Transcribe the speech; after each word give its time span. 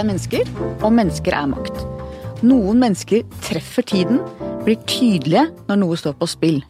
er 0.00 0.08
mennesker, 0.08 0.48
og 0.80 0.92
mennesker 0.96 1.34
er 1.36 1.48
makt. 1.50 1.80
Noen 2.46 2.80
mennesker 2.80 3.24
treffer 3.44 3.84
tiden, 3.84 4.20
blir 4.64 4.80
tydelige 4.88 5.48
når 5.68 5.80
noe 5.82 5.98
står 6.00 6.16
på 6.20 6.28
spill. 6.30 6.60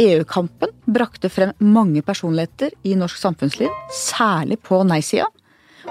EU-kampen 0.00 0.72
brakte 0.90 1.30
frem 1.30 1.52
mange 1.62 2.02
personligheter 2.02 2.72
i 2.88 2.96
norsk 2.98 3.20
samfunnsliv, 3.20 3.72
særlig 3.92 4.58
på 4.64 4.80
nei-sida. 4.86 5.28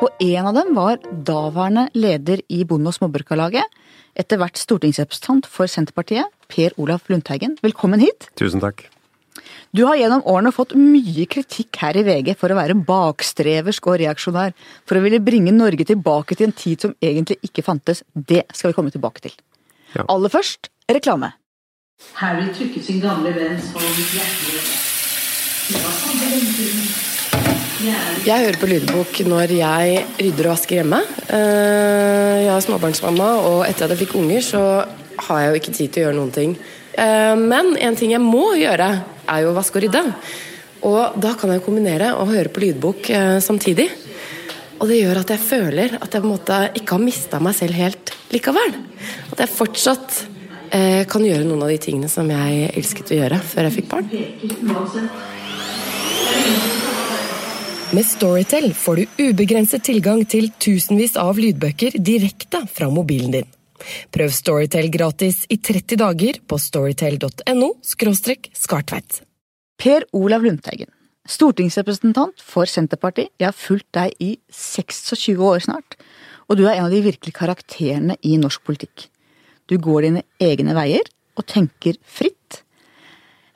Og 0.01 0.09
en 0.25 0.49
av 0.49 0.57
dem 0.57 0.73
var 0.75 0.97
daværende 1.03 1.85
leder 1.93 2.41
i 2.49 2.63
Bonde- 2.65 2.89
og 2.89 2.97
småbrukarlaget, 2.97 3.63
etter 4.17 4.41
hvert 4.41 4.57
stortingsrepresentant 4.57 5.47
for 5.49 5.69
Senterpartiet, 5.69 6.25
Per 6.49 6.73
Olaf 6.81 7.07
Lundteigen. 7.09 7.55
Velkommen 7.61 8.01
hit. 8.01 8.29
Tusen 8.39 8.61
takk. 8.63 8.87
Du 9.73 9.81
har 9.87 9.97
gjennom 9.97 10.21
årene 10.29 10.51
fått 10.53 10.75
mye 10.77 11.23
kritikk 11.25 11.79
her 11.81 11.97
i 11.97 12.03
VG 12.05 12.35
for 12.37 12.53
å 12.53 12.57
være 12.59 12.75
bakstreversk 12.85 13.87
og 13.89 13.95
reaksjonær, 14.03 14.51
for 14.85 14.99
å 14.99 15.01
ville 15.01 15.17
bringe 15.17 15.49
Norge 15.55 15.87
tilbake 15.89 16.37
til 16.37 16.51
en 16.51 16.53
tid 16.53 16.83
som 16.85 16.93
egentlig 17.01 17.39
ikke 17.47 17.63
fantes. 17.65 18.03
Det 18.13 18.43
skal 18.53 18.69
vi 18.69 18.75
komme 18.77 18.93
tilbake 18.93 19.23
til. 19.25 19.33
Ja. 19.95 20.05
Aller 20.13 20.29
først 20.29 20.69
reklame. 20.93 21.31
Harry 22.19 22.51
trykket 22.53 22.85
sin 22.85 23.01
gamle 23.01 23.33
venns 23.33 23.71
hånd 23.73 23.97
hjertelig. 24.13 24.61
Det 25.73 25.81
var 25.81 25.97
sånn 26.03 26.21
Jeg 28.23 28.45
hører 28.45 28.59
på 28.61 28.69
lydbok 28.69 29.23
når 29.27 29.55
jeg 29.57 30.05
rydder 30.21 30.51
og 30.51 30.53
vasker 30.53 30.79
hjemme. 30.83 31.01
Eh, 31.33 32.45
Jeg 32.45 32.53
er 32.53 32.63
småbarnsmamma, 32.67 33.31
og 33.49 33.65
etter 33.65 33.87
at 33.87 33.95
jeg 33.95 34.05
fikk 34.05 34.15
unger, 34.21 34.45
så 34.45 34.61
har 35.25 35.41
jeg 35.41 35.49
jo 35.49 35.59
ikke 35.63 35.77
tid 35.81 35.89
til 35.89 36.03
å 36.03 36.05
gjøre 36.07 36.19
noen 36.21 36.33
ting. 36.37 36.55
Eh, 36.93 37.35
Men 37.35 37.75
en 37.77 37.95
ting 37.95 38.13
jeg 38.13 38.21
må 38.21 38.53
gjøre, 38.59 38.89
er 39.27 39.43
jo 39.43 39.51
å 39.51 39.57
vaske 39.57 39.79
og 39.79 39.85
rydde. 39.85 40.03
Og 40.83 41.15
da 41.23 41.33
kan 41.39 41.53
jeg 41.53 41.63
kombinere 41.63 42.11
og 42.19 42.33
høre 42.33 42.51
på 42.51 42.63
lydbok 42.65 43.09
eh, 43.09 43.39
samtidig. 43.39 43.89
Og 44.81 44.89
det 44.91 44.99
gjør 44.99 45.21
at 45.21 45.31
jeg 45.31 45.39
føler 45.39 45.95
at 45.95 46.11
jeg 46.11 46.23
på 46.23 46.27
en 46.27 46.33
måte 46.33 46.59
ikke 46.75 46.97
har 46.97 47.03
mista 47.03 47.39
meg 47.39 47.55
selv 47.55 47.77
helt 47.79 48.11
likevel. 48.33 48.75
At 49.31 49.45
jeg 49.45 49.53
fortsatt 49.53 50.17
eh, 50.75 51.05
kan 51.07 51.23
gjøre 51.23 51.47
noen 51.47 51.63
av 51.63 51.71
de 51.71 51.79
tingene 51.85 52.11
som 52.11 52.27
jeg 52.29 52.73
elsket 52.73 53.13
å 53.13 53.21
gjøre 53.21 53.39
før 53.53 53.69
jeg 53.69 53.77
fikk 53.77 53.89
barn. 53.93 54.11
Med 57.93 58.07
Storytel 58.09 58.71
får 58.73 58.99
du 58.99 59.25
ubegrenset 59.29 59.85
tilgang 59.85 60.23
til 60.25 60.49
tusenvis 60.57 61.13
av 61.21 61.37
lydbøker 61.37 61.99
direkte 62.01 62.65
fra 62.73 62.89
mobilen 62.91 63.37
din. 63.37 63.51
Prøv 64.13 64.31
Storytel 64.33 64.89
gratis 64.93 65.43
i 65.51 65.57
30 65.57 65.99
dager 66.01 66.39
på 66.47 66.59
storytel.no 66.59 67.69
skartveit. 67.83 69.21
Per 69.79 70.05
Olav 70.15 70.43
Lundteigen, 70.45 70.89
stortingsrepresentant 71.27 72.41
for 72.41 72.69
Senterpartiet. 72.69 73.31
Jeg 73.39 73.49
har 73.49 73.57
fulgt 73.57 73.89
deg 73.95 74.13
i 74.23 74.35
26 74.53 75.39
år 75.43 75.63
snart, 75.65 75.97
og 76.47 76.59
du 76.59 76.65
er 76.67 76.77
en 76.77 76.87
av 76.87 76.93
de 76.93 77.03
virkelige 77.03 77.35
karakterene 77.37 78.17
i 78.21 78.37
norsk 78.39 78.63
politikk. 78.67 79.07
Du 79.67 79.77
går 79.79 80.07
dine 80.07 80.23
egne 80.43 80.75
veier 80.75 81.07
og 81.39 81.47
tenker 81.49 81.97
fritt. 82.03 82.63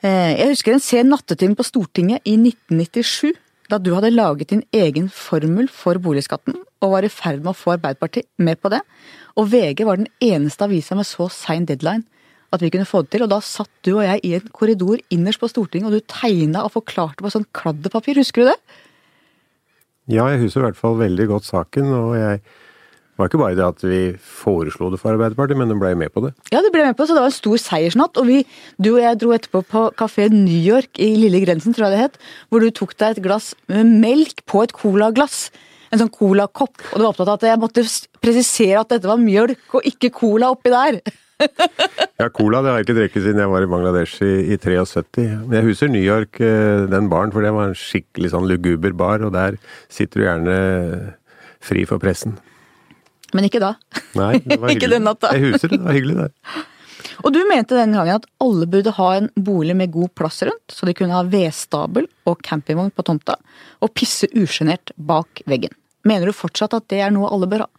Eh, 0.01 0.37
Jeg 0.37 0.53
husker 0.53 0.73
en 0.73 0.83
sen 0.83 1.09
nattetime 1.11 1.55
på 1.57 1.65
Stortinget 1.67 2.23
i 2.25 2.37
1997, 2.37 3.35
da 3.69 3.77
du 3.77 3.93
hadde 3.95 4.13
laget 4.15 4.49
din 4.53 4.63
egen 4.71 5.09
formel 5.11 5.67
for 5.67 5.99
boligskatten, 5.99 6.55
og 6.83 6.93
var 6.93 7.07
i 7.07 7.11
ferd 7.11 7.41
med 7.41 7.53
å 7.53 7.57
få 7.57 7.75
Arbeiderpartiet 7.75 8.27
med 8.41 8.59
på 8.61 8.71
det. 8.73 8.81
Og 9.37 9.49
VG 9.51 9.83
var 9.87 9.99
den 9.99 10.11
eneste 10.23 10.65
avisa 10.67 10.97
med 10.97 11.07
så 11.09 11.29
sein 11.33 11.67
deadline 11.69 12.05
at 12.55 12.63
vi 12.63 12.71
kunne 12.71 12.87
få 12.87 13.03
det 13.03 13.15
til. 13.15 13.25
Og 13.25 13.31
da 13.31 13.41
satt 13.43 13.71
du 13.85 13.95
og 13.97 14.05
jeg 14.05 14.23
i 14.23 14.35
en 14.37 14.53
korridor 14.55 15.01
innerst 15.13 15.41
på 15.41 15.49
Stortinget, 15.51 15.89
og 15.89 15.97
du 15.97 16.11
tegna 16.13 16.63
og 16.65 16.75
forklarte 16.77 17.23
på 17.23 17.33
sånn 17.33 17.47
kladdepapir, 17.57 18.19
husker 18.21 18.45
du 18.45 18.51
det? 18.53 18.57
Ja, 20.07 20.29
jeg 20.31 20.45
husker 20.45 20.63
i 20.63 20.69
hvert 20.69 20.79
fall 20.79 20.95
veldig 21.01 21.27
godt 21.33 21.49
saken, 21.49 21.91
og 21.91 22.15
jeg 22.15 22.39
det 23.17 23.23
var 23.23 23.29
ikke 23.31 23.39
bare 23.41 23.57
det 23.57 23.63
at 23.65 23.79
vi 23.81 23.99
foreslo 24.21 24.91
det 24.93 24.99
for 25.01 25.09
Arbeiderpartiet, 25.09 25.57
men 25.57 25.71
de 25.71 25.75
ble 25.81 25.89
med 25.97 26.11
på 26.13 26.21
det. 26.21 26.35
Ja, 26.53 26.59
de 26.61 26.69
ble 26.69 26.83
med 26.85 26.93
på 26.93 27.01
det, 27.01 27.09
så 27.09 27.15
det 27.17 27.23
var 27.23 27.31
en 27.31 27.33
stor 27.33 27.61
seiersnatt. 27.63 28.19
Og 28.21 28.27
vi, 28.29 28.43
du 28.77 28.91
og 28.91 28.99
jeg 29.01 29.17
dro 29.23 29.31
etterpå 29.33 29.63
på 29.71 29.81
kafé 29.97 30.27
New 30.29 30.53
York 30.53 31.01
i 31.01 31.07
Lille 31.17 31.39
Grensen, 31.41 31.73
tror 31.73 31.87
jeg 31.87 31.95
det 31.95 32.03
het, 32.03 32.19
hvor 32.53 32.61
du 32.61 32.69
tok 32.69 32.93
deg 33.01 33.15
et 33.15 33.23
glass 33.25 33.55
med 33.73 33.89
melk 34.03 34.45
på 34.45 34.61
et 34.67 34.75
colaglass. 34.77 35.47
En 35.91 36.01
sånn 36.01 36.11
colakopp. 36.11 36.75
Og 36.91 36.97
du 36.99 37.03
var 37.05 37.11
opptatt 37.13 37.29
av 37.31 37.37
at 37.37 37.45
jeg 37.47 37.61
måtte 37.61 37.83
presisere 38.23 38.81
at 38.81 38.91
dette 38.91 39.07
var 39.07 39.21
mjølk 39.21 39.77
og 39.79 39.87
ikke 39.87 40.11
cola 40.15 40.51
oppi 40.55 40.73
der. 40.73 40.99
Ja, 42.17 42.31
cola 42.33 42.63
det 42.65 42.71
har 42.71 42.79
jeg 42.79 42.87
ikke 42.87 42.93
drukket 42.97 43.21
siden 43.27 43.39
jeg 43.43 43.49
var 43.51 43.61
i 43.61 43.67
Bangladesh 43.69 44.23
i, 44.25 44.29
i 44.49 44.55
73. 44.57 45.25
Men 45.45 45.51
jeg 45.59 45.67
husker 45.67 45.91
New 45.93 46.01
York, 46.01 46.39
eh, 46.41 46.87
den 46.89 47.11
baren, 47.11 47.29
for 47.29 47.45
det 47.45 47.51
var 47.53 47.69
en 47.69 47.77
skikkelig 47.77 48.31
sånn 48.33 48.47
luguber 48.49 48.95
bar, 48.97 49.21
og 49.21 49.35
der 49.35 49.59
sitter 49.85 50.17
du 50.17 50.25
gjerne 50.25 50.55
fri 51.61 51.83
for 51.85 52.01
pressen. 52.01 52.33
Men 53.37 53.45
ikke 53.45 53.61
da. 53.61 53.75
Nei, 54.17 54.39
det 54.41 54.57
var 54.57 54.65
hyggelig. 54.73 54.79
Ikke 54.79 54.91
den 54.95 55.05
natta. 55.05 55.35
Jeg 55.37 55.51
husker 55.51 55.69
det, 55.75 55.77
det 55.77 55.85
var 55.85 55.99
hyggelig 55.99 56.17
det. 56.23 56.31
Og 57.23 57.33
du 57.33 57.39
mente 57.49 57.77
den 57.77 57.95
gangen 57.95 58.19
at 58.19 58.27
alle 58.43 58.67
burde 58.69 58.93
ha 58.97 59.09
en 59.17 59.29
bolig 59.35 59.75
med 59.77 59.93
god 59.93 60.13
plass 60.17 60.41
rundt, 60.47 60.73
så 60.73 60.87
de 60.87 60.95
kunne 60.97 61.15
ha 61.15 61.25
vedstabel 61.27 62.09
og 62.29 62.41
campingvogn 62.45 62.93
på 62.95 63.05
tomta, 63.07 63.37
og 63.83 63.93
pisse 63.97 64.29
usjenert 64.37 64.93
bak 64.95 65.43
veggen. 65.49 65.75
Mener 66.07 66.29
du 66.29 66.35
fortsatt 66.35 66.75
at 66.77 66.87
det 66.91 67.01
er 67.03 67.11
noe 67.13 67.29
alle 67.33 67.49
bør 67.49 67.65
ha? 67.65 67.71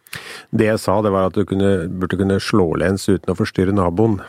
Det 0.51 0.67
jeg 0.67 0.81
sa, 0.81 0.99
det 1.05 1.13
var 1.13 1.29
at 1.29 1.37
du 1.37 1.45
kunne, 1.49 1.87
burde 1.89 2.17
kunne 2.19 2.39
slå 2.43 2.71
lens 2.81 3.07
uten 3.09 3.33
å 3.33 3.37
forstyrre 3.37 3.73
naboen. 3.75 4.19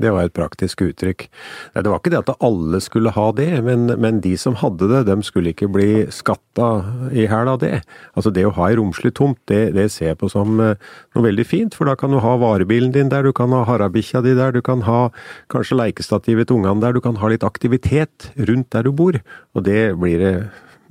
Det 0.00 0.10
var 0.10 0.26
et 0.26 0.34
praktisk 0.34 0.82
uttrykk. 0.82 1.26
Nei, 1.74 1.82
det 1.84 1.90
var 1.92 2.00
ikke 2.00 2.12
det 2.14 2.22
at 2.24 2.32
alle 2.44 2.80
skulle 2.82 3.12
ha 3.14 3.26
det, 3.36 3.50
men, 3.66 3.86
men 4.02 4.20
de 4.24 4.34
som 4.40 4.56
hadde 4.58 4.88
det, 4.90 5.04
de 5.06 5.16
skulle 5.26 5.52
ikke 5.54 5.70
bli 5.72 6.06
skatta 6.14 6.70
i 7.14 7.28
hæl 7.30 7.52
av 7.52 7.60
det. 7.62 7.82
Altså 8.18 8.32
det 8.34 8.46
å 8.48 8.54
ha 8.56 8.70
ei 8.70 8.78
romslig 8.80 9.14
tomt, 9.18 9.38
det, 9.50 9.74
det 9.76 9.86
ser 9.94 10.12
jeg 10.12 10.20
på 10.22 10.30
som 10.32 10.58
eh, 10.62 10.80
noe 11.14 11.26
veldig 11.28 11.46
fint, 11.46 11.78
for 11.78 11.90
da 11.90 11.96
kan 11.98 12.14
du 12.14 12.20
ha 12.24 12.34
varebilen 12.42 12.94
din 12.94 13.12
der, 13.12 13.26
du 13.26 13.34
kan 13.36 13.54
ha 13.54 13.62
harabikkja 13.68 14.24
di 14.24 14.34
der, 14.38 14.54
du 14.56 14.62
kan 14.64 14.82
ha 14.88 15.06
kanskje 15.52 15.78
leikestativet 15.78 16.50
til 16.50 16.60
ungene 16.60 16.82
der, 16.82 16.96
du 16.96 17.04
kan 17.04 17.20
ha 17.22 17.30
litt 17.30 17.46
aktivitet 17.46 18.30
rundt 18.50 18.72
der 18.74 18.88
du 18.88 18.94
bor, 18.96 19.20
og 19.54 19.66
det 19.68 19.94
blir 20.00 20.18
det 20.22 20.34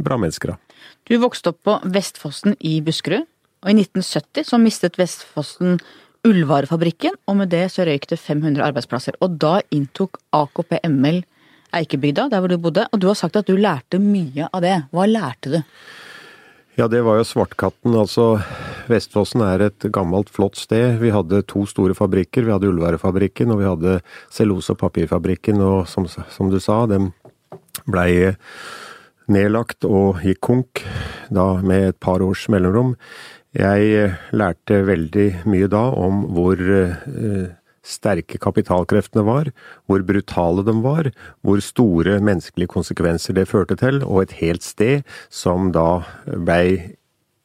bra 0.03 0.19
mennesker 0.19 0.55
av. 0.55 0.79
Du 1.09 1.17
vokste 1.19 1.51
opp 1.51 1.59
på 1.67 1.77
Vestfossen 1.91 2.55
i 2.63 2.77
Buskerud, 2.83 3.27
og 3.63 3.71
i 3.71 3.75
1970 3.79 4.47
så 4.47 4.59
mistet 4.59 4.99
Vestfossen 4.99 5.77
Ullvarefabrikken, 6.23 7.17
og 7.27 7.35
med 7.41 7.51
det 7.51 7.65
så 7.73 7.83
røyk 7.83 8.07
det 8.07 8.19
500 8.21 8.63
arbeidsplasser. 8.63 9.17
Og 9.19 9.35
da 9.41 9.57
inntok 9.75 10.21
AKP 10.31 10.77
ML 10.87 11.19
Eikebygda, 11.75 12.29
der 12.31 12.39
hvor 12.39 12.51
du 12.51 12.61
bodde, 12.61 12.85
og 12.93 13.01
du 13.01 13.09
har 13.09 13.17
sagt 13.19 13.35
at 13.39 13.49
du 13.49 13.57
lærte 13.59 13.99
mye 13.99 14.47
av 14.53 14.63
det. 14.63 14.77
Hva 14.93 15.07
lærte 15.09 15.51
du? 15.51 15.59
Ja, 16.79 16.87
det 16.89 17.03
var 17.05 17.19
jo 17.19 17.25
Svartkatten. 17.27 17.93
Altså, 17.99 18.39
Vestfossen 18.89 19.43
er 19.45 19.67
et 19.67 19.89
gammelt, 19.93 20.31
flott 20.33 20.57
sted. 20.57 20.95
Vi 21.01 21.11
hadde 21.13 21.43
to 21.49 21.67
store 21.69 21.97
fabrikker. 21.97 22.47
Vi 22.47 22.53
hadde 22.55 22.71
Ullvarefabrikken, 22.71 23.51
og 23.53 23.59
vi 23.59 23.67
hadde 23.67 23.99
cellose- 24.33 24.73
og 24.73 24.79
papirfabrikken. 24.81 25.61
Og 25.61 25.91
som, 25.91 26.07
som 26.07 26.49
du 26.49 26.59
sa, 26.63 26.85
dem 26.89 27.11
blei 27.83 28.33
nedlagt 29.31 29.85
og 29.87 30.23
gikk 30.23 30.41
konk, 30.43 30.83
da 31.33 31.53
med 31.61 31.93
et 31.93 31.99
par 31.99 32.23
års 32.25 32.47
mellomrom. 32.51 32.95
Jeg 33.53 34.13
lærte 34.33 34.79
veldig 34.87 35.27
mye 35.45 35.67
da 35.69 35.83
om 35.93 36.23
hvor 36.33 36.57
eh, 36.57 37.51
sterke 37.83 38.39
kapitalkreftene 38.41 39.25
var, 39.27 39.51
hvor 39.85 40.01
brutale 40.07 40.63
de 40.65 40.73
var, 40.81 41.11
hvor 41.45 41.61
store 41.61 42.17
menneskelige 42.23 42.71
konsekvenser 42.71 43.37
det 43.37 43.49
førte 43.51 43.77
til, 43.77 44.01
og 44.03 44.23
et 44.23 44.37
helt 44.39 44.65
sted 44.65 45.03
som 45.29 45.71
da 45.75 46.03
blei 46.25 46.95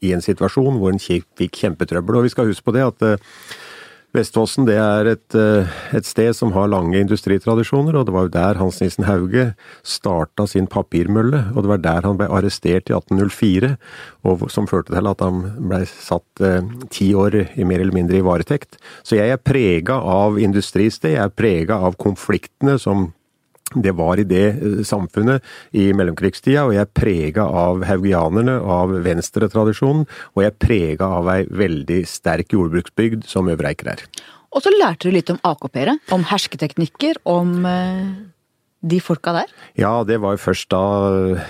i 0.01 0.15
en 0.15 0.23
situasjon 0.23 0.79
hvor 0.79 0.95
en 0.95 1.03
fikk 1.03 1.59
kjempetrøbbel. 1.59 2.21
Og 2.21 2.29
vi 2.29 2.33
skal 2.33 2.49
huske 2.49 2.69
på 2.71 2.77
det 2.77 2.87
at 2.87 3.05
eh, 3.05 3.27
Vestfossen 4.17 4.65
det 4.65 4.79
er 4.81 5.11
et, 5.11 5.35
eh, 5.37 5.69
et 5.93 6.07
sted 6.09 6.33
som 6.33 6.55
har 6.55 6.71
lange 6.73 6.97
industritradisjoner, 6.97 7.93
og 7.93 8.07
det 8.09 8.15
var 8.15 8.25
jo 8.25 8.33
der 8.33 8.57
Hans 8.57 8.81
Nissen 8.81 9.05
Hauge 9.05 9.51
starta 9.85 10.47
sin 10.49 10.67
papirmølle, 10.67 11.53
og 11.53 11.63
det 11.63 11.69
var 11.69 11.83
der 11.85 12.09
han 12.09 12.17
ble 12.17 12.29
arrestert 12.33 12.89
i 12.89 12.97
1804, 12.97 13.77
og 14.25 14.49
som 14.51 14.67
førte 14.67 14.97
til 14.97 15.11
at 15.11 15.21
han 15.21 15.43
ble 15.61 15.83
satt 15.85 16.41
eh, 16.41 16.65
ti 16.89 17.13
år 17.13 17.37
i 17.59 17.69
mer 17.69 17.85
eller 17.85 17.93
mindre 17.93 18.17
i 18.17 18.25
varetekt. 18.25 18.81
Så 19.05 19.21
jeg 19.21 19.29
er 19.29 19.45
prega 19.45 20.01
av 20.01 20.41
industristed, 20.41 21.13
jeg 21.13 21.27
er 21.27 21.37
prega 21.37 21.77
av 21.77 22.01
konfliktene 22.01 22.79
som 22.81 23.11
det 23.75 23.93
var 23.99 24.21
i 24.21 24.27
det 24.29 24.47
eh, 24.55 24.81
samfunnet 24.87 25.45
i 25.77 25.91
mellomkrigstida, 25.97 26.65
og 26.67 26.75
jeg 26.77 26.85
er 26.87 26.95
prega 26.97 27.45
av 27.45 27.85
haugianerne, 27.89 28.59
av 28.63 28.95
venstretradisjonen, 29.05 30.07
og 30.35 30.43
jeg 30.45 30.53
er 30.53 30.59
prega 30.63 31.13
av 31.19 31.31
ei 31.35 31.43
veldig 31.47 32.03
sterk 32.09 32.57
jordbruksbygd 32.57 33.29
som 33.29 33.51
Øvre 33.53 33.73
Eiker 33.73 33.95
er. 33.97 34.05
Og 34.55 34.65
så 34.65 34.73
lærte 34.73 35.09
du 35.09 35.15
litt 35.15 35.29
om 35.33 35.41
AKP-ere, 35.45 35.99
om 36.15 36.25
hersketeknikker, 36.31 37.21
om 37.29 37.59
eh, 37.69 38.05
de 38.81 39.01
folka 39.03 39.33
der? 39.35 39.51
Ja, 39.79 39.91
det 40.07 40.21
var 40.23 40.37
jo 40.37 40.41
først 40.41 40.69
da 40.71 40.83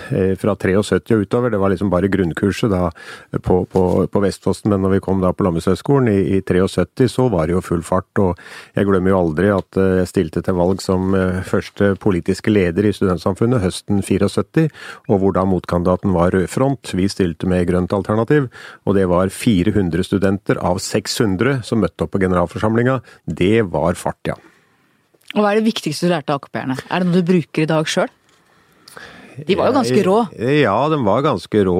eh, 0.09 0.33
fra 0.39 0.55
73 0.57 1.13
og 1.13 1.25
utover. 1.27 1.53
Det 1.53 1.59
var 1.61 1.69
liksom 1.69 1.91
bare 1.93 2.09
grunnkurset 2.09 2.71
da 2.73 2.89
på, 3.45 3.61
på, 3.69 3.83
på 4.09 4.23
Vestfossen. 4.23 4.71
Men 4.73 4.81
når 4.81 4.95
vi 4.95 5.01
kom 5.05 5.21
da 5.21 5.29
på 5.33 5.45
Landbrukshøgskolen 5.45 6.09
i, 6.09 6.17
i 6.37 6.41
73, 6.41 7.05
så 7.13 7.27
var 7.29 7.45
det 7.45 7.57
jo 7.57 7.63
full 7.65 7.85
fart. 7.85 8.09
Og 8.23 8.41
jeg 8.73 8.89
glemmer 8.89 9.13
jo 9.13 9.21
aldri 9.21 9.53
at 9.53 9.77
eh, 9.77 9.99
jeg 10.01 10.11
stilte 10.13 10.43
til 10.45 10.57
valg 10.57 10.81
som 10.81 11.13
eh, 11.17 11.41
første 11.45 11.93
politiske 12.01 12.53
leder 12.53 12.89
i 12.89 12.95
Studentsamfunnet 12.97 13.61
høsten 13.61 14.01
74, 14.01 14.67
og 15.13 15.21
hvor 15.21 15.37
da 15.37 15.45
motkandidaten 15.45 16.15
var 16.17 16.33
Rød 16.33 16.49
Front. 16.49 16.95
Vi 16.97 17.09
stilte 17.13 17.49
med 17.49 17.67
grønt 17.69 17.93
alternativ, 17.93 18.49
og 18.89 18.97
det 18.97 19.05
var 19.11 19.29
400 19.29 20.07
studenter 20.07 20.57
av 20.65 20.81
600 20.81 21.61
som 21.67 21.83
møtte 21.83 22.05
opp 22.05 22.15
på 22.15 22.25
generalforsamlinga. 22.25 23.03
Det 23.29 23.59
var 23.69 23.99
fart, 23.99 24.23
ja. 24.33 24.39
Og 25.35 25.43
hva 25.43 25.51
er 25.51 25.59
det 25.59 25.69
viktigste 25.69 26.07
du 26.07 26.13
lærte 26.13 26.33
av 26.33 26.41
AKP-erne? 26.41 26.79
Er 26.89 27.03
det 27.03 27.09
noe 27.09 27.21
du 27.21 27.27
bruker 27.27 27.65
i 27.65 27.69
dag 27.69 27.89
sjøl? 27.89 28.09
De 29.47 29.57
var 29.59 29.69
jo 29.71 29.77
ganske 29.79 30.03
rå. 30.05 30.17
Ja, 30.59 30.77
de 30.91 30.99
var 31.05 31.25
ganske 31.25 31.63
rå. 31.67 31.77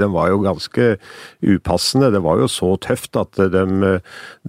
De 0.00 0.08
var 0.12 0.32
jo 0.32 0.40
ganske 0.44 0.88
upassende. 1.40 2.10
Det 2.14 2.22
var 2.24 2.42
jo 2.42 2.48
så 2.50 2.74
tøft 2.82 3.18
at 3.20 3.40
de, 3.40 3.64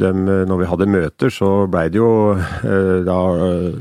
de 0.01 0.11
når 0.21 0.61
vi 0.61 0.69
hadde 0.71 0.89
møter, 0.91 1.33
så 1.33 1.51
blei 1.71 1.87
det 1.91 2.01
jo 2.01 2.11
eh, 2.37 3.01
da 3.07 3.19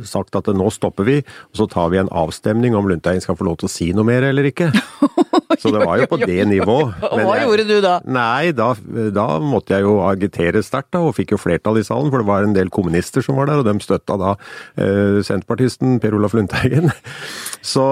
sagt 0.07 0.37
at 0.39 0.51
nå 0.55 0.71
stopper 0.75 1.07
vi, 1.09 1.19
og 1.53 1.63
så 1.63 1.69
tar 1.71 1.91
vi 1.93 2.01
en 2.03 2.13
avstemning 2.13 2.77
om 2.79 2.89
Lundteigen 2.91 3.25
skal 3.25 3.39
få 3.39 3.49
lov 3.49 3.61
til 3.61 3.71
å 3.71 3.73
si 3.73 3.91
noe 3.97 4.07
mer 4.09 4.27
eller 4.31 4.51
ikke. 4.51 4.71
Så 5.61 5.73
det 5.75 5.83
var 5.85 5.99
jo 6.01 6.07
på 6.09 6.19
det 6.23 6.41
nivået. 6.49 6.95
Men 7.17 7.27
hva 7.27 7.37
gjorde 7.43 7.67
du 7.69 7.77
da? 7.85 7.97
Nei, 8.09 8.53
da, 8.57 8.71
da 9.13 9.27
måtte 9.45 9.77
jeg 9.77 9.85
jo 9.85 9.99
agitere 10.07 10.63
sterkt, 10.65 10.93
da, 10.95 11.03
og 11.05 11.17
fikk 11.19 11.35
jo 11.35 11.41
flertall 11.41 11.81
i 11.81 11.85
salen. 11.87 12.09
For 12.13 12.23
det 12.23 12.31
var 12.31 12.47
en 12.47 12.57
del 12.57 12.73
kommunister 12.73 13.25
som 13.25 13.37
var 13.41 13.51
der, 13.51 13.61
og 13.61 13.69
de 13.69 13.77
støtta 13.85 14.17
da 14.21 14.35
eh, 14.81 15.21
senterpartisten 15.27 15.99
Per 16.03 16.17
Olaf 16.17 16.37
Lundteigen. 16.39 16.93
Så 17.73 17.85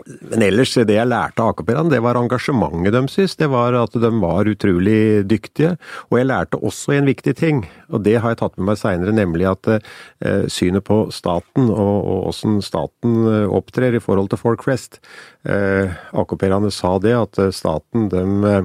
men 0.00 0.40
ellers, 0.46 0.72
det 0.88 0.94
jeg 0.96 1.08
lærte 1.08 1.42
av 1.44 1.52
AKP-erne, 1.52 1.92
det 1.92 2.00
var 2.04 2.16
engasjementet 2.16 2.94
deres. 2.94 3.36
Det 3.36 3.48
var 3.52 3.76
at 3.76 3.96
de 4.00 4.10
var 4.22 4.48
utrolig 4.48 5.24
dyktige. 5.28 5.74
Og 6.08 6.16
jeg 6.20 6.28
lærte 6.30 6.60
også 6.60 6.96
en 6.96 7.10
viktig 7.10 7.34
ting, 7.36 7.64
og 7.92 8.04
det 8.06 8.16
har 8.22 8.32
jeg 8.32 8.40
tatt 8.40 8.56
med 8.56 8.70
meg 8.70 8.80
seinere, 8.80 9.12
nemlig 9.16 9.50
at 9.50 9.72
eh, 9.74 10.46
synet 10.52 10.86
på 10.88 11.04
staten 11.12 11.68
og, 11.68 11.96
og 12.00 12.30
åssen 12.32 12.62
staten 12.64 13.20
eh, 13.28 13.52
opptrer 13.52 13.98
i 13.98 14.02
forhold 14.02 14.32
til 14.32 14.40
folk. 14.40 14.64
Eh, 14.72 15.92
AKP-erne 16.16 16.72
sa 16.72 16.96
det, 17.02 17.16
at 17.18 17.42
staten 17.52 18.08
dem 18.12 18.42
Eh, 18.52 18.64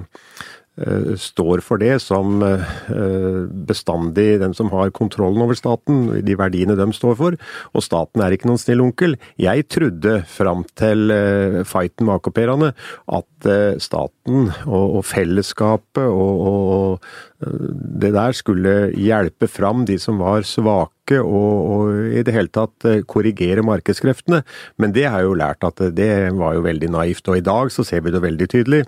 står 1.18 1.64
for 1.66 1.82
det 1.82 1.96
som 2.04 2.42
eh, 2.46 3.48
bestandig 3.68 4.40
den 4.44 4.54
som 4.58 4.70
har 4.74 4.94
kontrollen 4.94 5.42
over 5.42 5.58
staten, 5.58 6.22
de 6.26 6.38
verdiene 6.38 6.78
de 6.78 6.88
står 6.94 7.18
for. 7.18 7.38
Og 7.74 7.86
staten 7.86 8.22
er 8.22 8.36
ikke 8.36 8.50
noen 8.50 8.62
snill 8.62 8.84
onkel. 8.86 9.18
Jeg 9.42 9.66
trodde 9.74 10.20
fram 10.30 10.66
til 10.78 11.14
eh, 11.14 11.64
fighten 11.68 12.08
med 12.08 12.20
AKP-erne 12.20 12.74
at 13.18 13.48
staten 13.82 14.50
og, 14.66 15.04
fellesskapet 15.06 16.08
og 16.10 17.04
det 17.38 18.10
der 18.16 18.34
skulle 18.34 18.72
hjelpe 18.98 19.46
fram 19.50 19.84
de 19.86 20.00
som 20.02 20.18
var 20.18 20.46
svake 20.48 21.20
og, 21.22 21.54
og, 21.70 21.92
i 22.10 22.24
det 22.26 22.34
hele 22.34 22.50
tatt 22.50 22.88
eh, 22.90 23.04
korrigere 23.06 23.62
markedskreftene. 23.66 24.42
Men 24.82 24.96
det 24.96 25.06
har 25.06 25.22
jeg 25.22 25.30
jo 25.30 25.38
lært 25.38 25.68
at 25.68 25.84
det 25.96 26.10
var 26.40 26.58
jo 26.58 26.66
veldig 26.66 26.90
naivt. 26.96 27.30
Og 27.30 27.38
i 27.38 27.46
dag 27.46 27.70
så 27.74 27.86
ser 27.86 28.02
vi 28.06 28.14
det 28.16 28.24
veldig 28.26 28.50
tydelig. 28.56 28.82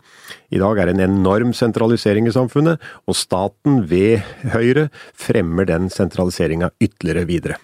I 0.49 0.61
dag 0.63 0.81
er 0.81 0.89
det 0.89 0.97
en 0.97 1.05
enorm 1.11 1.53
sentralisering 1.53 2.27
i 2.27 2.33
samfunnet, 2.33 2.81
og 3.05 3.17
staten 3.17 3.83
ved 3.89 4.25
Høyre 4.55 4.89
fremmer 5.13 5.69
den 5.69 5.93
sentraliseringa 5.93 6.73
ytterligere 6.81 7.29
videre. 7.29 7.61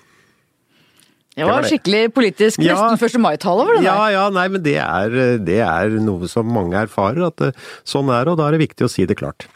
Det 1.36 1.44
var 1.50 1.66
skikkelig 1.68 2.14
politisk, 2.16 2.62
nesten 2.62 2.96
ja, 2.96 3.08
1. 3.10 3.20
mai-tale 3.20 3.66
over 3.66 3.76
det 3.76 3.82
der. 3.82 3.90
Ja, 3.90 4.06
ja, 4.14 4.30
nei, 4.32 4.46
men 4.54 4.64
det 4.64 4.78
er, 4.80 5.18
det 5.44 5.60
er 5.66 5.98
noe 6.00 6.30
som 6.32 6.48
mange 6.48 6.78
erfarer, 6.86 7.26
at 7.28 7.50
eh, 7.50 7.68
sånn 7.84 8.08
er 8.14 8.24
det, 8.24 8.38
og 8.38 8.40
da 8.40 8.48
er 8.48 8.56
det 8.56 8.68
viktig 8.70 8.88
å 8.88 8.94
si 8.94 9.04
det 9.10 9.18
klart. 9.20 9.50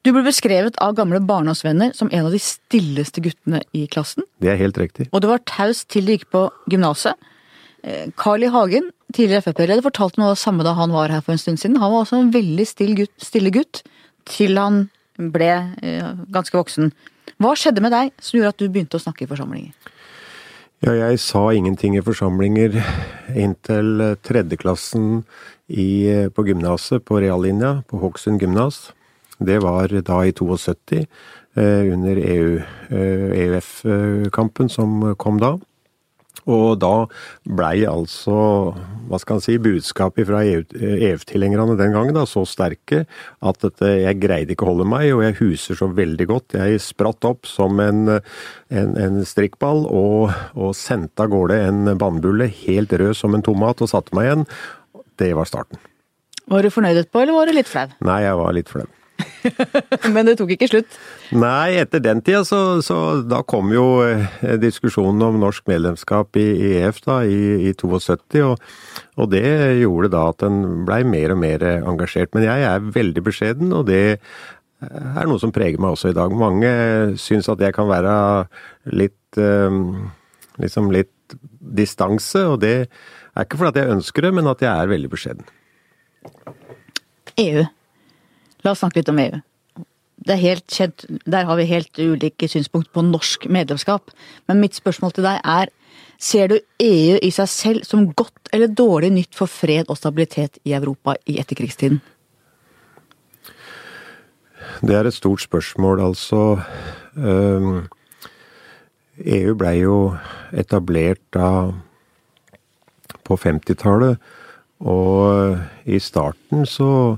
Du 0.00 0.14
ble 0.14 0.22
beskrevet 0.24 0.78
av 0.80 0.94
gamle 0.96 1.18
barndomsvenner 1.28 1.92
som 1.96 2.08
en 2.08 2.24
av 2.24 2.32
de 2.32 2.38
stilleste 2.40 3.20
guttene 3.20 3.60
i 3.76 3.84
klassen. 3.90 4.24
Det 4.40 4.48
er 4.48 4.56
helt 4.56 4.78
riktig. 4.80 5.10
Og 5.12 5.20
du 5.20 5.28
var 5.28 5.42
taus 5.44 5.82
til 5.84 6.06
du 6.08 6.14
gikk 6.14 6.30
på 6.32 6.46
gymnaset. 6.72 7.18
Eh, 7.84 8.08
Carl 8.16 8.46
I. 8.46 8.48
Hagen, 8.52 8.88
tidligere 9.12 9.44
Frp-leder, 9.44 9.84
fortalte 9.84 10.20
noe 10.20 10.30
av 10.30 10.38
det 10.38 10.40
samme 10.40 10.64
da 10.64 10.72
han 10.78 10.94
var 10.94 11.12
her 11.12 11.20
for 11.24 11.34
en 11.34 11.42
stund 11.42 11.60
siden. 11.60 11.76
Han 11.82 11.92
var 11.92 12.06
også 12.06 12.16
en 12.16 12.32
veldig 12.32 12.64
stille 12.68 12.96
gutt, 13.02 13.12
stille 13.20 13.52
gutt 13.52 13.82
til 14.28 14.56
han 14.60 14.86
ble 15.20 15.50
eh, 15.84 16.22
ganske 16.32 16.56
voksen. 16.56 16.94
Hva 17.40 17.52
skjedde 17.56 17.84
med 17.84 17.92
deg 17.92 18.14
som 18.24 18.38
gjorde 18.38 18.54
at 18.54 18.62
du 18.62 18.70
begynte 18.72 18.96
å 18.96 19.02
snakke 19.04 19.26
i 19.26 19.28
forsamlinger? 19.28 19.74
Ja, 20.80 20.94
jeg 20.96 21.20
sa 21.20 21.42
ingenting 21.52 21.98
i 21.98 22.04
forsamlinger 22.04 22.78
inntil 23.36 24.14
tredjeklassen 24.24 25.26
i, 25.68 26.08
på 26.32 26.46
gymnaset 26.48 27.04
på 27.04 27.20
reallinja 27.20 27.82
på 27.90 28.00
Hokksund 28.00 28.40
gymnas. 28.40 28.94
Det 29.40 29.58
var 29.64 29.92
da 30.04 30.20
i 30.26 30.32
72, 30.36 31.06
eh, 31.56 31.92
under 31.94 32.20
EU, 32.20 32.60
EUF-kampen 32.90 34.68
eh, 34.68 34.72
e 34.72 34.76
som 34.76 35.14
kom 35.16 35.40
da. 35.40 35.56
Og 36.48 36.78
da 36.80 37.06
blei 37.44 37.82
altså, 37.88 38.34
hva 39.10 39.18
skal 39.20 39.38
man 39.38 39.44
si, 39.44 39.56
budskapet 39.60 40.28
fra 40.28 40.40
EF-tilhengerne 40.46 41.76
den 41.78 41.92
gangen 41.94 42.16
da, 42.16 42.24
så 42.28 42.46
sterke 42.48 43.02
at 43.44 43.60
dette, 43.64 43.90
jeg 44.04 44.20
greide 44.22 44.54
ikke 44.54 44.64
å 44.66 44.72
holde 44.72 44.88
meg, 44.88 45.10
og 45.14 45.24
jeg 45.26 45.38
huser 45.42 45.78
så 45.78 45.90
veldig 45.92 46.28
godt. 46.30 46.56
Jeg 46.56 46.80
spratt 46.84 47.28
opp 47.28 47.48
som 47.50 47.82
en, 47.84 48.16
en, 48.72 48.94
en 49.04 49.20
strikkball 49.28 49.84
og, 49.86 50.30
og 50.56 50.72
sendte 50.78 51.26
av 51.26 51.34
gårde 51.34 51.60
en 51.66 51.94
bannbulle 52.00 52.48
helt 52.62 52.94
rød 52.94 53.18
som 53.18 53.36
en 53.36 53.44
tomat 53.44 53.84
og 53.84 53.92
satte 53.92 54.16
meg 54.16 54.30
igjen. 54.30 54.46
Det 55.20 55.34
var 55.36 55.50
starten. 55.50 55.82
Var 56.50 56.64
du 56.64 56.72
fornøyd 56.72 57.02
etterpå, 57.02 57.20
eller 57.22 57.36
var 57.36 57.50
du 57.50 57.54
litt 57.54 57.68
flau? 57.70 57.90
Nei, 58.06 58.22
jeg 58.24 58.40
var 58.40 58.56
litt 58.56 58.72
flau. 58.72 58.88
Men 60.14 60.28
det 60.28 60.36
tok 60.40 60.52
ikke 60.54 60.68
slutt? 60.70 60.98
Nei, 61.36 61.78
etter 61.80 62.02
den 62.04 62.22
tida 62.26 62.42
så, 62.48 62.80
så 62.84 62.98
da 63.26 63.42
kom 63.46 63.72
jo 63.74 63.86
eh, 64.06 64.54
diskusjonen 64.60 65.22
om 65.26 65.40
norsk 65.42 65.66
medlemskap 65.70 66.38
i, 66.40 66.46
i 66.54 66.70
EF 66.82 67.02
da, 67.06 67.20
i, 67.24 67.70
i 67.70 67.74
72, 67.74 68.44
og, 68.46 68.70
og, 69.16 69.30
det 69.32 69.44
gjorde 69.80 70.12
da 70.14 70.26
at 70.32 70.46
en 70.46 70.84
blei 70.88 71.02
mer 71.08 71.34
og 71.34 71.42
mer 71.42 71.66
engasjert. 71.80 72.34
Men 72.36 72.48
jeg 72.48 72.66
er 72.68 72.88
veldig 72.96 73.26
beskjeden, 73.26 73.74
og 73.76 73.88
det 73.90 74.04
er 74.80 75.28
noe 75.28 75.40
som 75.40 75.52
preger 75.52 75.80
meg 75.80 75.96
også 75.96 76.12
i 76.12 76.16
dag. 76.16 76.32
Mange 76.32 76.70
syns 77.20 77.50
at 77.52 77.60
jeg 77.60 77.76
kan 77.76 77.88
være 77.90 78.14
litt 78.96 79.40
eh, 79.40 79.80
liksom 80.60 80.90
litt 80.94 81.36
distanse, 81.60 82.44
og 82.48 82.60
det 82.64 82.76
er 82.86 83.46
ikke 83.46 83.60
fordi 83.60 83.84
jeg 83.84 83.96
ønsker 83.96 84.26
det, 84.26 84.32
men 84.36 84.50
at 84.50 84.64
jeg 84.64 84.70
er 84.72 84.90
veldig 84.90 85.10
beskjeden. 85.12 85.50
EU. 87.40 87.66
La 88.64 88.74
oss 88.74 88.82
snakke 88.82 89.00
litt 89.00 89.12
om 89.12 89.20
EU. 89.22 89.40
Det 90.20 90.34
er 90.34 90.42
helt 90.42 90.66
kjent, 90.68 91.06
Der 91.24 91.44
har 91.48 91.56
vi 91.56 91.64
helt 91.64 91.98
ulike 91.98 92.48
synspunkt 92.48 92.92
på 92.92 93.02
norsk 93.02 93.48
medlemskap. 93.48 94.10
Men 94.48 94.60
mitt 94.60 94.74
spørsmål 94.74 95.12
til 95.12 95.24
deg 95.24 95.40
er 95.44 95.72
Ser 96.20 96.50
du 96.52 96.58
EU 96.84 97.16
i 97.24 97.30
seg 97.32 97.48
selv 97.48 97.84
som 97.88 98.12
godt 98.12 98.50
eller 98.52 98.68
dårlig 98.68 99.08
nytt 99.14 99.34
for 99.34 99.48
fred 99.48 99.88
og 99.88 99.96
stabilitet 99.96 100.58
i 100.68 100.74
Europa 100.76 101.14
i 101.24 101.38
etterkrigstiden? 101.40 102.00
Det 104.84 104.96
er 104.96 105.08
et 105.08 105.16
stort 105.16 105.40
spørsmål, 105.40 106.02
altså. 106.04 106.60
EU 109.24 109.54
blei 109.56 109.78
jo 109.80 110.12
etablert 110.52 111.22
da 111.32 111.72
på 113.24 113.36
50-tallet, 113.40 114.20
og 114.80 115.56
i 115.88 115.98
starten 116.00 116.68
så 116.68 117.16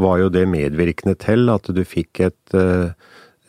var 0.00 0.20
jo 0.22 0.30
det 0.32 0.46
medvirkende 0.50 1.16
til 1.20 1.50
at 1.52 1.68
du 1.70 1.82
fikk 1.86 2.20
et, 2.28 2.56
eh, 2.56 2.92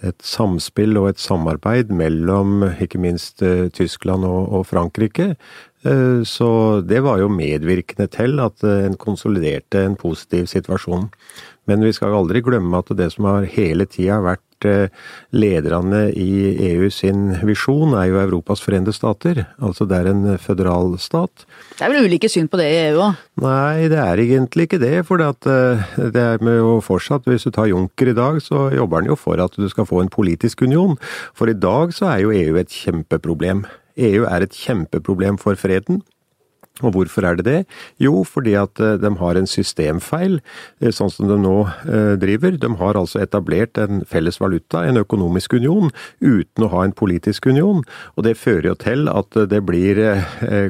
et 0.06 0.20
samspill 0.22 0.98
og 1.02 1.10
et 1.12 1.22
samarbeid 1.22 1.94
mellom 1.94 2.64
ikke 2.82 3.02
minst 3.02 3.42
eh, 3.46 3.68
Tyskland 3.74 4.28
og, 4.28 4.52
og 4.54 4.68
Frankrike. 4.70 5.34
Eh, 5.86 6.22
så 6.28 6.50
det 6.86 7.02
var 7.06 7.22
jo 7.22 7.32
medvirkende 7.34 8.08
til 8.14 8.40
at 8.44 8.66
en 8.70 8.98
konsoliderte 9.02 9.86
en 9.86 9.98
positiv 10.00 10.50
situasjon. 10.52 11.10
Men 11.66 11.82
vi 11.82 11.94
skal 11.98 12.14
aldri 12.14 12.44
glemme 12.46 12.78
at 12.78 12.94
det 12.98 13.12
som 13.16 13.30
har 13.30 13.50
hele 13.50 13.88
tida 13.90 14.22
vært 14.22 14.44
Eh, 14.66 15.04
lederne 15.36 16.08
i 16.16 16.56
EU 16.72 16.90
sin 16.94 17.34
visjon 17.46 17.94
er 17.98 18.10
jo 18.10 18.22
Europas 18.22 18.62
forente 18.64 18.94
stater. 18.96 19.44
Altså 19.60 19.88
det 19.90 19.98
er 20.00 20.10
en 20.12 20.38
føderal 20.42 20.96
stat. 21.02 21.46
Det 21.76 21.84
er 21.86 21.92
vel 21.92 22.08
ulike 22.08 22.30
syn 22.32 22.48
på 22.52 22.60
det 22.62 22.70
i 22.72 22.78
EU 22.88 23.02
òg? 23.10 23.22
Nei, 23.44 23.88
det 23.92 24.00
er 24.00 24.22
egentlig 24.24 24.70
ikke 24.70 24.82
det. 24.82 24.94
For 25.08 25.22
eh, 25.22 25.86
det 26.00 26.24
er 26.24 26.44
med 26.46 26.60
jo 26.62 26.78
fortsatt, 26.86 27.28
hvis 27.30 27.48
du 27.48 27.52
tar 27.56 27.70
Juncker 27.72 28.14
i 28.14 28.18
dag, 28.18 28.42
så 28.44 28.70
jobber 28.76 29.04
han 29.04 29.12
jo 29.12 29.20
for 29.20 29.42
at 29.44 29.58
du 29.60 29.68
skal 29.72 29.90
få 29.90 30.02
en 30.04 30.14
politisk 30.14 30.64
union. 30.66 30.96
For 31.36 31.52
i 31.52 31.58
dag 31.58 31.94
så 31.96 32.14
er 32.14 32.26
jo 32.26 32.36
EU 32.36 32.60
et 32.62 32.72
kjempeproblem. 32.72 33.66
EU 33.96 34.26
er 34.28 34.44
et 34.44 34.56
kjempeproblem 34.56 35.40
for 35.42 35.60
freden. 35.60 36.02
Og 36.84 36.92
hvorfor 36.92 37.24
er 37.24 37.38
det 37.40 37.46
det? 37.48 37.60
Jo, 38.04 38.26
fordi 38.28 38.52
at 38.60 38.80
eh, 38.84 38.98
de 39.00 39.12
har 39.22 39.38
en 39.40 39.48
systemfeil, 39.48 40.42
eh, 40.84 40.92
sånn 40.92 41.12
som 41.14 41.30
de 41.30 41.38
nå 41.40 41.54
eh, 41.88 42.16
driver. 42.20 42.58
De 42.60 42.72
har 42.82 43.00
altså 43.00 43.22
etablert 43.24 43.80
en 43.80 44.02
felles 44.10 44.42
valuta, 44.42 44.82
en 44.84 45.00
økonomisk 45.00 45.56
union, 45.56 45.94
uten 46.20 46.66
å 46.66 46.72
ha 46.74 46.84
en 46.84 46.96
politisk 46.96 47.48
union. 47.48 47.80
Og 48.20 48.28
det 48.28 48.36
fører 48.42 48.74
jo 48.74 48.76
til 48.82 49.08
at 49.08 49.38
det 49.50 49.62
blir 49.68 50.02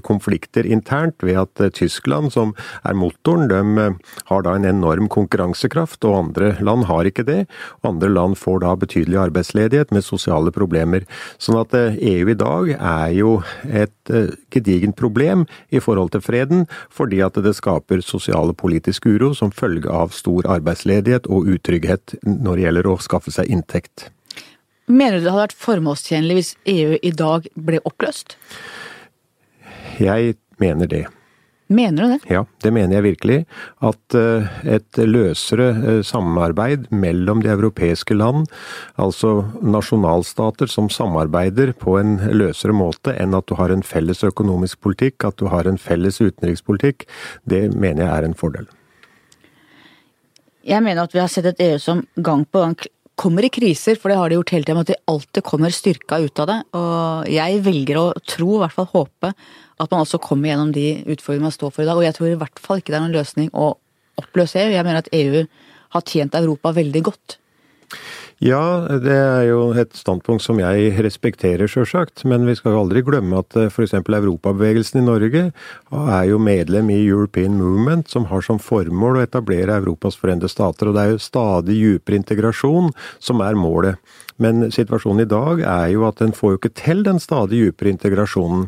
konflikter 0.05 0.65
internt 0.67 1.23
ved 1.25 1.39
at 1.39 1.61
Tyskland, 1.77 2.31
som 2.33 2.53
er 2.85 2.97
motoren, 2.97 3.49
de 3.49 3.87
har 4.29 4.45
da 4.45 4.55
en 4.57 4.67
enorm 4.67 5.09
konkurransekraft, 5.11 6.05
og 6.05 6.17
andre 6.19 6.53
land 6.65 6.85
har 6.89 7.09
ikke 7.09 7.25
det. 7.25 7.39
Andre 7.87 8.11
land 8.11 8.37
får 8.39 8.61
da 8.63 8.75
betydelig 8.79 9.19
arbeidsledighet 9.25 9.93
med 9.95 10.05
sosiale 10.05 10.53
problemer. 10.53 11.05
Sånn 11.41 11.59
at 11.61 11.73
EU 11.75 12.29
i 12.29 12.37
dag 12.37 12.73
er 12.75 13.15
jo 13.17 13.35
et 13.65 14.13
gedigent 14.53 14.97
problem 14.99 15.45
i 15.73 15.81
forhold 15.81 15.94
forhold 15.95 16.13
til 16.15 16.25
freden, 16.25 16.65
fordi 16.93 17.21
at 17.25 17.39
det 17.41 17.55
skaper 17.57 18.03
sosial 18.05 18.51
og 18.53 18.59
politisk 18.61 19.07
uro 19.09 19.33
som 19.33 19.53
følge 19.55 19.89
av 19.91 20.13
stor 20.15 20.47
arbeidsledighet 20.57 21.29
og 21.31 21.49
utrygghet 21.55 22.17
når 22.27 22.55
det 22.55 22.67
gjelder 22.67 22.91
å 22.91 22.99
skaffe 23.01 23.33
seg 23.33 23.49
inntekt. 23.51 24.09
Mener 24.85 25.17
du 25.17 25.25
det 25.25 25.33
hadde 25.33 25.47
vært 25.47 25.61
formålstjenlig 25.65 26.37
hvis 26.37 26.55
EU 26.69 26.97
i 27.01 27.13
dag 27.15 27.47
ble 27.57 27.81
oppløst? 27.89 28.37
Jeg 29.97 30.35
mener 30.61 30.89
det. 30.91 31.05
Mener 31.67 32.03
du 32.03 32.11
det? 32.13 32.19
Ja, 32.29 32.43
det 32.61 32.71
mener 32.75 32.99
jeg 32.99 33.05
virkelig. 33.07 33.37
At 33.81 34.15
eh, 34.17 34.45
et 34.75 34.99
løsere 35.01 35.71
eh, 35.73 36.01
samarbeid 36.05 36.91
mellom 36.93 37.41
de 37.41 37.49
europeiske 37.49 38.13
land, 38.13 38.45
altså 39.01 39.47
nasjonalstater 39.65 40.69
som 40.69 40.91
samarbeider 40.93 41.73
på 41.73 41.97
en 41.97 42.19
løsere 42.37 42.75
måte 42.75 43.15
enn 43.17 43.33
at 43.33 43.49
du 43.49 43.55
har 43.57 43.73
en 43.73 43.85
felles 43.85 44.21
økonomisk 44.27 44.83
politikk, 44.85 45.25
at 45.25 45.41
du 45.41 45.49
har 45.49 45.65
en 45.65 45.81
felles 45.81 46.21
utenrikspolitikk, 46.21 47.07
det 47.49 47.71
mener 47.73 48.05
jeg 48.05 48.13
er 48.13 48.29
en 48.29 48.37
fordel. 48.37 48.69
Jeg 50.65 50.81
mener 50.85 51.05
at 51.05 51.13
vi 51.13 51.21
har 51.21 51.29
sett 51.33 51.49
et 51.49 51.65
EU 51.65 51.81
som 51.81 52.05
gang 52.17 52.45
på 52.45 52.61
gang 52.61 52.77
kommer 53.15 53.45
i 53.47 53.51
kriser, 53.53 53.97
for 53.97 54.11
det 54.11 54.19
har 54.19 54.29
de 54.29 54.37
gjort 54.37 54.53
hele 54.53 54.67
tiden, 54.67 54.81
at 54.83 54.91
de 54.91 55.01
alltid 55.09 55.45
kommer 55.47 55.73
styrka 55.73 56.19
ut 56.21 56.41
av 56.43 56.49
det. 56.51 56.57
Og 56.77 57.29
jeg 57.31 57.61
velger 57.65 57.99
å 58.01 58.07
tro, 58.27 58.49
i 58.57 58.61
hvert 58.63 58.75
fall 58.75 58.89
håpe, 58.91 59.31
at 59.81 59.91
man 59.91 60.03
også 60.03 60.21
kommer 60.23 60.51
gjennom 60.51 60.73
de 60.75 60.87
utfordringene 61.03 61.49
man 61.49 61.55
står 61.55 61.73
for 61.75 61.83
i 61.83 61.89
dag. 61.89 61.97
Og 61.99 62.07
jeg 62.07 62.17
tror 62.17 62.31
i 62.31 62.37
hvert 62.43 62.61
fall 62.63 62.81
ikke 62.81 62.93
det 62.93 62.99
er 62.99 63.07
noen 63.07 63.17
løsning 63.17 63.49
å 63.53 63.73
oppløse 64.21 64.61
EU. 64.61 64.71
Jeg 64.71 64.87
mener 64.87 65.01
at 65.03 65.11
EU 65.15 65.43
har 65.95 66.05
tjent 66.07 66.37
Europa 66.37 66.71
veldig 66.75 67.03
godt. 67.09 67.39
Ja, 68.43 68.83
det 68.99 69.15
er 69.15 69.45
jo 69.47 69.69
et 69.79 69.93
standpunkt 69.95 70.43
som 70.43 70.57
jeg 70.59 70.89
respekterer, 71.05 71.69
sjølsagt. 71.71 72.25
Men 72.27 72.43
vi 72.47 72.57
skal 72.59 72.73
jo 72.73 72.81
aldri 72.83 73.03
glemme 73.05 73.39
at 73.39 73.55
eh, 73.55 73.69
f.eks. 73.71 73.95
Europabevegelsen 73.95 74.99
i 74.99 75.05
Norge 75.05 75.43
er 75.45 76.25
jo 76.27 76.39
medlem 76.43 76.91
i 76.91 76.99
European 77.05 77.55
Movement, 77.55 78.09
som 78.11 78.27
har 78.27 78.43
som 78.43 78.59
formål 78.59 79.21
å 79.21 79.23
etablere 79.23 79.79
Europas 79.79 80.19
forente 80.19 80.51
stater. 80.51 80.91
Og 80.91 80.97
det 80.97 81.05
er 81.05 81.13
jo 81.13 81.23
stadig 81.23 81.79
dypere 81.79 82.19
integrasjon 82.19 82.91
som 83.23 83.43
er 83.45 83.55
målet. 83.55 84.03
Men 84.35 84.67
situasjonen 84.67 85.23
i 85.23 85.31
dag 85.31 85.63
er 85.63 85.93
jo 85.93 86.03
at 86.09 86.19
en 86.23 86.35
får 86.35 86.55
jo 86.55 86.59
ikke 86.59 86.75
til 86.75 87.05
den 87.07 87.23
stadig 87.23 87.69
dypere 87.69 87.95
integrasjonen. 87.95 88.67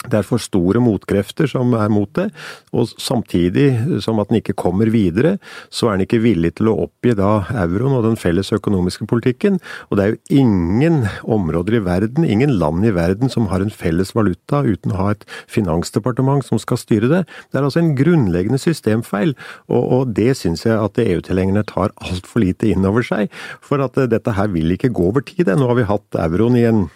Det 0.00 0.16
er 0.16 0.24
for 0.24 0.40
store 0.40 0.80
motkrefter 0.80 1.48
som 1.50 1.74
er 1.76 1.90
mot 1.92 2.08
det, 2.16 2.30
og 2.72 2.88
samtidig 2.96 4.00
som 4.00 4.20
at 4.22 4.30
den 4.30 4.38
ikke 4.38 4.56
kommer 4.56 4.88
videre, 4.88 5.34
så 5.68 5.90
er 5.90 5.98
den 5.98 6.06
ikke 6.06 6.22
villig 6.24 6.54
til 6.56 6.70
å 6.70 6.76
oppgi 6.86 7.12
da 7.18 7.42
euroen 7.66 7.98
og 7.98 8.06
den 8.06 8.16
felles 8.16 8.48
økonomiske 8.56 9.04
politikken. 9.10 9.58
Og 9.90 9.98
det 9.98 10.06
er 10.06 10.14
jo 10.14 10.40
ingen 10.40 11.02
områder 11.28 11.76
i 11.76 11.82
verden, 11.84 12.24
ingen 12.24 12.54
land 12.56 12.86
i 12.88 12.94
verden 12.96 13.28
som 13.32 13.50
har 13.52 13.60
en 13.60 13.72
felles 13.72 14.14
valuta 14.16 14.62
uten 14.64 14.94
å 14.94 15.02
ha 15.02 15.10
et 15.12 15.26
finansdepartement 15.52 16.48
som 16.48 16.62
skal 16.62 16.80
styre 16.80 17.10
det. 17.12 17.20
Det 17.52 17.60
er 17.60 17.68
altså 17.68 17.82
en 17.82 17.92
grunnleggende 17.98 18.60
systemfeil, 18.62 19.34
og, 19.68 19.82
og 19.84 20.14
det 20.16 20.32
syns 20.40 20.64
jeg 20.64 20.80
at 20.80 21.02
EU-tilhengerne 21.04 21.66
tar 21.68 21.92
altfor 22.00 22.40
lite 22.46 22.72
inn 22.72 22.88
over 22.88 23.04
seg. 23.04 23.28
For 23.60 23.84
at 23.84 24.00
dette 24.08 24.32
her 24.38 24.48
vil 24.56 24.72
ikke 24.72 24.94
gå 24.96 25.10
over 25.12 25.28
tid. 25.28 25.52
Nå 25.52 25.68
har 25.68 25.76
vi 25.76 25.88
hatt 25.92 26.20
euroen 26.24 26.56
i 26.56 26.64
en 26.70 26.86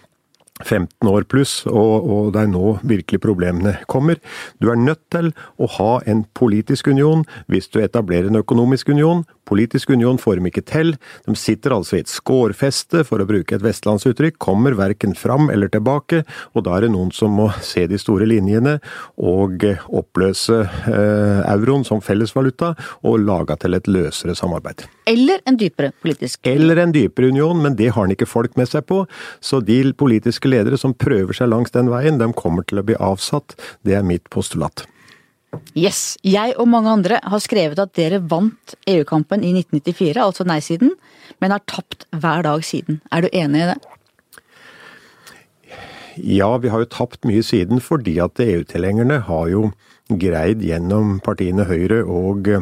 15 0.62 1.08
år 1.10 1.24
pluss, 1.26 1.64
og, 1.66 2.04
og, 2.06 2.26
det 2.34 2.44
er 2.44 2.50
nå 2.52 2.76
virkelig 2.86 3.18
problemene 3.24 3.72
kommer. 3.90 4.20
Du 4.62 4.68
er 4.70 4.78
nødt 4.78 5.02
til 5.10 5.32
å 5.58 5.66
ha 5.80 5.98
en 6.06 6.22
politisk 6.38 6.92
union 6.94 7.24
hvis 7.50 7.66
du 7.74 7.80
etablerer 7.82 8.30
en 8.30 8.38
økonomisk 8.38 8.92
union. 8.94 9.24
Politisk 9.48 9.90
union 9.94 10.18
får 10.20 10.38
dem 10.40 10.48
ikke 10.50 10.64
til. 10.66 10.94
De 11.26 11.36
sitter 11.38 11.74
altså 11.76 11.98
i 11.98 12.04
et 12.04 12.10
skårfeste, 12.10 13.04
for 13.08 13.20
å 13.20 13.28
bruke 13.28 13.56
et 13.56 13.64
vestlandsuttrykk, 13.64 14.38
kommer 14.42 14.76
verken 14.78 15.14
fram 15.18 15.50
eller 15.52 15.70
tilbake, 15.72 16.22
og 16.54 16.66
da 16.66 16.76
er 16.76 16.86
det 16.86 16.94
noen 16.94 17.12
som 17.14 17.34
må 17.36 17.50
se 17.64 17.86
de 17.90 17.98
store 18.00 18.28
linjene 18.30 18.78
og 19.20 19.66
oppløse 19.88 20.62
eh, 20.64 21.40
euroen 21.52 21.84
som 21.86 22.02
fellesvaluta 22.04 22.74
og 23.04 23.20
lage 23.24 23.58
til 23.62 23.76
et 23.76 23.90
løsere 23.90 24.36
samarbeid. 24.38 24.86
Eller 25.10 25.42
en 25.48 25.58
dypere 25.60 25.92
politisk 26.00 26.46
Eller 26.48 26.80
en 26.80 26.94
dypere 26.94 27.28
union, 27.28 27.60
men 27.60 27.76
det 27.76 27.90
har 27.92 28.06
han 28.06 28.14
ikke 28.14 28.28
folk 28.30 28.56
med 28.56 28.70
seg 28.70 28.86
på. 28.88 29.04
Så 29.44 29.60
de 29.60 29.82
politiske 29.92 30.48
ledere 30.48 30.80
som 30.80 30.96
prøver 30.96 31.36
seg 31.36 31.52
langs 31.52 31.74
den 31.74 31.92
veien, 31.92 32.18
de 32.20 32.32
kommer 32.36 32.64
til 32.64 32.80
å 32.80 32.86
bli 32.86 32.96
avsatt. 32.96 33.58
Det 33.84 33.98
er 33.98 34.06
mitt 34.06 34.30
postulat. 34.32 34.86
Yes. 35.78 36.16
Jeg 36.26 36.54
og 36.60 36.68
mange 36.70 36.92
andre 36.92 37.20
har 37.22 37.42
skrevet 37.42 37.80
at 37.82 37.94
dere 37.98 38.22
vant 38.30 38.76
EU-kampen 38.90 39.44
i 39.44 39.52
1994, 39.56 40.20
altså 40.22 40.46
nei-siden, 40.48 40.94
men 41.42 41.54
har 41.54 41.64
tapt 41.70 42.06
hver 42.12 42.44
dag 42.46 42.64
siden. 42.66 43.00
Er 43.12 43.24
du 43.24 43.28
enig 43.32 43.64
i 43.64 43.70
det? 43.72 43.78
Ja, 46.14 46.52
vi 46.62 46.70
har 46.70 46.84
jo 46.84 46.90
tapt 46.90 47.26
mye 47.26 47.42
siden 47.42 47.82
fordi 47.82 48.20
at 48.22 48.38
EU-tilhengerne 48.42 49.18
har 49.26 49.48
jo 49.50 49.70
greid 50.08 50.62
gjennom 50.62 51.18
partiene 51.24 51.66
Høyre 51.66 52.04
og 52.04 52.52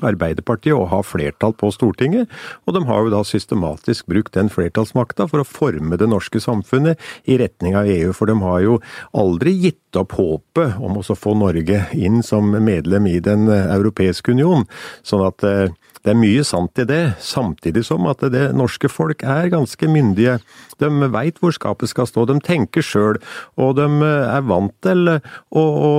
Arbeiderpartiet 0.00 0.72
å 0.72 0.86
ha 0.88 1.02
flertall 1.04 1.52
på 1.52 1.68
Stortinget, 1.74 2.30
og 2.64 2.76
de 2.76 2.80
har 2.88 3.04
jo 3.04 3.12
da 3.12 3.20
systematisk 3.28 4.06
brukt 4.08 4.32
den 4.32 4.48
flertallsmakta 4.52 5.26
for 5.28 5.42
å 5.42 5.48
forme 5.48 5.98
det 6.00 6.08
norske 6.08 6.40
samfunnet 6.40 7.00
i 7.28 7.36
retning 7.36 7.76
av 7.76 7.90
EU, 7.92 8.14
for 8.16 8.30
de 8.30 8.38
har 8.40 8.62
jo 8.64 8.78
aldri 9.12 9.52
gitt 9.66 10.00
opp 10.00 10.16
håpet 10.16 10.80
om 10.80 10.96
å 10.96 11.04
få 11.04 11.36
Norge 11.36 11.84
inn 11.92 12.22
som 12.24 12.48
medlem 12.64 13.10
i 13.10 13.18
Den 13.20 13.44
europeiske 13.52 14.32
union. 14.32 14.64
Sånn 15.04 15.26
at 15.26 15.44
eh, 15.44 15.76
det 16.02 16.12
er 16.12 16.18
mye 16.18 16.42
sant 16.46 16.78
i 16.82 16.86
det, 16.88 17.00
samtidig 17.22 17.84
som 17.86 18.08
at 18.10 18.24
det 18.34 18.48
norske 18.58 18.90
folk 18.90 19.22
er 19.22 19.50
ganske 19.52 19.88
myndige. 19.90 20.38
De 20.82 20.90
veit 21.14 21.38
hvor 21.38 21.54
skapet 21.54 21.92
skal 21.92 22.08
stå, 22.10 22.24
de 22.26 22.38
tenker 22.42 22.82
sjøl, 22.82 23.20
og 23.54 23.76
de 23.78 23.86
er 24.06 24.42
vant 24.48 24.74
til 24.82 25.12
å, 25.12 25.62
å, 25.62 25.92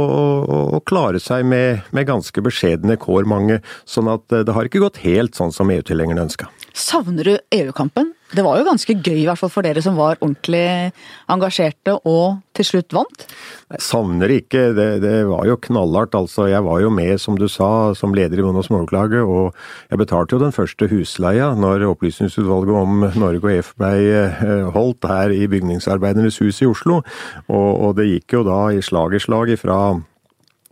å 0.75 0.81
klare 0.88 1.22
seg 1.24 1.48
med, 1.48 1.86
med, 1.95 2.10
ganske 2.10 2.43
beskjedne 2.43 3.00
kår, 3.00 3.29
mange. 3.31 3.62
Sånn 3.88 4.12
at 4.12 4.27
det 4.27 4.55
har 4.55 4.67
ikke 4.67 4.83
gått 4.83 5.00
helt 5.05 5.39
sånn 5.39 5.55
som 5.55 5.72
EU-tilhengerne 5.72 6.27
ønska. 6.27 6.51
Savner 6.75 7.29
du 7.29 7.38
EU-kampen? 7.55 8.12
Det 8.34 8.42
var 8.46 8.58
jo 8.58 8.66
ganske 8.66 8.96
gøy, 8.98 9.20
i 9.22 9.25
hvert 9.28 9.38
fall 9.38 9.52
for 9.54 9.66
dere 9.66 9.82
som 9.86 9.98
var 9.98 10.18
ordentlig 10.18 10.92
engasjerte 11.30 11.94
og 12.10 12.40
til 12.58 12.66
slutt 12.66 12.96
vant? 12.96 13.25
Jeg 13.74 13.84
savner 13.86 14.32
ikke. 14.34 14.63
Det, 14.78 14.88
det 15.04 15.13
var 15.30 15.46
jo 15.50 15.58
knallhardt, 15.68 16.18
altså. 16.18 16.48
Jeg 16.50 16.66
var 16.66 16.82
jo 16.82 16.90
med, 16.94 17.13
som 17.22 17.38
du 17.38 17.46
sa, 17.52 17.94
som 17.98 18.16
leder 18.18 18.42
i 18.42 18.46
Bonde- 18.46 18.63
og 18.63 18.68
Småklaget, 18.68 19.22
og 19.22 19.54
jeg 19.92 20.02
betalte 20.02 20.38
jo 20.38 20.42
den 20.42 20.56
første 20.56 20.90
husleia 20.90 21.52
når 21.58 21.86
Opplysningsutvalget 21.92 22.80
om 22.80 23.06
Norge 23.22 23.44
og 23.44 23.54
EF 23.54 23.74
ble 23.78 23.94
eh, 24.24 24.72
holdt 24.74 25.10
her 25.10 25.34
i 25.34 25.46
Bygningsarbeidernes 25.50 26.42
hus 26.42 26.63
i 26.63 26.70
Oslo. 26.70 27.04
Og, 27.50 27.70
og 27.70 27.94
det 28.02 28.10
gikk 28.10 28.40
jo 28.40 28.48
da 28.50 28.63
i 28.74 28.82
slag 28.86 29.13
i 29.13 29.22
slag 29.22 29.54
ifra 29.54 29.80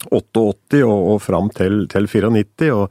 88 0.10 0.82
og, 0.86 1.00
og 1.14 1.20
fram 1.24 1.50
til, 1.54 1.86
til 1.92 2.08
94, 2.10 2.72
og 2.74 2.90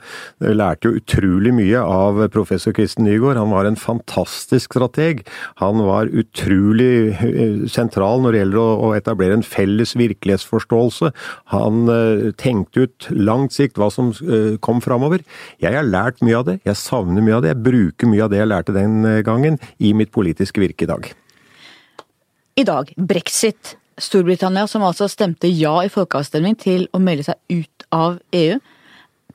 lærte 0.55 0.89
jo 0.89 1.01
utrolig 1.01 1.53
mye 1.57 1.81
av 1.83 2.21
professor 2.35 2.75
Kristen 2.77 3.07
Nygaard. 3.07 3.41
Han 3.41 3.55
var 3.55 3.69
en 3.69 3.79
fantastisk 3.81 4.77
strateg. 4.77 5.25
Han 5.63 5.83
var 5.87 6.13
utrolig 6.13 7.11
eh, 7.17 7.65
sentral 7.71 8.23
når 8.23 8.37
det 8.37 8.43
gjelder 8.45 8.63
å, 8.63 8.69
å 8.89 8.93
etablere 8.99 9.39
en 9.39 9.47
felles 9.47 9.97
virkelighetsforståelse. 9.99 11.11
Han 11.55 11.91
uh, 11.91 12.31
tenkte 12.41 12.87
ut 12.87 13.11
langt 13.17 13.57
sikt 13.57 13.81
hva 13.81 13.91
som 13.93 14.13
uh, 14.23 14.55
kom 14.63 14.83
framover. 14.85 15.25
Jeg 15.63 15.75
har 15.77 15.89
lært 15.89 16.23
mye 16.25 16.39
av 16.39 16.47
det, 16.47 16.61
jeg 16.69 16.79
savner 16.79 17.25
mye 17.25 17.41
av 17.41 17.45
det. 17.45 17.55
Jeg 17.55 17.65
bruker 17.67 18.11
mye 18.11 18.27
av 18.27 18.33
det 18.33 18.43
jeg 18.43 18.53
lærte 18.53 18.77
den 18.77 19.03
gangen 19.27 19.59
i 19.79 19.93
mitt 19.97 20.13
politiske 20.15 20.63
virke 20.63 20.87
i 20.87 20.91
dag. 20.91 21.11
I 22.61 22.65
dag, 22.67 22.91
brexit. 22.97 23.80
Storbritannia, 24.01 24.67
som 24.67 24.85
altså 24.87 25.09
stemte 25.11 25.49
ja 25.53 25.75
i 25.85 25.91
folkeavstemning 25.93 26.57
til 26.61 26.87
å 26.97 27.01
melde 27.03 27.27
seg 27.29 27.61
ut 27.61 27.87
av 27.95 28.19
EU. 28.37 28.59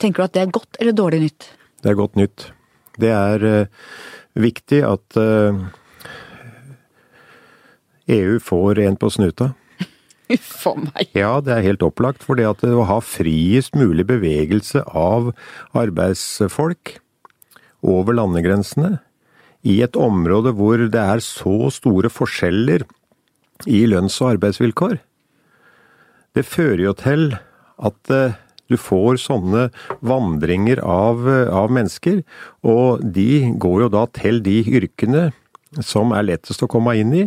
Tenker 0.01 0.21
du 0.21 0.25
at 0.25 0.35
det 0.35 0.43
er 0.43 0.53
godt 0.55 0.79
eller 0.81 0.95
dårlig 0.97 1.21
nytt? 1.27 1.49
Det 1.83 1.91
er 1.91 1.99
godt 1.99 2.17
nytt. 2.19 2.47
Det 2.99 3.11
er 3.11 3.45
uh, 3.45 3.67
viktig 4.39 4.81
at 4.87 5.19
uh, 5.19 5.53
eh, 8.07 8.17
EU 8.17 8.39
får 8.43 8.81
en 8.85 8.97
på 8.99 9.11
snuta. 9.13 9.51
Uff 10.35 10.65
meg. 10.79 11.11
Ja, 11.13 11.37
det 11.43 11.53
er 11.55 11.67
helt 11.69 11.85
opplagt. 11.85 12.25
For 12.25 12.39
det 12.39 12.47
at 12.49 12.65
å 12.65 12.87
ha 12.89 12.99
friest 13.03 13.77
mulig 13.77 14.07
bevegelse 14.09 14.83
av 14.89 15.33
arbeidsfolk 15.77 16.97
over 17.85 18.17
landegrensene 18.17 18.97
i 19.65 19.79
et 19.85 19.97
område 19.97 20.53
hvor 20.57 20.81
det 20.81 21.01
er 21.01 21.21
så 21.23 21.69
store 21.73 22.09
forskjeller 22.13 22.85
i 23.63 23.85
lønns- 23.87 24.19
og 24.21 24.35
arbeidsvilkår. 24.35 24.99
det 26.35 26.43
fører 26.43 26.83
jo 26.83 26.93
til 26.93 27.37
at 27.79 28.11
eh, 28.11 28.35
du 28.67 28.75
får 28.75 29.21
sånne 29.23 29.69
vandringer 30.03 30.81
av, 30.83 31.23
eh, 31.29 31.47
av 31.47 31.71
mennesker, 31.71 32.23
og 32.65 33.05
de 33.15 33.53
går 33.55 33.85
jo 33.85 33.89
da 33.93 34.05
til 34.11 34.41
de 34.43 34.59
yrkene 34.65 35.29
som 35.83 36.13
er 36.15 36.27
lettest 36.27 36.63
å 36.63 36.69
komme 36.71 36.93
inn 36.99 37.13
i. 37.15 37.23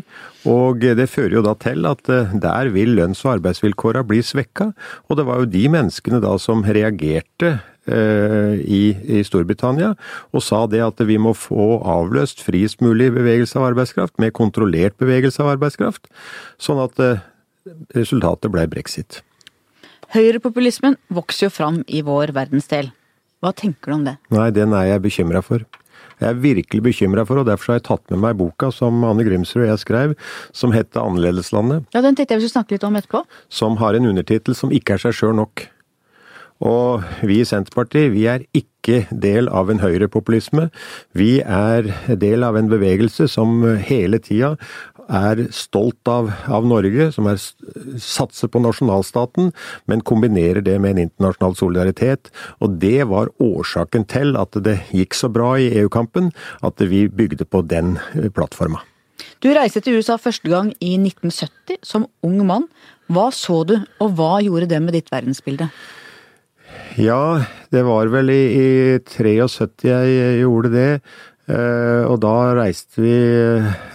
Og 0.49 0.80
det 0.80 1.08
fører 1.11 1.38
jo 1.38 1.44
da 1.44 1.54
til 1.61 1.88
at 1.88 2.08
eh, 2.12 2.37
der 2.37 2.73
vil 2.75 2.94
lønns- 2.99 3.25
og 3.26 3.38
arbeidsvilkåra 3.38 4.04
bli 4.08 4.23
svekka. 4.25 4.73
Og 5.08 5.18
det 5.18 5.26
var 5.28 5.42
jo 5.42 5.52
de 5.52 5.64
menneskene 5.73 6.20
da 6.25 6.37
som 6.40 6.64
reagerte 6.64 7.58
i, 7.88 8.83
i, 8.92 9.23
Storbritannia 9.25 9.95
og 10.33 10.45
sa 10.45 10.64
det 10.71 10.83
at 10.85 11.00
vi 11.09 11.18
må 11.21 11.35
få 11.37 11.78
avløst 11.87 12.42
friest 12.45 12.83
mulig 12.85 13.11
bevegelse 13.14 13.59
av 13.59 13.71
arbeidskraft 13.71 14.18
med 14.23 14.35
kontrollert 14.37 14.99
bevegelse 15.00 15.42
av 15.45 15.54
arbeidskraft. 15.54 16.09
Sånn 16.61 16.83
at 16.83 17.00
eh, 17.02 17.25
resultatet 17.97 18.52
ble 18.54 18.66
brexit. 18.71 19.23
Høyrepopulismen 20.14 20.97
vokser 21.12 21.49
jo 21.49 21.52
fram 21.52 21.83
i 21.87 22.00
vår 22.04 22.33
verdensdel. 22.37 22.92
Hva 23.45 23.52
tenker 23.54 23.92
du 23.92 23.99
om 23.99 24.09
det? 24.09 24.16
Nei, 24.35 24.49
den 24.57 24.73
er 24.75 24.95
jeg 24.95 25.04
bekymra 25.04 25.45
for 25.45 25.66
jeg 26.18 26.33
er 26.33 26.38
virkelig 26.42 26.83
bekymra 26.83 27.25
for, 27.26 27.38
og 27.40 27.47
derfor 27.47 27.73
har 27.73 27.78
jeg 27.78 27.87
tatt 27.88 28.12
med 28.12 28.23
meg 28.25 28.38
boka 28.40 28.73
som 28.75 29.04
Anne 29.07 29.23
Grimsrud 29.26 29.62
og 29.62 29.71
jeg 29.71 29.83
skrev, 29.85 30.14
som 30.57 30.75
heter 30.75 31.04
Annerledeslandet. 31.04 31.87
Ja, 31.95 32.02
Den 32.02 32.18
tenkte 32.18 32.35
jeg 32.35 32.42
vi 32.42 32.49
skulle 32.49 32.59
snakke 32.59 32.75
litt 32.75 32.87
om 32.88 32.99
etterpå. 32.99 33.23
Som 33.49 33.78
har 33.78 33.95
en 33.95 34.09
undertittel 34.11 34.59
som 34.59 34.75
ikke 34.75 34.97
er 34.97 35.04
seg 35.04 35.14
sjøl 35.14 35.37
nok. 35.38 35.68
Og 36.65 37.05
vi 37.23 37.41
i 37.43 37.47
Senterpartiet, 37.47 38.12
vi 38.15 38.27
er 38.31 38.45
ikke 38.57 39.05
del 39.12 39.50
av 39.53 39.71
en 39.71 39.83
høyrepopulisme. 39.83 40.69
Vi 41.15 41.38
er 41.43 41.91
del 42.19 42.47
av 42.47 42.59
en 42.59 42.71
bevegelse 42.71 43.29
som 43.31 43.62
hele 43.85 44.19
tida 44.23 44.57
er 45.09 45.47
stolt 45.55 46.09
av, 46.11 46.29
av 46.53 46.67
Norge, 46.69 47.09
som 47.15 47.29
er, 47.31 47.41
satser 48.03 48.50
på 48.53 48.61
nasjonalstaten, 48.61 49.53
men 49.88 50.05
kombinerer 50.05 50.61
det 50.65 50.77
med 50.83 50.97
en 50.97 51.07
internasjonal 51.07 51.57
solidaritet. 51.59 52.33
Og 52.61 52.77
det 52.83 53.09
var 53.09 53.33
årsaken 53.43 54.05
til 54.11 54.37
at 54.41 54.59
det 54.65 54.79
gikk 54.95 55.17
så 55.17 55.33
bra 55.33 55.55
i 55.57 55.71
EU-kampen, 55.81 56.31
at 56.65 56.85
vi 56.93 57.07
bygde 57.09 57.49
på 57.49 57.65
den 57.65 57.97
eh, 58.15 58.29
plattforma. 58.29 58.85
Du 59.43 59.50
reiste 59.55 59.81
til 59.83 59.99
USA 59.99 60.19
første 60.21 60.50
gang 60.50 60.73
i 60.83 60.97
1970 60.99 61.81
som 61.87 62.09
ung 62.27 62.41
mann. 62.47 62.69
Hva 63.09 63.31
så 63.33 63.62
du, 63.65 63.79
og 64.03 64.19
hva 64.19 64.38
gjorde 64.45 64.69
det 64.69 64.83
med 64.85 64.93
ditt 64.99 65.09
verdensbilde? 65.12 65.71
Ja, 66.99 67.45
det 67.71 67.85
var 67.87 68.09
vel 68.11 68.33
i, 68.35 68.43
i 68.59 68.69
73 69.07 69.85
jeg 69.87 70.38
gjorde 70.40 70.71
det. 70.73 70.93
Eh, 71.49 72.02
og 72.05 72.19
da 72.21 72.52
reiste 72.59 73.00
vi, 73.00 73.12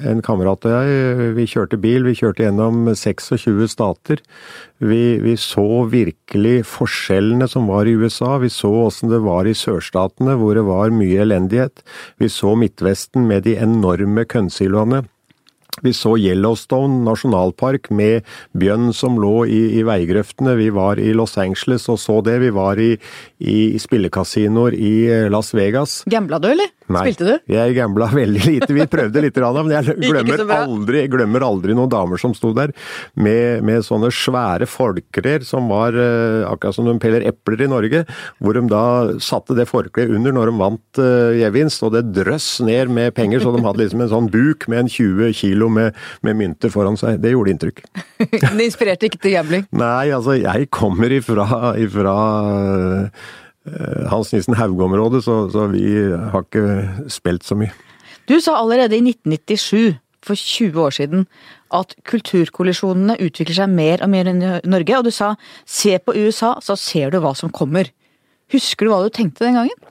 en 0.08 0.24
kamerat 0.26 0.64
og 0.66 0.72
jeg, 0.74 1.34
vi 1.36 1.48
kjørte 1.52 1.78
bil. 1.84 2.08
Vi 2.08 2.16
kjørte 2.16 2.46
gjennom 2.46 2.88
26 2.96 3.68
stater. 3.70 4.24
Vi, 4.80 5.02
vi 5.20 5.36
så 5.36 5.84
virkelig 5.92 6.64
forskjellene 6.72 7.50
som 7.52 7.68
var 7.68 7.92
i 7.92 7.98
USA. 8.00 8.38
Vi 8.42 8.50
så 8.54 8.72
åssen 8.86 9.12
det 9.12 9.20
var 9.26 9.52
i 9.52 9.58
sørstatene, 9.58 10.38
hvor 10.40 10.56
det 10.56 10.64
var 10.70 10.96
mye 10.96 11.26
elendighet. 11.28 11.84
Vi 12.24 12.32
så 12.32 12.56
Midtvesten 12.56 13.28
med 13.28 13.44
de 13.50 13.58
enorme 13.60 14.24
kønnsiloene. 14.24 15.04
Vi 15.82 15.94
så 15.96 16.14
Yellowstone 16.20 17.02
nasjonalpark 17.08 17.90
med 17.96 18.28
bjørn 18.58 18.92
som 18.94 19.18
lå 19.22 19.46
i, 19.50 19.62
i, 19.80 19.82
veigrøftene. 19.88 20.54
Vi 20.60 20.70
var 20.76 21.02
i 21.02 21.14
Los 21.18 21.38
Angeles 21.42 21.88
og 21.90 21.98
så 22.02 22.20
det. 22.26 22.38
Vi 22.44 22.52
var 22.54 22.80
i, 22.80 22.94
i 23.40 23.58
spillekasinoer 23.82 24.78
i 24.78 24.94
eh, 25.10 25.30
Las 25.34 25.54
Vegas. 25.58 26.02
Gambla 26.10 26.40
du, 26.44 26.52
eller? 26.54 26.70
Nei, 26.92 27.06
Spilte 27.08 27.26
du? 27.26 27.54
jeg 27.54 27.76
gambla 27.78 28.10
veldig 28.22 28.44
lite. 28.46 28.70
Vi 28.76 28.86
prøvde 28.92 29.24
litt, 29.24 29.40
men 29.40 29.74
jeg 29.74 29.98
glemmer 30.04 30.44
aldri, 30.60 31.06
glemmer 31.12 31.48
aldri 31.48 31.76
noen 31.78 31.92
damer 31.92 32.22
som 32.22 32.36
sto 32.38 32.54
der 32.56 32.74
med, 33.16 33.64
med 33.66 33.86
sånne 33.88 34.12
svære 34.14 34.68
forklær 34.70 35.46
som 35.48 35.72
var 35.72 35.98
eh, 35.98 36.44
akkurat 36.48 36.78
som 36.78 36.88
de 36.88 36.96
peller 37.02 37.26
epler 37.28 37.66
i 37.66 37.70
Norge, 37.72 38.04
hvor 38.44 38.58
de 38.58 38.66
da 38.70 38.86
satte 39.24 39.58
det 39.58 39.68
forkleet 39.72 40.12
under 40.14 40.36
når 40.36 40.50
de 40.50 40.60
vant 40.60 41.02
uh, 41.02 41.34
gevinst, 41.38 41.84
og 41.86 41.94
det 41.96 42.04
drøss 42.16 42.62
ned 42.66 42.92
med 42.94 43.14
penger, 43.18 43.42
så 43.44 43.54
de 43.56 43.64
hadde 43.64 43.82
liksom 43.82 44.04
en 44.04 44.12
sånn 44.12 44.30
buk 44.34 44.68
med 44.72 44.84
en 44.84 44.92
20 44.92 45.34
kilo 45.38 45.63
med, 45.72 46.00
med 46.26 46.40
mynter 46.40 46.74
foran 46.74 46.98
seg. 47.00 47.22
Det 47.24 47.32
gjorde 47.32 47.54
inntrykk. 47.54 47.86
det 48.58 48.66
inspirerte 48.66 49.08
ikke 49.08 49.22
til 49.24 49.38
gambling? 49.38 49.64
Nei, 49.72 50.10
altså 50.16 50.36
jeg 50.40 50.68
kommer 50.74 51.14
ifra, 51.14 51.48
ifra 51.80 52.18
Eh, 53.64 54.08
Hans 54.12 54.34
Nissen 54.34 54.58
Hauge-området, 54.60 55.24
så, 55.24 55.48
så, 55.52 55.68
vi 55.72 55.86
har 56.12 56.44
ikke 56.44 57.10
spilt 57.12 57.46
så 57.48 57.56
mye. 57.60 57.72
Du 58.28 58.36
sa 58.44 58.58
allerede 58.60 58.98
i 58.98 59.04
1997, 59.04 60.00
for 60.24 60.40
20 60.40 60.80
år 60.80 60.94
siden, 60.96 61.26
at 61.76 61.96
kulturkollisjonene 62.08 63.18
utvikler 63.26 63.58
seg 63.58 63.72
mer 63.72 64.04
og 64.06 64.12
mer 64.14 64.30
i 64.32 64.36
Norge, 64.40 64.96
og 64.96 65.08
du 65.08 65.12
sa 65.12 65.34
se 65.68 65.98
på 66.00 66.16
USA, 66.16 66.54
så 66.64 66.78
ser 66.80 67.12
du 67.12 67.20
hva 67.24 67.34
som 67.36 67.52
kommer. 67.52 67.90
Husker 68.54 68.88
du 68.88 68.94
hva 68.94 69.02
du 69.04 69.12
tenkte 69.12 69.44
den 69.44 69.60
gangen? 69.60 69.90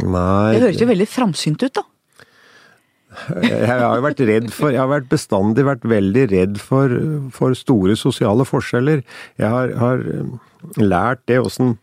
Nei 0.00 0.54
Det 0.54 0.62
høres 0.62 0.80
jo 0.80 0.88
veldig 0.88 1.08
framsynt 1.10 1.64
ut, 1.66 1.74
da. 1.76 1.84
Jeg 3.42 3.66
har 3.66 3.96
jo 3.98 4.04
vært 4.04 4.20
redd 4.22 4.52
for 4.54 4.70
Jeg 4.70 4.86
har 4.86 5.06
bestandig 5.10 5.64
vært 5.66 5.82
veldig 5.88 6.24
redd 6.30 6.60
for, 6.62 6.92
for 7.34 7.56
store 7.58 7.96
sosiale 7.98 8.46
forskjeller. 8.46 9.02
Jeg 9.40 9.50
har, 9.50 9.72
har 9.80 10.04
lært 10.78 11.24
det 11.30 11.40
åssen 11.42 11.78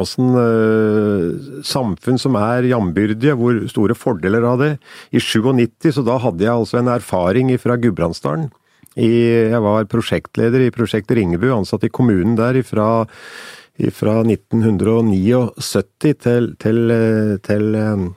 Åssen 0.00 0.32
øh, 0.38 1.34
samfunn 1.66 2.18
som 2.18 2.36
er 2.40 2.64
jambyrdige, 2.70 3.34
hvor 3.36 3.58
store 3.68 3.94
fordeler 3.98 4.42
av 4.48 4.58
det. 4.62 4.78
I 5.12 5.20
97 5.20 5.92
så 5.98 6.02
da 6.06 6.16
hadde 6.22 6.44
jeg 6.46 6.54
altså 6.54 6.78
en 6.80 6.88
erfaring 6.94 7.52
fra 7.60 7.76
Gudbrandsdalen. 7.76 8.48
jeg 8.96 9.60
var 9.60 9.84
prosjektleder 9.90 10.60
i 10.64 10.70
prosjektet 10.70 11.16
Ringebu, 11.18 11.52
ansatt 11.52 11.84
i 11.84 11.92
kommunen 11.92 12.36
der 12.38 12.62
fra 12.62 13.04
1979 13.76 16.14
til, 16.22 16.54
til, 16.62 16.78
til 17.42 17.74
um, 17.74 18.14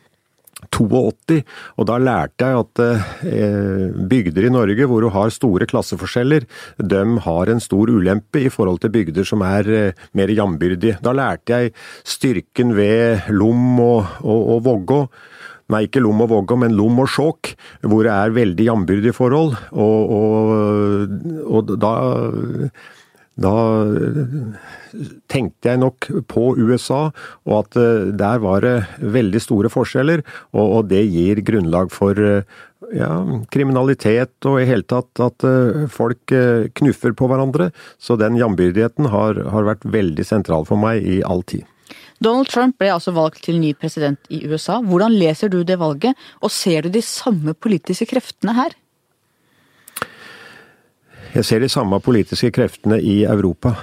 82, 0.73 1.43
og 1.77 1.87
da 1.89 1.97
lærte 2.01 2.47
jeg 2.47 2.61
at 2.63 2.81
eh, 3.29 3.97
bygder 4.09 4.47
i 4.47 4.53
Norge 4.53 4.87
hvor 4.89 5.05
du 5.05 5.11
har 5.13 5.33
store 5.33 5.67
klasseforskjeller, 5.69 6.47
de 6.81 7.03
har 7.27 7.51
en 7.51 7.61
stor 7.61 7.91
ulempe 7.93 8.41
i 8.47 8.51
forhold 8.53 8.81
til 8.81 8.93
bygder 8.95 9.27
som 9.27 9.45
er 9.45 9.69
eh, 9.69 10.05
mer 10.17 10.33
jambyrdige. 10.33 10.97
Da 11.03 11.13
lærte 11.13 11.53
jeg 11.53 11.75
styrken 12.07 12.73
ved 12.77 13.29
Lom 13.29 13.79
og, 13.83 14.17
og, 14.25 14.41
og 14.55 14.63
Vågå. 14.65 15.01
Nei, 15.67 15.83
ikke 15.85 16.01
Lom 16.01 16.23
og 16.23 16.31
Vågå, 16.31 16.57
men 16.63 16.75
Lom 16.79 17.03
og 17.03 17.09
Skjåk, 17.11 17.51
hvor 17.91 18.07
det 18.07 18.13
er 18.13 18.35
veldig 18.35 18.67
jambyrdige 18.69 19.15
forhold. 19.15 19.57
Og, 19.75 20.13
og, 20.17 21.17
og 21.51 21.73
da 21.75 21.91
da 23.37 23.53
tenkte 25.29 25.69
jeg 25.69 25.81
nok 25.81 26.07
på 26.31 26.47
USA, 26.57 27.07
og 27.45 27.53
at 27.59 27.77
eh, 27.79 28.09
der 28.17 28.41
var 28.41 28.63
det 28.65 28.75
veldig 29.01 29.41
store 29.43 29.71
forskjeller. 29.71 30.23
Og, 30.57 30.87
det 30.89 31.03
gir 31.11 31.43
grunnlag 31.45 31.93
for 31.93 32.17
eh, 32.17 32.57
ja, 32.95 33.11
kriminalitet 33.53 34.47
og 34.47 34.61
i 34.61 34.67
hele 34.69 34.85
tatt 34.87 35.21
at 35.23 35.45
eh, 35.47 35.85
folk 35.91 36.33
knuffer 36.81 37.13
på 37.17 37.29
hverandre. 37.29 37.69
Så 38.01 38.17
den 38.19 38.39
jambyrdigheten 38.41 39.11
har, 39.13 39.41
har 39.53 39.69
vært 39.69 39.85
veldig 39.85 40.25
sentral 40.25 40.67
for 40.69 40.81
meg 40.81 41.05
i 41.05 41.21
all 41.21 41.45
tid. 41.45 41.67
Donald 42.23 42.49
Trump 42.49 42.79
ble 42.81 42.89
altså 42.89 43.13
valgt 43.13 43.43
til 43.45 43.59
ny 43.61 43.75
president 43.77 44.19
i 44.33 44.41
USA. 44.49 44.79
Hvordan 44.81 45.13
leser 45.13 45.53
du 45.53 45.61
det 45.61 45.77
valget, 45.77 46.17
og 46.41 46.49
ser 46.49 46.87
du 46.87 46.95
de 46.95 47.05
samme 47.05 47.53
politiske 47.53 48.09
kreftene 48.09 48.57
her? 48.57 48.73
Jeg 51.35 51.45
ser 51.45 51.63
de 51.63 51.69
samme 51.69 51.99
politiske 52.03 52.51
kreftene 52.55 52.99
i 53.03 53.23
Europa. 53.27 53.75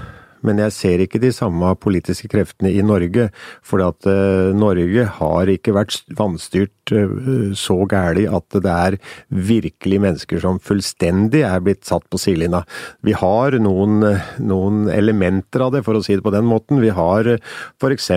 Men 0.45 0.61
jeg 0.61 0.75
ser 0.77 1.03
ikke 1.03 1.21
de 1.23 1.31
samme 1.35 1.71
politiske 1.81 2.29
kreftene 2.33 2.73
i 2.75 2.85
Norge. 2.85 3.31
For 3.65 3.83
at 3.85 4.05
uh, 4.09 4.53
Norge 4.57 5.07
har 5.19 5.51
ikke 5.51 5.75
vært 5.77 6.03
vanstyrt 6.19 6.93
uh, 6.93 7.55
så 7.57 7.79
gæli 7.89 8.27
at 8.29 8.59
det 8.65 8.75
er 8.75 8.99
virkelig 9.33 10.03
mennesker 10.05 10.43
som 10.45 10.61
fullstendig 10.63 11.45
er 11.49 11.65
blitt 11.65 11.89
satt 11.89 12.07
på 12.13 12.21
sidelinja. 12.21 12.65
Vi 13.05 13.17
har 13.17 13.57
noen, 13.65 14.05
noen, 14.45 14.85
elementer 14.93 15.65
av 15.65 15.73
det, 15.75 15.85
for 15.87 15.97
å 15.97 16.05
si 16.05 16.19
det 16.19 16.25
på 16.27 16.35
den 16.35 16.47
måten. 16.49 16.83
Vi 16.85 16.93
har 16.93 17.31
uh, 17.31 17.41
f.eks. 17.81 18.11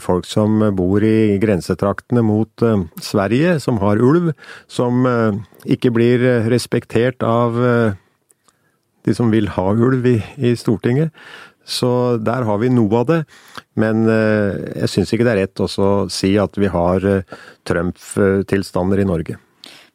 folk 0.00 0.28
som 0.28 0.62
bor 0.76 1.04
i 1.04 1.36
grensetraktene 1.42 2.24
mot 2.24 2.64
Sverige, 3.04 3.58
som 3.60 3.78
har 3.82 4.00
ulv, 4.00 4.32
som 4.70 5.04
ikke 5.68 5.92
blir 5.92 6.24
respektert 6.48 7.24
av 7.26 7.58
de 9.06 9.14
som 9.16 9.30
vil 9.32 9.48
ha 9.56 9.70
ulv 9.72 10.06
i, 10.06 10.18
i 10.36 10.54
Stortinget. 10.58 11.14
Så 11.70 12.18
der 12.18 12.46
har 12.48 12.58
vi 12.58 12.70
noe 12.72 13.02
av 13.02 13.06
det. 13.08 13.20
Men 13.78 14.04
eh, 14.10 14.58
jeg 14.82 14.92
syns 14.94 15.14
ikke 15.14 15.26
det 15.28 15.34
er 15.36 15.42
rett 15.44 15.62
å 15.62 15.68
si 16.10 16.34
at 16.40 16.58
vi 16.58 16.70
har 16.72 17.06
eh, 17.06 17.38
Trump-tilstander 17.68 19.02
i 19.02 19.08
Norge. 19.08 19.38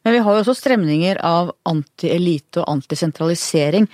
Men 0.06 0.14
vi 0.14 0.22
har 0.22 0.36
jo 0.36 0.44
også 0.44 0.54
stremninger 0.54 1.18
av 1.26 1.50
anti-elite 1.66 2.62
og 2.62 2.76
antisentralisering. 2.76 3.88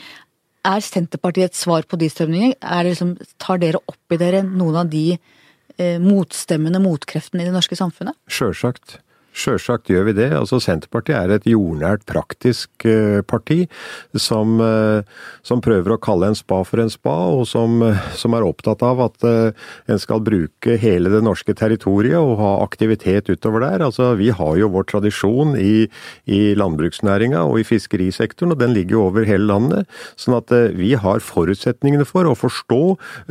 Er 0.68 0.84
Senterpartiet 0.84 1.50
et 1.50 1.58
svar 1.58 1.86
på 1.88 1.98
de 1.98 2.10
strømningene? 2.12 2.58
Liksom, 2.86 3.16
tar 3.42 3.62
dere 3.62 3.80
opp 3.80 4.14
i 4.14 4.20
dere 4.20 4.44
noen 4.46 4.84
av 4.84 4.92
de 4.92 5.06
eh, 5.16 5.96
motstemmende 6.02 6.82
motkreftene 6.84 7.42
i 7.42 7.48
det 7.48 7.56
norske 7.56 7.78
samfunnet? 7.78 8.14
Sjølsagt. 8.30 9.00
Sjølsagt 9.32 9.88
gjør 9.88 10.10
vi 10.10 10.14
det. 10.18 10.28
Altså 10.36 10.58
Senterpartiet 10.60 11.16
er 11.16 11.32
et 11.32 11.46
jordnært, 11.48 12.04
praktisk 12.08 12.84
eh, 12.88 13.22
parti 13.24 13.64
som, 14.12 14.58
eh, 14.60 15.08
som, 15.46 15.62
prøver 15.64 15.94
å 15.94 16.00
kalle 16.02 16.28
en 16.28 16.36
spa 16.36 16.60
for 16.68 16.82
en 16.82 16.92
spa, 16.92 17.14
og 17.32 17.46
som, 17.48 17.80
som 18.18 18.36
er 18.36 18.44
opptatt 18.44 18.84
av 18.84 19.00
at 19.06 19.24
eh, 19.28 19.68
en 19.88 20.00
skal 20.02 20.20
bruke 20.24 20.76
hele 20.82 21.12
det 21.12 21.22
norske 21.24 21.54
territoriet 21.56 22.20
og 22.20 22.36
ha 22.42 22.52
aktivitet 22.64 23.30
utover 23.32 23.64
der. 23.64 23.86
Altså 23.88 24.12
Vi 24.20 24.28
har 24.36 24.58
jo 24.60 24.70
vår 24.74 24.88
tradisjon 24.92 25.56
i, 25.56 25.88
i 26.28 26.42
landbruksnæringa 26.58 27.46
og 27.48 27.62
i 27.62 27.66
fiskerisektoren, 27.66 28.52
og 28.52 28.60
den 28.60 28.76
ligger 28.76 28.98
jo 28.98 29.06
over 29.08 29.28
hele 29.28 29.48
landet. 29.48 29.88
Sånn 30.20 30.36
at 30.36 30.52
vi 30.76 30.92
har 31.00 31.24
forutsetningene 31.24 32.04
for 32.08 32.28
å 32.28 32.36
forstå 32.36 32.82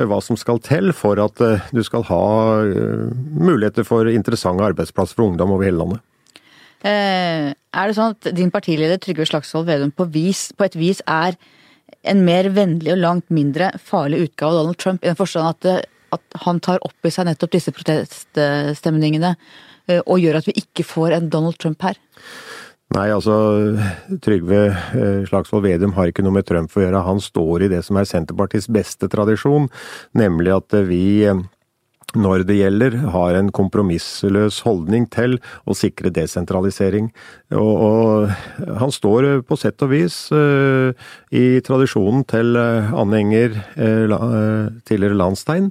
hva 0.01 0.21
som 0.23 0.39
skal 0.39 0.61
til 0.65 0.95
for 0.97 1.21
at 1.21 1.37
du 1.69 1.81
skal 1.85 2.07
ha 2.09 2.25
muligheter 2.65 3.85
for 3.85 4.09
interessante 4.09 4.65
arbeidsplasser 4.71 5.19
for 5.19 5.29
ungdom 5.29 5.53
over 5.53 5.67
hele 5.67 5.77
landet. 5.77 5.90
Eh, 6.81 7.51
er 7.53 7.87
det 7.87 7.95
sånn 7.97 8.15
at 8.15 8.29
din 8.33 8.51
partileder 8.53 8.97
Trygve 9.01 9.27
Slagsvold 9.29 9.67
Vedum 9.67 9.91
på, 9.93 10.07
vis, 10.13 10.47
på 10.57 10.65
et 10.65 10.77
vis 10.79 11.01
er 11.05 11.37
en 12.09 12.23
mer 12.25 12.49
vennlig 12.55 12.95
og 12.95 13.01
langt 13.03 13.27
mindre 13.29 13.69
farlig 13.77 14.23
utgave 14.25 14.55
av 14.55 14.63
Donald 14.63 14.79
Trump, 14.81 15.03
i 15.03 15.11
den 15.11 15.19
forstand 15.19 15.51
at, 15.51 15.67
eh, 15.69 16.15
at 16.17 16.39
han 16.45 16.61
tar 16.63 16.81
opp 16.87 17.05
i 17.05 17.13
seg 17.13 17.29
nettopp 17.29 17.53
disse 17.53 17.73
proteststemningene 17.75 19.35
eh, 19.35 20.01
og 20.01 20.17
gjør 20.23 20.41
at 20.41 20.49
vi 20.49 20.57
ikke 20.63 20.87
får 20.87 21.19
en 21.19 21.29
Donald 21.29 21.61
Trump 21.61 21.85
her? 21.85 22.01
Nei, 22.91 23.05
altså 23.13 23.35
Trygve 24.19 24.65
Slagsvold 25.29 25.63
Vedum 25.63 25.93
har 25.95 26.09
ikke 26.11 26.25
noe 26.25 26.35
med 26.35 26.47
Trump 26.49 26.73
å 26.75 26.81
gjøre. 26.81 27.05
Han 27.05 27.21
står 27.23 27.63
i 27.63 27.69
det 27.71 27.85
som 27.87 27.95
er 27.95 28.09
Senterpartiets 28.09 28.67
beste 28.67 29.07
tradisjon, 29.07 29.69
nemlig 30.17 30.51
at 30.57 30.75
vi 30.89 31.29
når 32.17 32.45
det 32.47 32.57
gjelder, 32.59 32.97
har 33.13 33.35
en 33.37 33.51
kompromissløs 33.55 34.61
holdning 34.65 35.07
til 35.13 35.37
å 35.69 35.75
sikre 35.77 36.11
desentralisering. 36.13 37.09
Og, 37.55 37.71
og 37.83 38.75
han 38.79 38.93
står 38.93 39.27
på 39.47 39.57
sett 39.59 39.81
og 39.83 39.91
vis 39.91 40.15
uh, 40.35 40.91
i 41.35 41.61
tradisjonen 41.65 42.23
til 42.29 42.55
uh, 42.59 42.91
Anne 42.99 43.21
Enger, 43.21 43.57
uh, 43.77 44.67
tidligere 44.87 45.19
Landstein, 45.19 45.69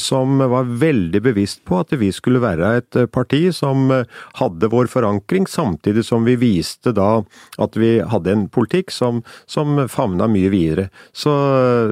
som 0.00 0.40
var 0.52 0.70
veldig 0.82 1.22
bevisst 1.24 1.62
på 1.68 1.80
at 1.80 1.92
vi 2.00 2.10
skulle 2.14 2.42
være 2.42 2.74
et 2.80 3.00
parti 3.12 3.44
som 3.54 3.90
hadde 4.38 4.70
vår 4.72 4.90
forankring, 4.92 5.48
samtidig 5.50 6.04
som 6.06 6.26
vi 6.28 6.38
viste 6.40 6.94
da 6.96 7.22
at 7.62 7.76
vi 7.78 7.94
hadde 8.00 8.32
en 8.32 8.46
politikk 8.52 8.92
som, 8.94 9.22
som 9.50 9.84
favna 9.92 10.28
mye 10.30 10.50
videre. 10.52 10.88
Så 11.16 11.32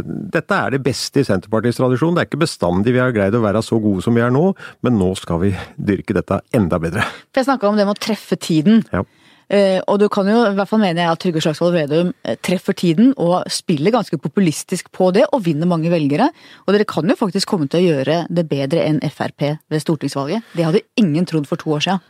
dette 0.05 0.57
er 0.57 0.75
det 0.75 0.85
beste 0.85 1.23
i 1.23 1.27
Senterpartiets 1.27 1.81
tradisjon. 1.81 2.17
Det 2.17 2.25
er 2.25 2.31
ikke 2.31 2.45
bestandig 2.45 2.95
vi 2.97 3.03
har 3.03 3.15
greid 3.15 3.37
å 3.37 3.45
være 3.45 3.63
så 3.65 3.79
gode 3.81 3.90
gode 3.91 4.07
som 4.07 4.17
vi 4.17 4.25
er 4.25 4.33
nå, 4.35 4.51
men 4.87 4.99
nå 5.01 5.13
skal 5.19 5.43
vi 5.45 5.55
dyrke 5.77 6.17
dette 6.17 6.41
enda 6.57 6.81
bedre. 6.83 7.05
For 7.31 7.43
Jeg 7.43 7.51
snakka 7.51 7.71
om 7.71 7.81
det 7.81 7.89
med 7.89 7.99
å 7.99 8.05
treffe 8.09 8.39
tiden. 8.41 8.85
Ja. 8.95 9.05
Uh, 9.51 9.81
og 9.91 9.99
du 9.99 10.07
kan 10.13 10.29
jo, 10.31 10.45
i 10.47 10.55
hvert 10.55 10.71
fall 10.71 10.83
mener 10.83 11.03
jeg 11.03 11.11
at 11.11 11.23
Trygve 11.23 11.43
Slagsvold 11.43 11.75
Vedum 11.75 12.13
uh, 12.15 12.37
treffer 12.39 12.77
tiden 12.79 13.11
og 13.19 13.49
spiller 13.51 13.95
ganske 13.95 14.19
populistisk 14.23 14.93
på 14.95 15.11
det, 15.17 15.27
og 15.35 15.43
vinner 15.47 15.67
mange 15.71 15.91
velgere. 15.91 16.31
Og 16.67 16.77
dere 16.77 16.87
kan 16.89 17.11
jo 17.11 17.19
faktisk 17.19 17.51
komme 17.51 17.67
til 17.71 17.83
å 17.83 17.89
gjøre 17.89 18.23
det 18.31 18.47
bedre 18.51 18.87
enn 18.87 19.03
Frp 19.11 19.49
ved 19.71 19.83
stortingsvalget. 19.83 20.47
Det 20.55 20.69
hadde 20.69 20.87
ingen 21.01 21.27
trodd 21.27 21.51
for 21.51 21.61
to 21.61 21.75
år 21.75 21.87
siden. 21.89 22.07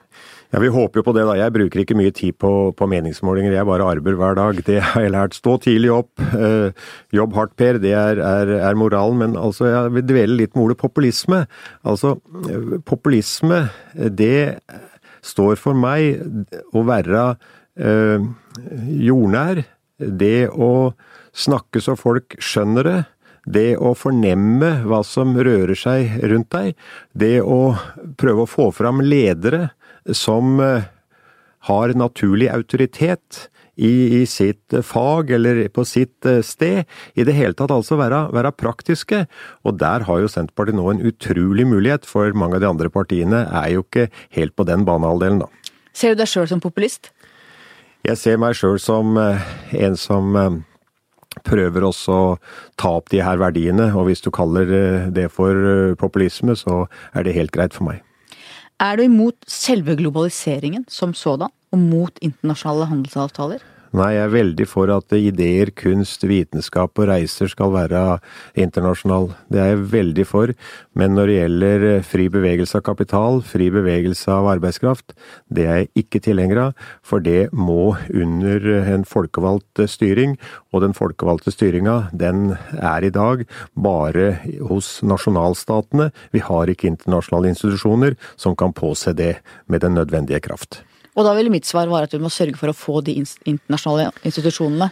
Ja, 0.50 0.59
Vi 0.59 0.68
håper 0.68 0.98
jo 0.98 1.05
på 1.07 1.12
det, 1.14 1.24
da. 1.29 1.37
Jeg 1.38 1.55
bruker 1.55 1.83
ikke 1.83 1.94
mye 1.94 2.11
tid 2.14 2.35
på, 2.42 2.50
på 2.74 2.88
meningsmålinger, 2.90 3.55
jeg 3.55 3.68
bare 3.68 3.87
arbeider 3.87 4.18
hver 4.18 4.35
dag. 4.35 4.62
Det 4.66 4.81
har 4.83 5.05
jeg 5.05 5.12
lært. 5.14 5.37
Stå 5.38 5.57
tidlig 5.62 5.92
opp, 5.94 6.11
øh, 6.35 6.72
jobb 7.14 7.37
hardt, 7.38 7.55
Per. 7.57 7.79
Det 7.79 7.92
er, 7.94 8.18
er, 8.18 8.50
er, 8.59 8.79
moralen. 8.79 9.20
Men 9.22 9.38
altså, 9.38 9.68
jeg 9.70 9.94
vil 9.94 10.09
dvele 10.09 10.40
litt 10.42 10.57
med 10.57 10.64
ordet 10.64 10.81
populisme. 10.83 11.44
Altså, 11.87 12.16
populisme, 12.87 13.68
det 13.94 14.59
står 15.23 15.61
for 15.61 15.77
meg 15.77 16.21
å 16.75 16.85
være 16.89 17.25
eh, 17.81 18.27
jordnær. 19.09 19.65
Det 20.01 20.49
å 20.49 20.93
snakke 21.37 21.83
så 21.85 21.97
folk 21.99 22.39
skjønner 22.41 22.89
det. 22.89 23.01
Det 23.51 23.71
å 23.81 23.95
fornemme 23.97 24.71
hva 24.89 25.01
som 25.07 25.33
rører 25.37 25.77
seg 25.79 26.21
rundt 26.31 26.51
deg. 26.55 26.75
Det 27.13 27.39
å 27.41 27.75
prøve 28.21 28.45
å 28.45 28.51
få 28.51 28.71
fram 28.77 29.03
ledere 29.05 29.71
som 30.17 30.61
eh, 30.65 30.89
har 31.69 31.97
naturlig 31.99 32.49
autoritet 32.53 33.49
i, 33.81 34.21
i, 34.21 34.25
sitt 34.29 34.75
fag 34.85 35.33
eller 35.37 35.62
på 35.73 35.85
sitt 35.88 36.27
eh, 36.29 36.43
sted. 36.45 36.85
I 37.16 37.25
det 37.27 37.37
hele 37.37 37.57
tatt 37.57 37.73
altså 37.75 37.99
være, 38.01 38.27
være, 38.35 38.53
praktiske. 38.61 39.25
Og 39.64 39.79
der 39.81 40.05
har 40.09 40.21
jo 40.21 40.31
Senterpartiet 40.31 40.79
nå 40.79 40.88
en 40.93 41.05
utrolig 41.11 41.66
mulighet, 41.69 42.09
for 42.09 42.33
mange 42.37 42.59
av 42.59 42.64
de 42.64 42.71
andre 42.71 42.90
partiene 42.93 43.47
er 43.49 43.71
jo 43.75 43.87
ikke 43.87 44.11
helt 44.37 44.57
på 44.57 44.66
den 44.69 44.85
banehalvdelen, 44.88 45.45
da. 45.45 45.49
Ser 45.97 46.14
du 46.14 46.21
deg 46.23 46.31
sjøl 46.31 46.49
som 46.51 46.62
populist? 46.62 47.11
Jeg 48.07 48.16
ser 48.16 48.38
meg 48.40 48.57
sjøl 48.57 48.79
som 48.81 49.16
eh, 49.21 49.49
en 49.81 49.97
som 50.01 50.37
prøver 51.47 51.85
også 51.87 52.12
å 52.12 52.31
ta 52.81 52.90
opp 52.99 53.11
de 53.12 53.21
her 53.23 53.38
verdiene, 53.40 53.93
og 53.95 54.09
hvis 54.09 54.25
du 54.25 54.33
kaller 54.35 55.11
det 55.14 55.29
for 55.33 55.95
populisme, 56.01 56.57
så 56.59 56.85
er 57.14 57.25
det 57.25 57.37
helt 57.37 57.55
greit 57.55 57.77
for 57.77 57.87
meg. 57.87 58.03
Er 58.81 58.97
du 58.97 59.03
imot 59.05 59.37
selve 59.45 59.93
globaliseringen 59.93 60.87
som 60.88 61.12
sådan, 61.12 61.53
og 61.71 61.79
mot 61.79 62.16
internasjonale 62.25 62.87
handelsavtaler? 62.88 63.61
Nei, 63.90 64.12
jeg 64.14 64.22
er 64.22 64.31
veldig 64.31 64.64
for 64.70 64.90
at 64.94 65.11
ideer, 65.16 65.72
kunst, 65.74 66.22
vitenskap 66.22 66.94
og 67.00 67.09
reiser 67.11 67.48
skal 67.50 67.72
være 67.74 68.03
internasjonal. 68.55 69.33
Det 69.50 69.59
er 69.59 69.72
jeg 69.72 69.81
veldig 69.90 70.26
for. 70.31 70.53
Men 70.94 71.16
når 71.18 71.26
det 71.26 71.38
gjelder 71.38 71.87
fri 72.07 72.29
bevegelse 72.31 72.79
av 72.79 72.85
kapital, 72.87 73.40
fri 73.42 73.66
bevegelse 73.74 74.31
av 74.31 74.46
arbeidskraft, 74.53 75.16
det 75.50 75.64
er 75.66 75.81
jeg 75.81 76.05
ikke 76.05 76.20
tilhenger 76.22 76.61
av. 76.68 76.85
For 77.03 77.18
det 77.24 77.48
må 77.50 77.96
under 78.14 78.68
en 78.94 79.07
folkevalgt 79.09 79.83
styring, 79.90 80.37
og 80.70 80.85
den 80.85 80.94
folkevalgte 80.94 81.50
styringa, 81.50 81.96
den 82.14 82.53
er 82.79 83.03
i 83.03 83.11
dag 83.11 83.42
bare 83.74 84.37
hos 84.70 85.00
nasjonalstatene. 85.03 86.12
Vi 86.31 86.44
har 86.46 86.70
ikke 86.70 86.92
internasjonale 86.92 87.50
institusjoner 87.57 88.14
som 88.38 88.55
kan 88.55 88.70
påse 88.70 89.16
det 89.18 89.40
med 89.66 89.83
den 89.83 89.98
nødvendige 89.98 90.44
kraft. 90.46 90.85
Og 91.18 91.27
da 91.27 91.35
ville 91.37 91.53
mitt 91.53 91.68
svar 91.68 91.90
være 91.90 92.11
at 92.11 92.16
vi 92.16 92.23
må 92.23 92.31
sørge 92.33 92.59
for 92.59 92.70
å 92.70 92.77
få 92.77 93.01
de 93.07 93.18
internasjonale 93.20 94.11
institusjonene. 94.23 94.90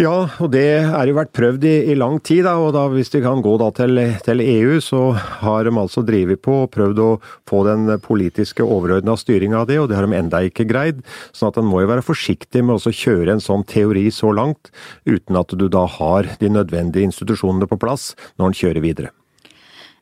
Ja, 0.00 0.30
og 0.40 0.52
det 0.54 0.62
er 0.80 1.10
jo 1.10 1.16
vært 1.18 1.32
prøvd 1.36 1.64
i, 1.68 1.72
i 1.92 1.94
lang 1.98 2.14
tid. 2.24 2.46
Da, 2.46 2.54
og 2.62 2.70
da, 2.72 2.86
Hvis 2.88 3.10
vi 3.12 3.20
kan 3.20 3.42
gå 3.44 3.52
til, 3.76 4.00
til, 4.24 4.40
EU, 4.40 4.78
så 4.80 5.00
har 5.42 5.66
de 5.66 5.74
altså 5.76 6.04
drevet 6.06 6.40
på 6.40 6.62
og 6.62 6.70
prøvd 6.72 7.02
å 7.04 7.10
få 7.50 7.64
den 7.66 7.84
politiske 8.00 8.64
overordna 8.64 9.18
styringa 9.20 9.60
av 9.60 9.68
det, 9.68 9.76
og 9.82 9.90
det 9.90 9.98
har 9.98 10.08
de 10.08 10.16
enda 10.16 10.40
ikke 10.46 10.68
greid. 10.70 11.04
sånn 11.36 11.52
at 11.52 11.60
en 11.60 11.68
må 11.68 11.82
jo 11.82 11.92
være 11.92 12.06
forsiktig 12.06 12.64
med 12.64 12.80
å 12.80 12.96
kjøre 13.02 13.36
en 13.36 13.44
sånn 13.44 13.66
teori 13.68 14.08
så 14.14 14.32
langt, 14.32 14.72
uten 15.04 15.36
at 15.36 15.52
du 15.52 15.68
da 15.68 15.84
har 15.84 16.32
de 16.40 16.48
nødvendige 16.48 17.10
institusjonene 17.10 17.68
på 17.68 17.80
plass 17.80 18.14
når 18.38 18.46
en 18.46 18.60
kjører 18.62 18.86
videre. 18.86 19.19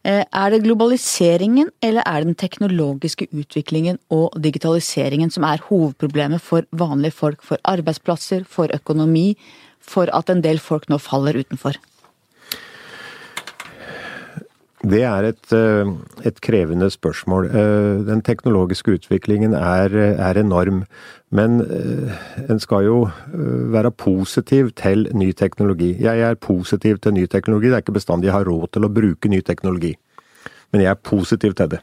Eh, 0.06 0.22
er 0.22 0.50
det 0.50 0.62
globaliseringen 0.62 1.72
eller 1.82 2.06
er 2.06 2.22
det 2.22 2.30
den 2.30 2.38
teknologiske 2.38 3.26
utviklingen 3.34 3.98
og 4.14 4.36
digitaliseringen 4.38 5.30
som 5.30 5.44
er 5.44 5.64
hovedproblemet 5.68 6.40
for 6.40 6.62
vanlige 6.70 7.16
folk, 7.16 7.42
for 7.42 7.58
arbeidsplasser, 7.64 8.44
for 8.46 8.70
økonomi, 8.74 9.36
for 9.80 10.10
at 10.14 10.30
en 10.30 10.42
del 10.44 10.58
folk 10.62 10.88
nå 10.88 11.00
faller 11.02 11.40
utenfor? 11.40 11.80
Det 14.86 15.00
er 15.02 15.26
et, 15.26 15.52
eh, 15.52 15.88
et, 16.24 16.40
krevende 16.40 16.86
spørsmål. 16.90 17.46
Eh, 17.46 18.06
den 18.06 18.22
teknologiske 18.22 18.92
utviklingen 18.94 19.52
er, 19.52 19.90
er 19.90 20.38
enorm. 20.38 20.84
Men 21.30 21.60
eh, 21.60 22.14
en 22.48 22.60
skal 22.60 22.84
jo 22.84 23.08
være 23.34 23.90
positiv 23.90 24.70
til 24.76 25.08
ny 25.12 25.32
teknologi. 25.32 25.96
Jeg 26.00 26.20
er 26.20 26.34
positiv 26.34 26.98
til 26.98 27.12
ny 27.12 27.26
teknologi. 27.26 27.66
Det 27.66 27.74
er 27.74 27.82
ikke 27.82 27.98
bestandig 27.98 28.26
jeg 28.26 28.38
har 28.38 28.46
råd 28.46 28.68
til 28.72 28.86
å 28.86 28.92
bruke 28.92 29.28
ny 29.28 29.40
teknologi. 29.40 29.96
Men 30.72 30.82
jeg 30.82 30.90
er 30.90 31.02
positiv 31.02 31.54
til 31.54 31.68
det. 31.68 31.80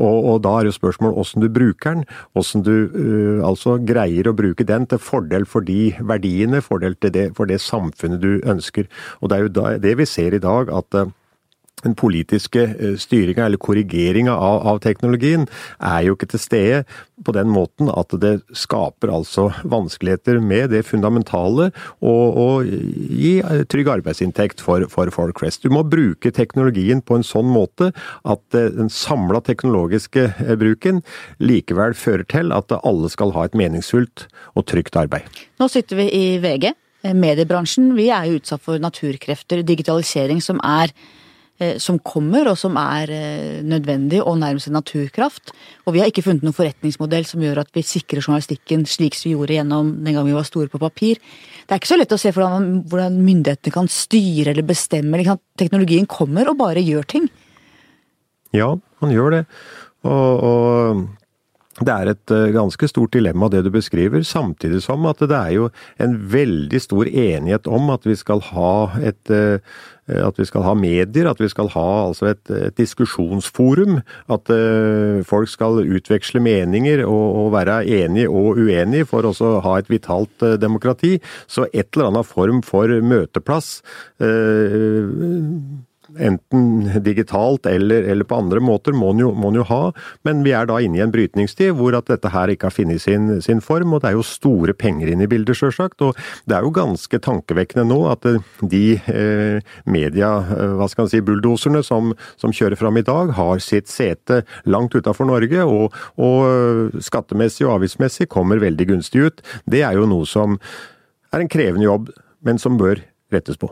Og, 0.00 0.24
og, 0.24 0.36
da 0.44 0.52
er 0.58 0.68
jo 0.68 0.72
spørsmålet 0.72 1.18
åssen 1.20 1.42
du 1.42 1.48
bruker 1.52 1.98
den, 1.98 2.04
åssen 2.38 2.62
du 2.64 2.72
uh, 2.88 3.48
altså 3.48 3.74
greier 3.84 4.30
å 4.30 4.36
bruke 4.36 4.64
den 4.64 4.86
til 4.88 5.00
fordel 5.02 5.44
for 5.44 5.66
de 5.66 5.90
verdiene, 6.00 6.62
fordel 6.64 6.96
det, 7.02 7.34
for 7.36 7.50
det 7.50 7.60
samfunnet 7.60 8.22
du 8.22 8.40
ønsker. 8.48 8.88
Og 9.20 9.28
det 9.28 9.36
er 9.36 9.44
jo 9.44 9.52
da, 9.58 9.74
det 9.82 9.98
vi 10.00 10.08
ser 10.08 10.36
i 10.36 10.40
dag, 10.40 10.72
at 10.72 10.96
uh, 10.96 11.10
den 11.84 11.96
politiske 11.98 12.64
eh, 12.70 12.96
styringa 13.00 13.46
eller 13.46 13.60
korrigeringa 13.60 14.34
av, 14.34 14.66
av, 14.66 14.80
teknologien 14.84 15.46
er 15.78 16.06
jo 16.06 16.16
ikke 16.16 16.30
til 16.32 16.42
stede 16.42 16.82
på 17.24 17.34
den 17.36 17.50
måten 17.52 17.90
at 17.92 18.12
det 18.22 18.40
skaper 18.56 19.12
altså 19.12 19.50
vanskeligheter 19.68 20.40
med 20.40 20.70
det 20.72 20.82
fundamentale 20.88 21.68
og 22.00 22.64
gi 22.64 23.34
trygg 23.70 23.90
arbeidsinntekt 23.92 24.62
for, 24.64 24.86
for, 24.92 25.12
folk. 25.12 25.42
Du 25.60 25.70
må 25.72 25.84
bruke 25.84 26.32
teknologien 26.34 27.02
på 27.04 27.18
en 27.18 27.26
sånn 27.26 27.48
måte 27.50 27.90
at 28.24 28.56
eh, 28.56 28.70
den 28.76 28.92
samla 28.92 29.42
teknologiske 29.46 30.26
eh, 30.30 30.54
bruken 30.60 31.02
likevel 31.42 31.96
fører 31.98 32.26
til 32.30 32.54
at 32.56 32.72
alle 32.80 33.10
skal 33.12 33.34
ha 33.36 33.46
et 33.46 33.56
meningsfullt 33.58 34.28
og 34.56 34.68
trygt 34.70 34.96
arbeid. 35.00 35.28
Nå 35.60 35.68
sitter 35.72 36.00
vi 36.00 36.10
i 36.16 36.24
VG. 36.42 36.70
Mediebransjen 37.16 37.94
vi 37.96 38.10
er 38.12 38.28
jo 38.28 38.40
utsatt 38.40 38.60
for 38.64 38.80
naturkrefter, 38.82 39.62
digitalisering 39.64 40.42
som 40.44 40.60
er 40.66 40.92
eh, 40.92 41.19
som 41.82 41.98
kommer, 42.00 42.48
og 42.48 42.56
som 42.58 42.76
er 42.80 43.10
eh, 43.12 43.58
nødvendig 43.66 44.22
og 44.22 44.38
nærmest 44.40 44.70
en 44.70 44.78
naturkraft. 44.78 45.52
Og 45.84 45.94
vi 45.94 46.00
har 46.00 46.08
ikke 46.10 46.24
funnet 46.24 46.46
noen 46.46 46.56
forretningsmodell 46.56 47.26
som 47.28 47.44
gjør 47.44 47.62
at 47.64 47.70
vi 47.76 47.84
sikrer 47.84 48.22
journalistikken 48.24 48.86
slik 48.88 49.18
som 49.18 49.28
vi 49.28 49.36
gjorde 49.36 49.58
gjennom 49.58 49.92
den 50.04 50.16
gang 50.16 50.26
vi 50.28 50.36
var 50.36 50.48
store 50.48 50.72
på 50.72 50.80
papir. 50.80 51.20
Det 51.66 51.76
er 51.76 51.82
ikke 51.82 51.92
så 51.92 52.00
lett 52.00 52.16
å 52.16 52.20
se 52.20 52.32
hvordan, 52.34 53.20
myndighetene 53.20 53.74
kan 53.74 53.90
styre 53.92 54.54
eller 54.54 54.66
bestemme. 54.66 55.20
Liksom. 55.20 55.40
Teknologien 55.60 56.08
kommer 56.10 56.48
og 56.50 56.58
bare 56.60 56.84
gjør 56.84 57.08
ting. 57.16 57.30
Ja, 58.56 58.72
han 59.02 59.14
gjør 59.14 59.36
det. 59.36 59.44
Og, 60.08 60.44
og 60.48 61.08
det 61.80 61.92
er 61.94 62.10
et 62.10 62.32
eh, 62.34 62.50
ganske 62.52 62.88
stort 62.90 63.14
dilemma 63.14 63.48
det 63.52 63.62
du 63.64 63.70
beskriver, 63.72 64.24
samtidig 64.26 64.82
som 64.84 65.06
at 65.08 65.22
det 65.22 65.36
er 65.36 65.54
jo 65.54 65.68
en 66.02 66.16
veldig 66.32 66.80
stor 66.82 67.08
enighet 67.08 67.68
om 67.70 67.92
at 67.94 68.04
vi 68.08 68.16
skal 68.20 68.42
ha 68.50 68.72
et 69.00 69.32
eh, 69.32 69.62
at 70.18 70.38
vi 70.40 70.46
skal 70.48 70.64
ha 70.66 70.74
medier, 70.78 71.28
at 71.30 71.40
vi 71.40 71.48
skal 71.50 71.70
ha 71.74 71.86
altså 72.08 72.30
et, 72.32 72.42
et 72.50 72.76
diskusjonsforum. 72.78 74.00
At 74.32 74.50
uh, 74.52 75.20
folk 75.26 75.50
skal 75.50 75.82
utveksle 75.84 76.42
meninger 76.44 77.04
og, 77.06 77.26
og, 77.44 77.52
være 77.54 77.82
enige 78.00 78.30
og 78.30 78.60
uenige 78.60 79.08
for 79.10 79.26
også 79.26 79.56
å 79.56 79.62
ha 79.66 79.76
et 79.80 79.90
vitalt 79.92 80.46
uh, 80.46 80.56
demokrati. 80.60 81.16
Så 81.50 81.68
et 81.72 81.90
eller 81.94 82.10
annet 82.10 82.30
form 82.30 82.64
for 82.66 82.90
møteplass 83.02 83.80
uh, 84.22 85.06
enten 86.18 87.02
digitalt 87.04 87.66
eller, 87.66 88.02
eller, 88.02 88.26
på 88.26 88.38
andre 88.40 88.60
måter, 88.64 88.94
må 88.96 89.12
en 89.14 89.22
jo, 89.22 89.30
jo, 89.54 89.64
ha. 89.68 89.80
Men 90.26 90.42
vi 90.46 90.54
er 90.56 90.68
da 90.70 90.78
inne 90.82 90.98
i 90.98 91.04
en 91.04 91.12
brytningstid 91.14 91.74
hvor 91.78 91.96
at 91.98 92.10
dette 92.10 92.32
her 92.32 92.52
ikke 92.52 92.68
har 92.68 92.74
funnet 92.74 93.02
sin, 93.02 93.30
sin, 93.44 93.62
form. 93.64 93.94
Og 93.94 94.02
det 94.02 94.10
er 94.10 94.18
jo 94.18 94.26
store 94.26 94.74
penger 94.76 95.12
inne 95.12 95.26
i 95.26 95.30
bildet, 95.30 95.58
sjølsagt. 95.58 96.02
Og 96.06 96.18
det 96.48 96.56
er 96.56 96.66
jo 96.66 96.74
ganske 96.74 97.20
tankevekkende 97.22 97.86
nå 97.88 98.00
at 98.12 98.28
eh, 98.28 98.40
de 98.62 98.84
eh, 98.98 99.74
media, 99.90 100.32
eh, 100.56 100.76
hva 100.78 100.88
skal 100.90 101.06
man 101.06 101.12
si, 101.12 101.22
bulldoserne 101.24 101.84
som, 101.86 102.14
som, 102.40 102.54
kjører 102.54 102.78
fram 102.80 102.98
i 102.98 103.06
dag, 103.06 103.34
har 103.38 103.62
sitt 103.64 103.90
sete 103.90 104.42
langt 104.68 104.96
utafor 104.96 105.28
Norge, 105.28 105.64
og, 105.64 105.96
og 106.20 106.38
eh, 106.48 107.02
skattemessig 107.04 107.68
og 107.68 107.78
avgiftsmessig 107.78 108.30
kommer 108.32 108.62
veldig 108.62 108.90
gunstig 108.94 109.28
ut. 109.28 109.44
Det 109.70 109.84
er 109.86 109.98
jo 110.00 110.08
noe 110.10 110.28
som 110.28 110.58
er 111.30 111.44
en 111.44 111.52
krevende 111.52 111.86
jobb, 111.86 112.10
men 112.46 112.58
som 112.58 112.78
bør 112.80 113.04
rettes 113.30 113.60
på. 113.60 113.70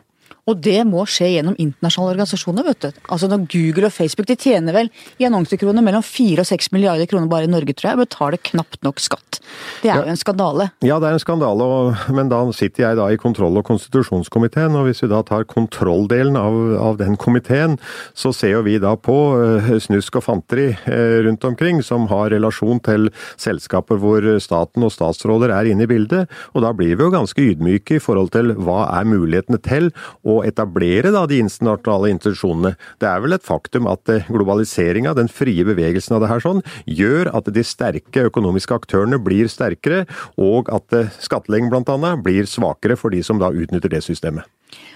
Og 0.49 0.61
det 0.65 0.81
må 0.89 1.05
skje 1.09 1.33
gjennom 1.35 1.57
internasjonale 1.61 2.17
organisasjoner, 2.17 2.67
vet 2.67 2.87
du. 2.87 3.03
Altså 3.13 3.29
når 3.31 3.45
Google 3.53 3.91
og 3.91 3.95
Facebook 3.95 4.29
de 4.31 4.37
tjener 4.39 4.77
vel 4.77 4.91
i 5.21 5.27
annonsekroner 5.29 5.85
mellom 5.85 6.05
4 6.05 6.43
og 6.45 6.49
6 6.49 6.73
milliarder 6.75 7.09
kroner 7.11 7.29
bare 7.31 7.49
i 7.49 7.53
Norge, 7.53 7.75
tror 7.77 7.91
jeg, 7.91 7.99
og 7.99 8.05
betaler 8.07 8.45
knapt 8.51 8.81
nok 8.87 9.03
skatt. 9.03 9.41
Det 9.83 9.91
er 9.91 9.95
ja. 9.95 9.99
jo 10.03 10.13
en 10.13 10.21
skandale. 10.21 10.71
Ja, 10.85 10.99
det 11.01 11.11
er 11.11 11.19
en 11.19 11.23
skandale, 11.23 11.65
og, 11.65 12.09
men 12.15 12.31
da 12.33 12.41
sitter 12.57 12.87
jeg 12.87 12.99
da 13.01 13.09
i 13.13 13.21
kontroll- 13.21 13.61
og 13.61 13.67
konstitusjonskomiteen, 13.69 14.77
og 14.79 14.89
hvis 14.89 15.03
vi 15.05 15.11
da 15.13 15.21
tar 15.27 15.47
kontrolldelen 15.49 16.39
av, 16.41 16.59
av 16.81 16.99
den 17.01 17.19
komiteen, 17.21 17.79
så 18.17 18.33
ser 18.37 18.57
jo 18.57 18.65
vi 18.67 18.79
da 18.83 18.95
på 18.97 19.17
uh, 19.39 19.71
snusk 19.83 20.21
og 20.21 20.27
fanteri 20.27 20.71
uh, 20.89 21.19
rundt 21.27 21.45
omkring 21.49 21.83
som 21.85 22.09
har 22.13 22.33
relasjon 22.35 22.81
til 22.85 23.11
selskaper 23.41 24.01
hvor 24.01 24.25
staten 24.43 24.87
og 24.87 24.93
statsråder 24.95 25.53
er 25.55 25.71
inne 25.71 25.87
i 25.87 25.91
bildet, 25.91 26.29
og 26.55 26.65
da 26.65 26.73
blir 26.77 26.97
vi 26.97 27.07
jo 27.07 27.13
ganske 27.15 27.45
ydmyke 27.53 27.99
i 27.99 28.03
forhold 28.03 28.33
til 28.35 28.55
hva 28.57 28.85
er 28.99 29.09
mulighetene 29.09 29.61
til. 29.65 29.91
Etablere 30.47 31.13
da, 31.15 31.25
de 31.29 31.41
internasjonale 31.43 32.13
institusjonene. 32.15 32.75
Det 33.01 33.09
er 33.11 33.25
vel 33.25 33.37
et 33.37 33.47
faktum 33.47 33.89
at 33.91 34.13
eh, 34.13 34.29
globaliseringa, 34.31 35.15
den 35.19 35.31
frie 35.33 35.67
bevegelsen 35.67 36.17
av 36.17 36.25
det 36.25 36.31
her 36.33 36.45
sånn, 36.45 36.63
gjør 36.87 37.33
at 37.37 37.51
de 37.55 37.65
sterke 37.67 38.29
økonomiske 38.29 38.77
aktørene 38.77 39.21
blir 39.23 39.51
sterkere, 39.53 40.05
og 40.41 40.71
at 40.75 40.97
eh, 40.97 41.11
skattlegging 41.25 41.73
bl.a. 41.73 42.15
blir 42.23 42.49
svakere 42.51 42.99
for 42.99 43.15
de 43.15 43.25
som 43.27 43.41
da 43.43 43.51
utnytter 43.51 43.93
det 43.93 44.05
systemet. 44.07 44.47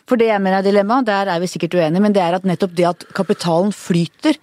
For 0.09 0.21
det 0.21 0.29
jeg 0.29 0.43
mener 0.43 0.61
er 0.61 0.67
dilemmaet, 0.67 1.09
der 1.09 1.31
er 1.33 1.43
vi 1.43 1.51
sikkert 1.51 1.77
uenige, 1.79 2.03
men 2.03 2.15
det 2.15 2.23
er 2.25 2.37
at 2.37 2.47
nettopp 2.49 2.75
det 2.77 2.89
at 2.89 3.07
kapitalen 3.17 3.73
flyter 3.75 4.37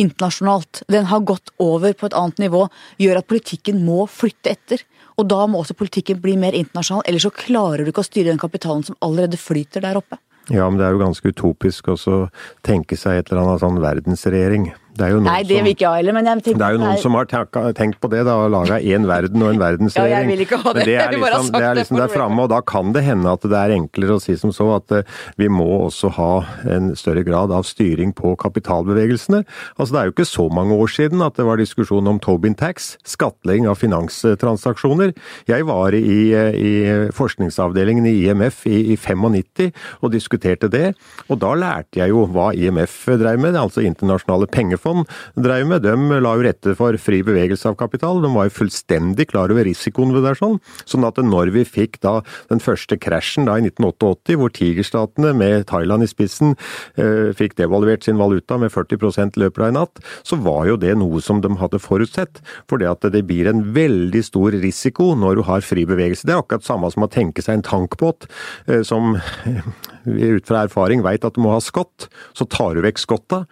internasjonalt, 0.00 0.82
den 0.90 1.06
har 1.10 1.20
gått 1.20 1.52
over 1.62 1.94
på 1.94 2.08
et 2.08 2.16
annet 2.18 2.40
nivå, 2.42 2.66
gjør 2.98 3.20
at 3.20 3.28
politikken 3.30 3.84
må 3.86 4.04
flytte 4.10 4.54
etter. 4.54 4.84
Og 5.14 5.28
da 5.30 5.44
må 5.46 5.60
også 5.60 5.76
politikken 5.78 6.18
bli 6.22 6.34
mer 6.40 6.56
internasjonal, 6.58 7.04
ellers 7.06 7.28
så 7.28 7.34
klarer 7.34 7.84
du 7.84 7.92
ikke 7.92 8.02
å 8.02 8.08
styre 8.08 8.32
den 8.32 8.42
kapitalen 8.42 8.82
som 8.86 8.98
allerede 9.04 9.38
flyter 9.38 9.84
der 9.84 10.00
oppe. 10.00 10.18
Ja, 10.52 10.66
men 10.68 10.76
det 10.76 10.86
er 10.86 10.92
jo 10.92 11.00
ganske 11.00 11.30
utopisk 11.32 11.88
også 11.94 12.16
å 12.16 12.24
tenke 12.66 12.98
seg 13.00 13.20
et 13.20 13.30
eller 13.30 13.46
annet 13.46 13.62
sånn 13.62 13.80
verdensregjering. 13.80 14.66
Nei, 14.94 15.40
det 15.42 15.56
vil 15.64 15.72
ikke 15.72 15.88
jeg 15.88 16.04
heller, 16.04 16.14
men 16.14 16.28
jeg 16.28 16.42
tenker 16.44 16.58
Det 16.60 16.66
er 16.66 16.76
jo 16.76 16.80
noen 16.84 17.00
som 17.02 17.16
har 17.18 17.26
tenkt 17.74 17.96
på 17.98 18.10
det, 18.12 18.20
da, 18.28 18.36
og 18.44 18.52
laga 18.54 18.76
én 18.78 19.08
verden 19.08 19.42
og 19.42 19.50
en 19.50 19.58
verdensregjering. 19.58 20.12
ja, 20.12 20.20
jeg 20.22 20.30
vil 20.30 20.42
ikke 20.44 20.58
ha 20.62 20.74
det. 20.76 20.84
Men 20.84 20.86
det 20.86 20.94
er 21.02 21.14
liksom, 21.16 21.48
det 21.50 21.66
er 21.66 21.78
liksom 21.80 21.98
der 21.98 22.12
framme, 22.12 22.44
og 22.44 22.52
da 22.52 22.60
kan 22.62 22.92
det 22.94 23.02
hende 23.02 23.32
at 23.34 23.42
det 23.42 23.58
er 23.58 23.74
enklere 23.74 24.14
å 24.14 24.22
si 24.22 24.36
som 24.38 24.52
så 24.54 24.68
at 24.76 24.94
uh, 24.94 25.24
vi 25.40 25.48
må 25.50 25.66
også 25.80 26.12
ha 26.14 26.30
en 26.76 26.92
større 26.98 27.24
grad 27.26 27.50
av 27.54 27.66
styring 27.66 28.12
på 28.14 28.36
kapitalbevegelsene. 28.38 29.42
Altså, 29.74 29.90
det 29.96 30.00
er 30.00 30.10
jo 30.10 30.14
ikke 30.14 30.28
så 30.30 30.46
mange 30.54 30.78
år 30.78 30.94
siden 30.94 31.26
at 31.26 31.34
det 31.40 31.48
var 31.48 31.58
diskusjon 31.58 32.12
om 32.12 32.22
Tobin 32.22 32.54
tax, 32.54 32.94
skattlegging 33.02 33.66
av 33.66 33.80
finanstransaksjoner. 33.82 35.10
Jeg 35.50 35.66
var 35.66 35.98
i, 35.98 36.20
i 36.54 36.72
forskningsavdelingen 37.18 38.06
i 38.06 38.14
IMF 38.28 38.62
i, 38.70 38.94
i 38.94 38.98
95 39.00 39.72
og 40.04 40.14
diskuterte 40.14 40.70
det, 40.70 40.94
og 41.26 41.42
da 41.42 41.54
lærte 41.58 41.98
jeg 41.98 42.14
jo 42.14 42.28
hva 42.30 42.52
IMF 42.54 43.00
drev 43.18 43.42
med, 43.42 43.58
altså 43.58 43.82
internasjonale 43.82 44.46
pengefond 44.54 44.83
oljefonds 44.84 45.08
drev 45.34 45.66
med. 45.66 45.82
De 45.82 46.20
la 46.20 46.34
jo 46.36 46.44
rette 46.44 46.74
for 46.76 46.96
fri 46.98 47.22
bevegelse 47.24 47.68
av 47.68 47.76
kapital. 47.76 48.22
De 48.22 48.30
var 48.32 48.48
jo 48.48 48.58
fullstendig 48.60 49.28
klar 49.30 49.50
over 49.50 49.64
risikoen 49.64 50.12
ved 50.12 50.24
det. 50.24 50.36
sånn. 50.38 50.60
Sånn 50.84 51.04
at 51.04 51.16
når 51.16 51.52
vi 51.52 51.64
fikk 51.64 52.00
da 52.00 52.22
den 52.50 52.60
første 52.60 52.96
krasjen 52.96 53.46
da 53.46 53.56
i 53.58 53.64
1988, 53.64 54.36
hvor 54.36 54.50
tigerstatene 54.50 55.34
med 55.34 55.66
Thailand 55.66 56.02
i 56.02 56.06
spissen 56.08 56.56
eh, 56.96 57.32
fikk 57.34 57.56
devaluert 57.56 58.04
sin 58.04 58.18
valuta 58.18 58.58
med 58.58 58.72
40 58.72 59.36
løpet 59.36 59.60
av 59.60 59.68
en 59.68 59.74
natt, 59.74 60.00
så 60.22 60.36
var 60.36 60.66
jo 60.66 60.76
det 60.76 60.94
noe 60.96 61.20
som 61.20 61.40
de 61.40 61.50
hadde 61.56 61.78
forutsett. 61.78 62.42
For 62.68 62.78
det 62.78 62.90
at 62.90 63.06
det 63.12 63.24
blir 63.26 63.48
en 63.48 63.72
veldig 63.74 64.24
stor 64.24 64.52
risiko 64.52 65.14
når 65.14 65.36
du 65.36 65.42
har 65.48 65.60
fri 65.60 65.84
bevegelse. 65.84 66.26
Det 66.26 66.34
er 66.34 66.42
akkurat 66.42 66.64
samme 66.64 66.90
som 66.90 67.06
å 67.06 67.10
tenke 67.10 67.42
seg 67.42 67.58
en 67.58 67.66
tankbåt 67.66 68.28
eh, 68.68 68.82
som 68.82 69.16
ut 70.04 70.46
fra 70.46 70.64
erfaring 70.64 71.02
veit 71.04 71.24
at 71.24 71.36
du 71.36 71.42
må 71.44 71.54
ha 71.54 71.62
skott. 71.62 72.08
Så 72.34 72.46
tar 72.50 72.74
du 72.74 72.84
vekk 72.84 73.00
skotta, 73.00 73.44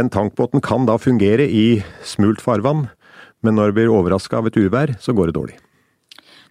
den 0.00 0.10
tankbåten 0.12 0.64
kan 0.64 0.88
da 0.88 0.96
fungere 1.00 1.44
i 1.44 1.82
smult 2.06 2.40
farvann, 2.44 2.88
men 3.44 3.56
når 3.56 3.70
det 3.70 3.78
blir 3.80 3.92
overraska 3.92 4.40
av 4.40 4.48
et 4.48 4.58
uvær, 4.60 4.96
så 5.00 5.14
går 5.16 5.30
det 5.30 5.36
dårlig. 5.36 5.58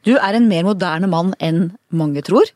Du 0.08 0.16
er 0.16 0.38
en 0.38 0.48
mer 0.50 0.66
moderne 0.68 1.10
mann 1.12 1.34
enn 1.44 1.72
mange 1.92 2.24
tror. 2.26 2.48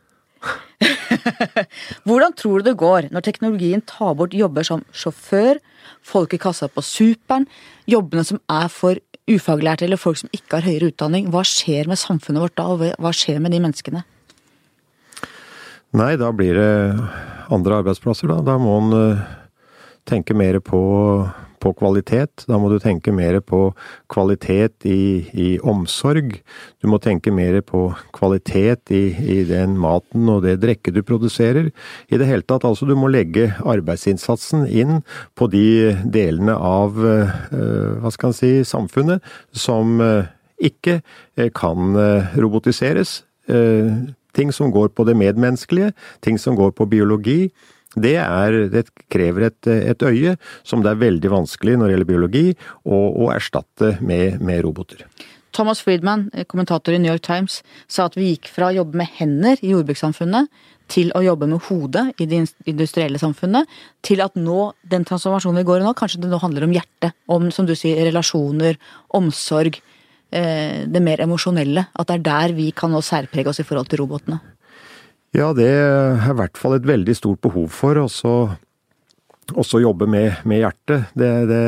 Hvordan 2.08 2.36
tror 2.39 2.60
du 2.60 2.69
det 2.69 2.79
går 2.79 3.10
når 3.13 3.25
teknologien 3.25 3.84
tar 3.88 4.15
bort 4.19 4.36
jobber 4.36 4.65
som 4.67 4.84
sjåfør, 4.95 5.60
folk 6.03 6.36
i 6.36 6.39
kassa 6.41 6.69
på 6.71 6.84
Superen, 6.84 7.47
jobbene 7.89 8.25
som 8.27 8.39
er 8.51 8.69
for 8.71 8.99
ufaglærte 9.29 9.86
eller 9.88 9.99
folk 9.99 10.19
som 10.19 10.32
ikke 10.36 10.60
har 10.60 10.67
høyere 10.67 10.91
utdanning? 10.91 11.29
Hva 11.32 11.45
skjer 11.47 11.91
med 11.91 11.99
samfunnet 11.99 12.43
vårt 12.43 12.58
da, 12.60 12.67
og 12.71 12.84
hva 12.84 13.13
skjer 13.15 13.39
med 13.43 13.56
de 13.56 13.62
menneskene? 13.63 14.03
Nei, 15.93 16.15
da 16.17 16.32
blir 16.34 16.58
det 16.58 16.73
andre 17.53 17.79
arbeidsplasser, 17.84 18.32
da. 18.32 18.39
Da 18.41 18.58
må 18.58 18.79
en 18.82 18.95
eh, 18.97 19.23
tenke 20.09 20.35
mer 20.35 20.59
på, 20.59 20.81
på, 21.63 21.71
kvalitet. 21.79 22.43
Da 22.47 22.57
må 22.59 22.69
du 22.71 22.77
tenke 22.81 23.13
mer 23.15 23.39
på 23.45 23.61
kvalitet 24.11 24.85
i, 24.89 25.23
i 25.31 25.47
omsorg. 25.59 26.35
Du 26.83 26.89
må 26.91 26.99
tenke 27.03 27.31
mer 27.33 27.59
på 27.65 27.85
kvalitet 28.15 28.91
i, 28.93 29.03
i, 29.15 29.39
den 29.47 29.77
maten 29.79 30.29
og 30.31 30.43
det 30.45 30.57
drikket 30.63 30.97
du 30.97 31.03
produserer. 31.07 31.71
I 32.11 32.19
det 32.19 32.29
hele 32.29 32.45
tatt, 32.47 32.67
altså 32.67 32.87
du 32.89 32.95
må 32.99 33.11
legge 33.11 33.51
arbeidsinnsatsen 33.59 34.67
inn 34.67 35.01
på 35.39 35.49
de 35.51 35.93
delene 36.03 36.55
av 36.57 36.99
uh, 36.99 37.35
hva 38.03 38.13
skal 38.13 38.33
en 38.33 38.39
si, 38.39 38.53
samfunnet 38.67 39.23
som 39.55 39.99
uh, 40.03 40.27
ikke 40.63 40.99
uh, 41.39 41.49
kan 41.55 41.95
robotiseres. 42.39 43.23
ting 44.33 44.51
som 44.51 44.71
går 44.71 44.87
på 44.95 45.03
det 45.03 45.13
medmenneskelige, 45.19 45.91
ting 46.21 46.39
som 46.39 46.55
går 46.55 46.71
på 46.71 46.85
biologi. 46.89 47.51
Det, 47.95 48.15
er, 48.17 48.58
det 48.73 48.88
krever 49.13 49.49
et, 49.49 49.69
et, 49.69 50.03
øye 50.03 50.36
som 50.65 50.84
det 50.84 50.93
er 50.93 51.01
veldig 51.03 51.32
vanskelig 51.34 51.77
når 51.77 51.88
det 51.88 51.95
gjelder 51.95 52.10
biologi, 52.10 52.45
å, 52.84 52.99
å 53.25 53.29
erstatte 53.36 53.95
med, 54.01 54.41
med, 54.41 54.63
roboter. 54.65 55.06
Thomas 55.53 55.84
Friedman, 55.86 56.32
kommentator 56.49 56.95
i 56.95 56.99
New 57.01 57.12
York 57.12 57.21
Times, 57.25 57.62
sa 57.86 58.08
at 58.10 58.17
vi 58.17 58.32
gikk 58.32 58.49
fra 58.49 58.71
å 58.71 58.77
jobbe 58.79 58.97
med 59.03 59.12
hender 59.19 59.62
i 59.62 59.75
jordbrukssamfunnet 59.75 60.49
til 60.91 61.12
å 61.15 61.21
jobbe 61.23 61.47
med 61.49 61.62
hodet 61.69 62.06
i 62.21 62.27
det 62.29 62.41
industrielle 62.69 63.21
samfunnet, 63.21 63.69
til 64.06 64.23
at 64.25 64.36
nå, 64.39 64.73
den 64.89 65.06
transformasjonen 65.08 65.62
vi 65.62 65.67
går 65.69 65.82
i 65.82 65.86
nå, 65.86 65.93
kanskje 65.97 66.23
det 66.23 66.32
nå 66.32 66.41
handler 66.41 66.67
om 66.67 66.73
hjertet. 66.75 67.15
Om, 67.32 67.49
som 67.56 67.69
du 67.69 67.75
sier, 67.77 68.01
relasjoner, 68.10 68.79
omsorg. 69.15 69.79
Eh, 70.34 70.84
det 70.89 71.01
mer 71.06 71.21
emosjonelle. 71.21 71.88
At 71.93 72.10
det 72.10 72.19
er 72.19 72.25
der 72.25 72.58
vi 72.58 72.71
kan 72.75 72.93
nå 72.93 73.03
særprege 73.06 73.53
oss 73.53 73.62
i 73.62 73.67
forhold 73.67 73.91
til 73.91 74.03
robotene. 74.03 74.41
Ja, 75.33 75.49
det 75.57 75.65
er 75.65 76.19
i 76.29 76.35
hvert 76.37 76.59
fall 76.61 76.77
et 76.77 76.85
veldig 76.85 77.15
stort 77.17 77.41
behov 77.41 77.71
for. 77.73 77.97
Også, 78.03 78.33
også 79.57 79.81
jobbe 79.81 80.05
med, 80.09 80.43
med 80.45 80.61
hjertet. 80.61 81.09
Det, 81.17 81.31
det, 81.49 81.63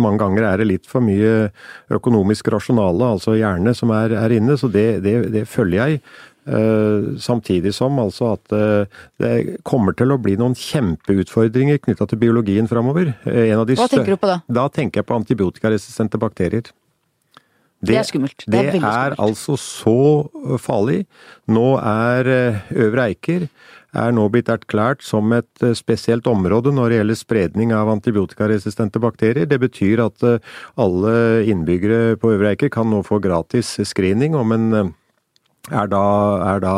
mange 0.00 0.22
ganger 0.22 0.48
er 0.48 0.62
det 0.62 0.70
litt 0.70 0.88
for 0.88 1.04
mye 1.04 1.50
økonomisk 1.92 2.48
rasjonale, 2.54 3.12
altså 3.18 3.36
hjerne, 3.36 3.76
som 3.76 3.92
er, 3.92 4.16
er 4.16 4.38
inne. 4.38 4.56
Så 4.60 4.72
det, 4.72 4.88
det, 5.04 5.18
det 5.36 5.44
følger 5.52 5.84
jeg. 5.84 6.02
Eh, 6.48 7.16
samtidig 7.20 7.74
som 7.76 7.98
altså 8.00 8.32
at 8.32 8.52
eh, 8.56 9.00
det 9.20 9.32
kommer 9.68 9.92
til 9.92 10.14
å 10.14 10.20
bli 10.22 10.38
noen 10.40 10.54
kjempeutfordringer 10.56 11.82
knytta 11.84 12.08
til 12.08 12.20
biologien 12.22 12.70
framover. 12.70 13.12
Eh, 13.28 13.52
Hva 13.52 13.88
tenker 13.90 14.14
du 14.14 14.20
på 14.22 14.30
da? 14.30 14.38
Da 14.48 14.68
tenker 14.72 15.02
jeg 15.02 15.08
på 15.10 15.18
antibiotikaresistente 15.18 16.20
bakterier. 16.20 16.72
Det, 17.78 17.92
det, 17.92 17.96
er 18.00 18.06
skummelt. 18.08 18.44
Det 18.46 18.60
er, 18.60 18.70
det 18.74 18.82
er 18.82 19.16
altså 19.22 19.54
så 19.60 20.26
farlig. 20.58 21.04
Nå 21.46 21.76
er 21.78 22.30
Øvre 22.74 23.08
Eiker 23.08 23.48
er 23.96 24.12
nå 24.12 24.26
blitt 24.28 24.50
erklært 24.52 25.00
som 25.06 25.30
et 25.32 25.62
spesielt 25.78 26.26
område 26.28 26.74
når 26.74 26.90
det 26.90 26.98
gjelder 26.98 27.18
spredning 27.22 27.72
av 27.72 27.88
antibiotikaresistente 27.94 29.00
bakterier. 29.00 29.46
Det 29.48 29.60
betyr 29.62 30.02
at 30.04 30.26
alle 30.76 31.14
innbyggere 31.48 32.18
på 32.20 32.34
Øvre 32.34 32.52
Eiker 32.52 32.72
kan 32.74 32.90
nå 32.90 33.00
få 33.06 33.22
gratis 33.24 33.76
screening 33.88 34.36
om 34.36 34.52
en 34.58 34.94
er 35.68 35.88
da, 35.92 36.04
er 36.54 36.62
da 36.64 36.76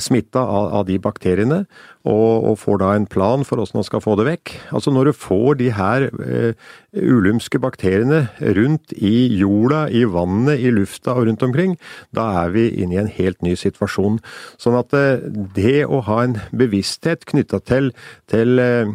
smitta 0.00 0.42
av, 0.42 0.70
av, 0.80 0.86
de 0.88 0.98
bakteriene, 1.02 1.64
og, 2.04 2.50
og, 2.50 2.56
får 2.60 2.80
da 2.82 2.90
en 2.94 3.06
plan 3.10 3.44
for 3.46 3.60
hvordan 3.60 3.80
man 3.80 3.86
skal 3.86 4.02
få 4.04 4.16
det 4.20 4.26
vekk. 4.28 4.54
Altså 4.76 4.92
Når 4.94 5.08
du 5.10 5.12
får 5.16 5.58
de 5.60 5.70
her 5.76 6.08
eh, 6.24 6.66
ulumske 6.94 7.60
bakteriene 7.62 8.26
rundt 8.58 8.94
i 8.96 9.28
jorda, 9.38 9.86
i 9.88 10.04
vannet, 10.04 10.60
i 10.60 10.72
lufta 10.74 11.16
og 11.16 11.28
rundt 11.28 11.46
omkring, 11.46 11.78
da 12.14 12.28
er 12.44 12.54
vi 12.54 12.68
inne 12.74 12.98
i 12.98 13.02
en 13.04 13.14
helt 13.16 13.40
ny 13.44 13.56
situasjon. 13.58 14.20
Sånn 14.60 14.78
at 14.80 14.94
eh, 14.98 15.24
det 15.56 15.86
å 15.86 16.04
ha 16.08 16.22
en 16.26 16.38
bevissthet 16.52 17.26
knytta 17.30 17.62
til, 17.64 17.92
til 18.30 18.60
eh, 18.62 18.94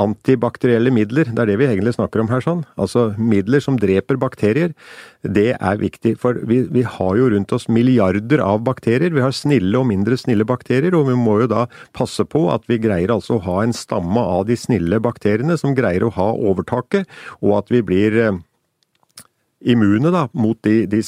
antibakterielle 0.00 0.92
midler, 0.92 1.30
det 1.32 1.42
er 1.42 1.50
det 1.50 1.56
vi 1.60 1.68
egentlig 1.68 1.94
snakker 1.96 2.22
om 2.22 2.30
her, 2.30 2.42
sånn. 2.44 2.62
Altså 2.80 3.08
midler 3.16 3.62
som 3.64 3.78
dreper 3.80 4.18
bakterier. 4.20 4.74
Det 5.24 5.48
er 5.56 5.80
viktig, 5.80 6.16
for 6.20 6.38
vi, 6.48 6.62
vi, 6.72 6.84
har 6.86 7.14
jo 7.16 7.30
rundt 7.32 7.54
oss 7.56 7.68
milliarder 7.72 8.42
av 8.44 8.60
bakterier. 8.66 9.14
Vi 9.16 9.24
har 9.24 9.34
snille 9.36 9.80
og 9.80 9.88
mindre 9.88 10.18
snille 10.20 10.46
bakterier, 10.48 10.94
og 10.98 11.08
vi 11.08 11.16
må 11.18 11.40
jo 11.42 11.50
da 11.52 11.64
passe 11.96 12.26
på 12.28 12.46
at 12.52 12.68
vi 12.70 12.80
greier 12.82 13.14
altså 13.14 13.38
å 13.38 13.44
ha 13.48 13.62
en 13.64 13.76
stamme 13.76 14.20
av 14.20 14.44
de 14.50 14.58
snille 14.60 15.00
bakteriene 15.02 15.56
som 15.60 15.74
greier 15.76 16.04
å 16.04 16.12
ha 16.18 16.28
overtaket, 16.36 17.08
og 17.40 17.56
at 17.62 17.72
vi 17.72 17.82
blir 17.86 18.20
eh, 18.20 18.36
immune 19.66 20.12
da, 20.14 20.26
mot 20.36 20.58
de, 20.66 20.86
de, 20.90 21.02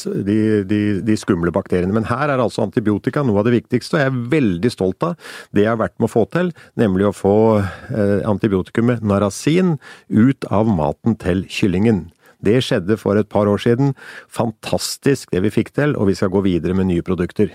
de, 0.66 0.80
de, 1.04 1.16
skumle 1.18 1.52
bakteriene. 1.54 1.94
Men 1.94 2.08
her 2.10 2.32
er 2.32 2.42
altså 2.42 2.64
antibiotika 2.66 3.22
noe 3.26 3.40
av 3.40 3.48
det 3.48 3.56
viktigste, 3.58 3.96
og 3.96 4.02
jeg 4.02 4.12
er 4.12 4.20
veldig 4.34 4.72
stolt 4.74 5.06
av 5.06 5.32
det 5.54 5.64
jeg 5.64 5.72
har 5.72 5.80
vært 5.80 5.96
med 5.98 6.08
å 6.08 6.12
få 6.12 6.24
til, 6.34 6.52
nemlig 6.80 7.08
å 7.08 7.14
få 7.16 7.36
eh, 7.60 8.20
antibiotikumet 8.28 9.04
narasin 9.06 9.76
ut 10.10 10.48
av 10.50 10.70
maten 10.70 11.18
til 11.22 11.44
kyllingen. 11.52 12.08
Det 12.44 12.60
skjedde 12.62 12.98
for 13.00 13.18
et 13.18 13.30
par 13.30 13.50
år 13.50 13.62
siden. 13.62 13.94
Fantastisk 14.30 15.32
det 15.34 15.42
vi 15.46 15.54
fikk 15.54 15.72
til, 15.78 15.96
og 15.98 16.10
vi 16.10 16.18
skal 16.18 16.30
gå 16.34 16.44
videre 16.46 16.76
med 16.78 16.90
nye 16.90 17.06
produkter. 17.06 17.54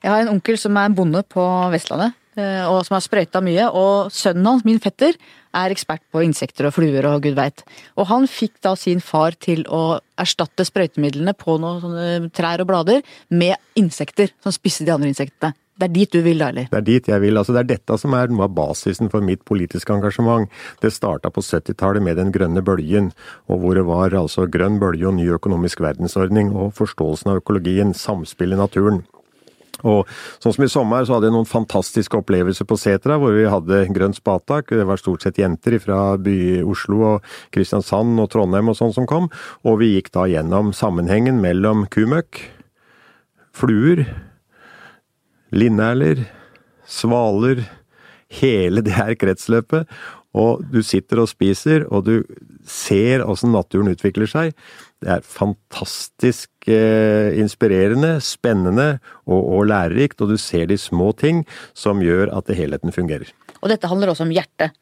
Jeg 0.00 0.08
har 0.08 0.22
en 0.22 0.32
onkel 0.32 0.56
som 0.60 0.78
er 0.80 0.94
bonde 0.96 1.22
på 1.28 1.44
Vestlandet. 1.74 2.16
Eh, 2.40 2.64
og 2.70 2.82
som 2.86 2.96
har 2.96 3.04
sprøyta 3.04 3.42
mye. 3.44 3.68
Og 3.76 4.10
sønnen 4.14 4.48
hans, 4.48 4.66
min 4.66 4.80
fetter, 4.82 5.16
er 5.56 5.74
ekspert 5.74 6.02
på 6.12 6.22
insekter 6.22 6.68
og 6.68 6.76
fluer 6.76 7.08
og 7.10 7.24
gud 7.24 7.38
veit. 7.38 7.64
Og 7.98 8.06
han 8.10 8.28
fikk 8.30 8.60
da 8.64 8.76
sin 8.78 9.02
far 9.02 9.34
til 9.42 9.64
å 9.66 9.98
erstatte 10.20 10.66
sprøytemidlene 10.68 11.34
på 11.38 11.58
noen 11.62 11.80
sånne 11.82 12.30
trær 12.36 12.62
og 12.62 12.70
blader 12.70 13.02
med 13.34 13.58
insekter 13.78 14.30
som 14.44 14.54
spiste 14.54 14.86
de 14.86 14.94
andre 14.94 15.10
insektene. 15.10 15.56
Det 15.80 15.86
er 15.88 15.92
dit 15.94 16.12
du 16.12 16.20
vil, 16.20 16.42
da, 16.42 16.50
eller? 16.52 16.66
Det 16.68 16.76
er 16.76 16.84
dit 16.84 17.06
jeg 17.08 17.22
vil. 17.22 17.40
Altså, 17.40 17.54
det 17.56 17.62
er 17.62 17.68
dette 17.70 17.96
som 18.02 18.12
er 18.12 18.28
noe 18.28 18.44
av 18.44 18.52
basisen 18.52 19.08
for 19.08 19.24
mitt 19.24 19.46
politiske 19.48 19.94
engasjement. 19.94 20.50
Det 20.82 20.90
starta 20.92 21.30
på 21.32 21.40
70-tallet 21.40 22.04
med 22.04 22.20
den 22.20 22.34
grønne 22.34 22.60
bølgen, 22.60 23.08
og 23.48 23.62
hvor 23.62 23.78
det 23.78 23.86
var 23.88 24.18
altså 24.18 24.44
grønn 24.44 24.76
bølge 24.82 25.08
og 25.08 25.16
ny 25.16 25.30
økonomisk 25.38 25.80
verdensordning 25.80 26.52
og 26.52 26.74
forståelsen 26.76 27.32
av 27.32 27.40
økologien, 27.40 27.96
samspill 27.96 28.52
i 28.52 28.60
naturen. 28.60 29.00
Og 29.86 30.08
sånn 30.42 30.56
som 30.56 30.66
i 30.66 30.70
sommer 30.70 31.06
så 31.06 31.16
hadde 31.16 31.30
jeg 31.30 31.36
noen 31.36 31.48
fantastiske 31.48 32.18
opplevelser 32.20 32.68
på 32.68 32.78
Setra, 32.80 33.18
hvor 33.20 33.34
vi 33.36 33.46
hadde 33.50 33.82
grønt 33.94 34.18
spatak. 34.18 34.72
Det 34.74 34.86
var 34.88 35.00
stort 35.00 35.24
sett 35.24 35.40
jenter 35.40 35.78
fra 35.82 36.00
by 36.20 36.38
Oslo 36.68 37.02
og 37.14 37.28
Kristiansand 37.54 38.20
og 38.22 38.30
Trondheim 38.32 38.72
og 38.72 38.78
sånn 38.78 38.94
som 38.96 39.08
kom. 39.10 39.30
Og 39.64 39.80
vi 39.82 39.94
gikk 39.94 40.12
da 40.16 40.26
gjennom 40.30 40.74
sammenhengen 40.76 41.40
mellom 41.42 41.86
kumøkk, 41.92 42.42
fluer, 43.56 44.06
linnæler, 45.50 46.26
svaler, 46.86 47.64
hele 48.30 48.82
det 48.86 48.94
her 48.94 49.16
kretsløpet. 49.18 49.90
Og 50.38 50.62
du 50.70 50.78
sitter 50.86 51.24
og 51.24 51.30
spiser, 51.30 51.88
og 51.90 52.06
du 52.06 52.14
ser 52.66 53.24
åssen 53.26 53.50
naturen 53.54 53.90
utvikler 53.90 54.30
seg. 54.30 54.54
Det 55.00 55.08
er 55.14 55.24
fantastisk 55.24 56.68
eh, 56.68 57.32
inspirerende, 57.40 58.18
spennende 58.20 58.98
og, 59.24 59.40
og, 59.40 59.62
lærerikt, 59.70 60.20
og 60.20 60.34
du 60.34 60.36
ser 60.36 60.66
de 60.68 60.76
små 60.76 61.14
ting 61.16 61.46
som 61.72 62.02
gjør 62.04 62.34
at 62.36 62.52
helheten 62.52 62.92
fungerer. 62.92 63.30
Og 63.62 63.72
dette 63.72 63.88
handler 63.88 64.12
også 64.12 64.26
om 64.26 64.34
hjertet. 64.34 64.76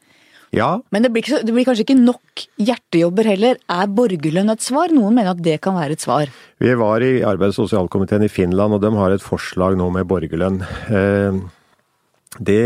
Ja. 0.55 0.79
Men 0.91 1.05
det 1.05 1.13
blir, 1.13 1.23
ikke, 1.23 1.43
det 1.45 1.53
blir, 1.53 1.67
kanskje 1.69 1.85
ikke 1.85 1.99
nok 2.01 2.45
hjertejobber 2.59 3.29
heller. 3.29 3.61
Er 3.71 3.93
borgerlønn 3.93 4.51
et 4.55 4.65
svar? 4.65 4.91
Noen 4.97 5.15
mener 5.15 5.35
at 5.37 5.43
det 5.45 5.59
kan 5.63 5.77
være 5.77 5.95
et 5.99 6.03
svar. 6.03 6.33
Vi 6.59 6.75
var 6.81 7.05
i 7.05 7.21
arbeids- 7.21 7.61
og 7.61 7.69
sosialkomiteen 7.69 8.25
i 8.27 8.33
Finland, 8.33 8.75
og 8.75 8.83
de 8.83 8.93
har 8.97 9.15
et 9.15 9.25
forslag 9.25 9.77
nå 9.79 9.91
med 9.95 10.09
borgerlønn. 10.09 10.63
Eh, 10.89 11.41
det 12.39 12.63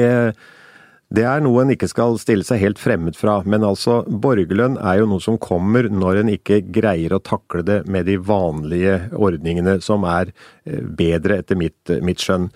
det 1.12 1.24
er 1.28 1.42
noe 1.44 1.60
en 1.62 1.72
ikke 1.74 1.90
skal 1.90 2.16
stille 2.20 2.44
seg 2.46 2.60
helt 2.62 2.80
fremmed 2.80 3.16
fra, 3.18 3.40
men 3.44 3.66
altså, 3.66 4.00
borgerlønn 4.06 4.78
er 4.80 5.02
jo 5.02 5.08
noe 5.10 5.20
som 5.20 5.36
kommer 5.42 5.88
når 5.92 6.22
en 6.22 6.32
ikke 6.32 6.62
greier 6.72 7.12
å 7.12 7.20
takle 7.20 7.64
det 7.66 7.82
med 7.90 8.08
de 8.08 8.16
vanlige 8.16 8.94
ordningene, 9.12 9.76
som 9.84 10.06
er 10.08 10.32
eh, 10.64 10.80
bedre 10.80 11.42
etter 11.42 11.58
mitt, 11.60 11.92
mitt 12.04 12.22
skjønn. 12.22 12.48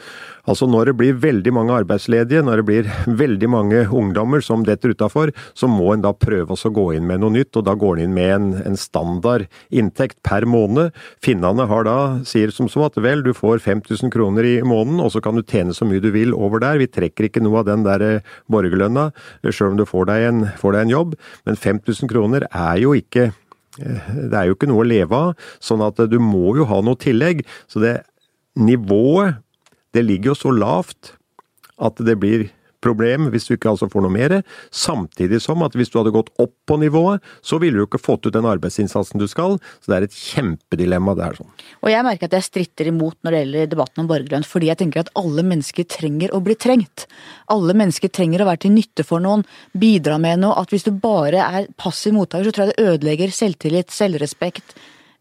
Altså 0.46 0.68
når 0.70 0.90
det 0.90 0.96
blir 1.00 1.18
veldig 1.20 1.52
mange 1.54 1.74
arbeidsledige, 1.74 2.42
når 2.46 2.60
det 2.60 2.66
blir 2.68 2.90
veldig 3.22 3.50
mange 3.50 3.82
ungdommer 3.90 4.44
som 4.44 4.64
detter 4.66 4.94
utafor, 4.94 5.32
så 5.58 5.68
må 5.70 5.92
en 5.92 6.04
da 6.04 6.12
prøve 6.14 6.54
å 6.54 6.72
gå 6.76 6.86
inn 6.96 7.06
med 7.08 7.22
noe 7.22 7.34
nytt, 7.34 7.56
og 7.58 7.66
da 7.66 7.74
går 7.78 7.98
en 7.98 8.04
inn 8.06 8.16
med 8.16 8.32
en, 8.34 8.48
en 8.70 8.78
standard 8.78 9.46
inntekt 9.74 10.20
per 10.26 10.46
måned. 10.48 10.94
Finnene 11.24 11.66
har 11.70 11.86
da, 11.88 11.96
sier 12.28 12.54
som 12.54 12.70
så 12.70 12.86
at 12.86 12.98
vel, 13.02 13.24
du 13.26 13.32
får 13.36 13.62
5000 13.64 14.12
kroner 14.14 14.46
i 14.46 14.56
måneden, 14.62 15.00
og 15.02 15.12
så 15.14 15.22
kan 15.24 15.38
du 15.38 15.44
tjene 15.44 15.74
så 15.76 15.88
mye 15.88 16.02
du 16.02 16.12
vil 16.14 16.34
over 16.36 16.62
der. 16.62 16.80
Vi 16.82 16.90
trekker 16.90 17.28
ikke 17.28 17.42
noe 17.44 17.62
av 17.62 17.70
den 17.70 17.86
der 17.86 18.04
eh, 18.04 18.34
borgerlønna, 18.52 19.10
sjøl 19.46 19.74
om 19.74 19.80
du 19.80 19.86
får 19.88 20.10
deg, 20.10 20.28
en, 20.30 20.44
får 20.60 20.76
deg 20.76 20.86
en 20.86 20.94
jobb, 20.94 21.16
men 21.48 21.58
5000 21.58 22.12
kroner 22.12 22.46
er 22.50 22.82
jo 22.82 22.94
ikke 22.96 23.30
eh, 23.30 24.12
det 24.30 24.36
er 24.36 24.50
jo 24.50 24.58
ikke 24.58 24.70
noe 24.70 24.84
å 24.84 24.90
leve 24.90 25.22
av, 25.30 25.48
sånn 25.62 25.84
at 25.86 26.04
du 26.10 26.20
må 26.22 26.56
jo 26.58 26.68
ha 26.70 26.82
noe 26.84 26.98
tillegg. 27.00 27.42
Så 27.70 27.82
det 27.82 27.98
nivået 28.56 29.42
det 29.96 30.04
ligger 30.04 30.34
jo 30.34 30.38
så 30.44 30.52
lavt 30.54 31.14
at 31.82 32.00
det 32.04 32.18
blir 32.20 32.48
problem 32.86 33.30
hvis 33.32 33.48
du 33.48 33.54
ikke 33.56 33.72
altså 33.72 33.88
får 33.90 34.04
noe 34.04 34.14
mer, 34.14 34.34
samtidig 34.74 35.40
som 35.44 35.64
at 35.66 35.76
hvis 35.76 35.90
du 35.92 35.98
hadde 36.00 36.14
gått 36.14 36.32
opp 36.42 36.54
på 36.68 36.78
nivået, 36.80 37.24
så 37.44 37.58
ville 37.62 37.78
du 37.78 37.86
ikke 37.86 38.02
fått 38.02 38.28
ut 38.28 38.34
den 38.34 38.48
arbeidsinnsatsen 38.48 39.20
du 39.20 39.26
skal. 39.30 39.58
Så 39.80 39.90
det 39.90 39.98
er 39.98 40.06
et 40.06 40.16
kjempedilemma. 40.16 41.16
det 41.16 41.26
her 41.26 41.38
sånn. 41.40 41.52
Og 41.82 41.90
jeg 41.92 42.06
merker 42.06 42.28
at 42.28 42.36
jeg 42.38 42.48
stritter 42.48 42.90
imot 42.92 43.16
når 43.24 43.34
det 43.34 43.42
gjelder 43.42 43.72
debatten 43.72 44.04
om 44.04 44.10
borgerlønn, 44.10 44.46
fordi 44.46 44.70
jeg 44.70 44.80
tenker 44.82 45.04
at 45.04 45.12
alle 45.18 45.44
mennesker 45.46 45.88
trenger 45.96 46.34
å 46.36 46.42
bli 46.44 46.58
trengt. 46.66 47.06
Alle 47.52 47.76
mennesker 47.76 48.12
trenger 48.12 48.44
å 48.44 48.50
være 48.50 48.66
til 48.66 48.76
nytte 48.76 49.06
for 49.06 49.24
noen, 49.24 49.46
bidra 49.72 50.20
med 50.22 50.44
noe. 50.44 50.56
At 50.60 50.74
hvis 50.74 50.86
du 50.86 50.92
bare 50.92 51.42
er 51.42 51.70
passiv 51.80 52.16
mottaker, 52.16 52.48
så 52.48 52.54
tror 52.54 52.68
jeg 52.68 52.76
det 52.76 52.90
ødelegger 52.92 53.34
selvtillit, 53.34 53.94
selvrespekt, 53.94 54.76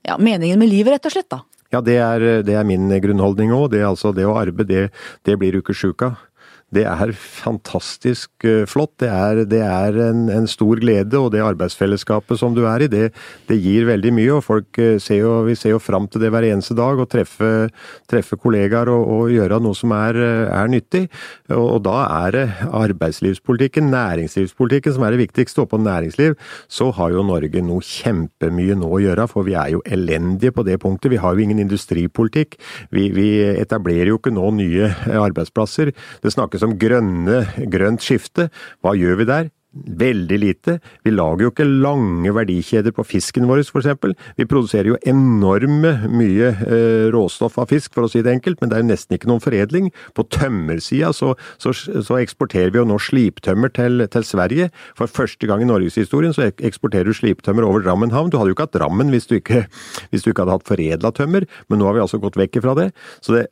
ja, 0.05 0.19
meningen 0.21 0.59
med 0.61 0.69
livet, 0.69 0.95
rett 0.95 1.09
og 1.09 1.15
slett, 1.15 1.31
da. 1.33 1.43
Ja, 1.75 1.81
det 1.83 1.97
er, 1.99 2.23
det 2.47 2.53
er 2.55 2.63
min 2.63 2.87
grunnholdning 3.03 3.51
òg. 3.51 3.73
Det, 3.73 3.81
altså, 3.83 4.13
det 4.15 4.23
å 4.23 4.37
arbeide, 4.39 4.69
det, 4.69 5.03
det 5.27 5.35
blir 5.41 5.57
ukesjuka. 5.59 6.13
Det 6.75 6.83
er 6.89 7.13
fantastisk 7.15 8.45
eh, 8.47 8.65
flott. 8.69 8.93
Det 9.01 9.09
er, 9.11 9.43
det 9.49 9.61
er 9.63 9.99
en, 10.09 10.25
en, 10.33 10.47
stor 10.49 10.79
glede, 10.81 11.17
og 11.19 11.31
det 11.33 11.43
arbeidsfellesskapet 11.45 12.39
som 12.39 12.55
du 12.55 12.63
er 12.67 12.85
i, 12.85 12.89
det, 12.91 13.05
det 13.49 13.57
gir 13.61 13.87
veldig 13.87 14.11
mye. 14.15 14.31
og 14.35 14.43
folk 14.45 14.79
eh, 14.81 14.97
ser 15.01 15.21
jo, 15.21 15.33
Vi 15.47 15.55
ser 15.59 15.75
jo 15.75 15.81
fram 15.83 16.09
til 16.11 16.23
det 16.23 16.31
hver 16.33 16.47
eneste 16.49 16.75
dag, 16.77 16.99
å 16.99 17.07
treffe, 17.09 17.69
treffe 18.11 18.37
kollegaer 18.41 18.91
og, 18.91 19.07
og, 19.15 19.33
gjøre 19.35 19.61
noe 19.63 19.77
som 19.77 19.93
er, 19.95 20.19
er 20.51 20.71
nyttig. 20.71 21.05
Og, 21.51 21.63
og, 21.63 21.79
da 21.85 21.97
er 22.25 22.35
det 22.35 22.45
arbeidslivspolitikken, 22.69 23.89
næringslivspolitikken, 23.93 24.95
som 24.95 25.05
er 25.07 25.15
det 25.15 25.23
viktigste. 25.25 25.63
Og 25.63 25.71
på 25.71 25.81
næringsliv 25.81 26.35
så 26.71 26.89
har 26.97 27.15
jo 27.15 27.25
Norge 27.25 27.63
noe 27.65 27.83
kjempemye 27.85 28.77
nå 28.79 28.91
å 28.97 29.01
gjøre, 29.03 29.27
for 29.31 29.47
vi 29.47 29.55
er 29.59 29.75
jo 29.75 29.83
elendige 29.85 30.55
på 30.55 30.65
det 30.67 30.79
punktet. 30.83 31.13
Vi 31.13 31.21
har 31.21 31.35
jo 31.35 31.45
ingen 31.45 31.61
industripolitikk. 31.63 32.59
Vi, 32.95 33.09
vi 33.15 33.29
etablerer 33.55 34.11
jo 34.11 34.19
ikke 34.19 34.33
nå 34.35 34.51
nye 34.59 34.91
arbeidsplasser. 35.27 35.93
Det 36.23 36.33
snakkes 36.33 36.64
om 36.69 36.79
grønne, 36.81 37.43
grønt 37.71 38.05
skifte. 38.05 38.49
Hva 38.83 38.95
gjør 38.97 39.21
vi 39.21 39.29
der? 39.29 39.53
veldig 39.75 40.37
lite. 40.39 40.77
Vi 41.03 41.11
lager 41.13 41.45
jo 41.45 41.51
ikke 41.51 41.67
lange 41.67 42.31
verdikjeder 42.35 42.93
på 42.95 43.05
fisken 43.07 43.47
vår, 43.49 43.63
f.eks. 43.65 44.15
Vi 44.39 44.47
produserer 44.49 44.93
jo 44.93 44.99
enorme 45.07 45.93
mye 46.11 46.51
eh, 46.63 47.07
råstoff 47.13 47.59
av 47.61 47.69
fisk, 47.73 47.93
for 47.95 48.07
å 48.07 48.11
si 48.11 48.23
det 48.25 48.33
enkelt, 48.33 48.61
men 48.61 48.71
det 48.71 48.77
er 48.77 48.85
jo 48.85 48.89
nesten 48.91 49.17
ikke 49.17 49.29
noen 49.31 49.43
foredling. 49.43 49.91
På 50.17 50.25
tømmersida 50.31 51.11
så, 51.15 51.33
så, 51.61 51.75
så, 51.75 52.19
eksporterer 52.21 52.71
vi 52.73 52.79
jo 52.79 52.87
nå 52.87 52.99
sliptømmer 53.01 53.73
til, 53.75 54.05
til, 54.11 54.25
Sverige. 54.25 54.69
For 54.97 55.11
første 55.11 55.49
gang 55.49 55.63
i 55.63 55.69
norgeshistorien 55.69 56.33
så 56.35 56.47
eksporterer 56.49 57.11
du 57.11 57.17
sliptømmer 57.17 57.67
over 57.67 57.83
Drammen 57.85 58.15
havn. 58.15 58.31
Du 58.31 58.39
hadde 58.39 58.53
jo 58.53 58.57
ikke 58.57 58.69
hatt 58.69 58.77
Drammen 58.77 59.11
hvis 59.13 59.27
du 59.29 59.37
ikke, 59.37 59.65
hvis 60.11 60.25
du 60.25 60.31
ikke 60.31 60.45
hadde 60.45 60.57
hatt 60.57 60.67
foredla 60.67 61.11
tømmer, 61.15 61.45
men 61.69 61.81
nå 61.81 61.89
har 61.89 61.97
vi 61.97 62.05
altså 62.05 62.21
gått 62.23 62.39
vekk 62.39 62.61
ifra 62.61 62.77
det. 62.79 62.89
Så 63.19 63.35
det 63.35 63.47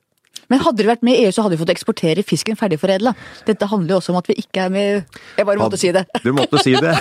men 0.52 0.62
hadde 0.64 0.82
dere 0.82 0.94
vært 0.94 1.06
med 1.06 1.18
i 1.18 1.26
EU, 1.26 1.34
så 1.36 1.46
hadde 1.46 1.56
vi 1.56 1.62
fått 1.64 1.74
eksportere 1.74 2.26
fisken 2.28 2.58
ferdigforedla. 2.60 3.14
Dette 3.48 3.70
handler 3.70 3.96
jo 3.96 4.00
også 4.02 4.14
om 4.14 4.20
at 4.20 4.30
vi 4.30 4.38
ikke 4.42 4.66
er 4.66 4.74
med 4.74 5.20
Jeg 5.38 5.48
bare 5.48 5.62
måtte 5.62 5.80
si 5.80 5.92
det. 5.96 6.06
Du 6.24 6.32
måtte 6.36 6.62
si 6.64 6.76
det. 6.76 6.94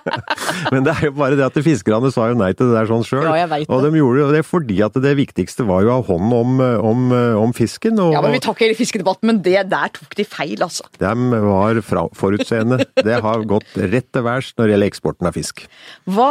Men 0.74 0.86
det 0.86 0.94
er 0.94 1.08
jo 1.08 1.14
bare 1.16 1.38
det 1.38 1.46
at 1.46 1.58
fiskerne 1.64 2.10
sa 2.14 2.28
jo 2.30 2.38
nei 2.38 2.50
til 2.56 2.70
det 2.70 2.78
der 2.78 2.90
sånn 2.90 3.04
sjøl. 3.06 3.28
Ja. 3.38 3.46
Og 3.68 3.84
de 3.86 3.92
gjorde 3.98 4.24
jo 4.24 4.30
det 4.34 4.42
fordi 4.46 4.80
at 4.84 4.96
det 5.04 5.14
viktigste 5.18 5.66
var 5.68 5.84
jo 5.84 5.92
å 5.94 5.98
ha 6.00 6.06
hånd 6.08 6.36
om, 6.36 6.58
om, 6.90 7.06
om 7.44 7.54
fisken. 7.56 7.98
Og, 8.02 8.14
ja, 8.16 8.22
men 8.24 8.36
Vi 8.36 8.42
tar 8.44 8.56
ikke 8.56 8.66
hele 8.68 8.78
fiskedebatten, 8.78 9.30
men 9.30 9.40
det 9.44 9.56
der 9.72 9.94
tok 9.94 10.16
de 10.18 10.26
feil, 10.28 10.58
altså. 10.64 10.88
De 11.00 11.40
var 11.44 11.80
forutseende. 12.18 12.82
Det 12.98 13.20
har 13.24 13.46
gått 13.48 13.78
rett 13.78 14.10
til 14.12 14.26
værs 14.26 14.52
når 14.58 14.66
det 14.66 14.76
gjelder 14.76 14.92
eksporten 14.92 15.30
av 15.30 15.36
fisk. 15.36 15.64
Hva, 16.10 16.30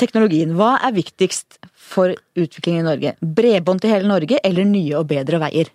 teknologien, 0.00 0.54
hva 0.58 0.76
er 0.86 0.94
viktigst 0.96 1.58
for 1.88 2.14
utvikling 2.38 2.80
i 2.80 2.86
Norge? 2.86 3.14
Bredbånd 3.20 3.82
til 3.82 3.94
hele 3.94 4.10
Norge 4.10 4.40
eller 4.44 4.68
nye 4.68 4.98
og 5.00 5.08
bedre 5.10 5.40
veier? 5.42 5.70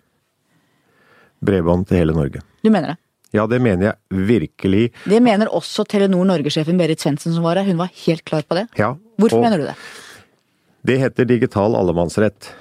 Bredbånd 1.44 1.88
til 1.90 2.00
hele 2.00 2.16
Norge. 2.16 2.42
Du 2.64 2.70
mener 2.70 2.94
det? 2.94 2.98
Ja, 3.34 3.48
det 3.50 3.58
mener 3.58 3.88
jeg 3.88 4.26
virkelig. 4.28 4.84
Det 5.10 5.18
mener 5.22 5.50
også 5.50 5.82
Telenor 5.90 6.26
Norge-sjefen 6.28 6.78
Berit 6.78 7.02
Svendsen 7.02 7.34
som 7.34 7.42
var 7.46 7.58
her. 7.58 7.66
Hun 7.66 7.80
var 7.80 7.90
helt 8.04 8.22
klar 8.24 8.44
på 8.46 8.60
det. 8.60 8.68
Ja, 8.78 8.92
Hvorfor 9.18 9.42
mener 9.42 9.58
du 9.58 9.66
det? 9.66 9.74
Det 10.86 11.00
heter 11.00 11.26
digital 11.26 11.74
allemannsrett. 11.74 12.52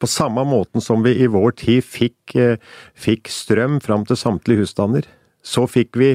På 0.00 0.06
samme 0.06 0.44
måten 0.46 0.80
som 0.80 1.02
vi 1.04 1.16
i 1.20 1.26
vår 1.28 1.56
tid 1.60 1.84
fikk, 1.84 2.36
eh, 2.38 2.56
fikk 2.94 3.28
strøm 3.28 3.80
fram 3.82 4.06
til 4.06 4.16
samtlige 4.16 4.62
husstander, 4.62 5.04
så 5.42 5.66
fikk 5.68 5.98
vi 5.98 6.10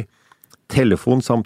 telefon 0.71 1.21
fram 1.21 1.43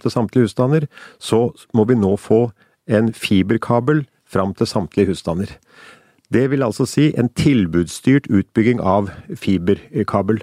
til 0.00 0.10
samtlige 0.10 0.48
husstander, 0.48 0.88
så 1.20 1.52
må 1.74 1.86
vi 1.86 1.94
nå 1.94 2.16
få 2.18 2.50
en 2.88 3.12
fiberkabel 3.12 4.06
fram 4.36 4.54
til 4.54 4.68
samtlige 4.70 5.14
husstander. 5.14 5.56
Det 6.32 6.48
vil 6.50 6.64
altså 6.66 6.86
si 6.88 7.12
en 7.18 7.30
tilbudsstyrt 7.38 8.26
utbygging 8.30 8.82
av 8.82 9.12
fiberkabel. 9.38 10.42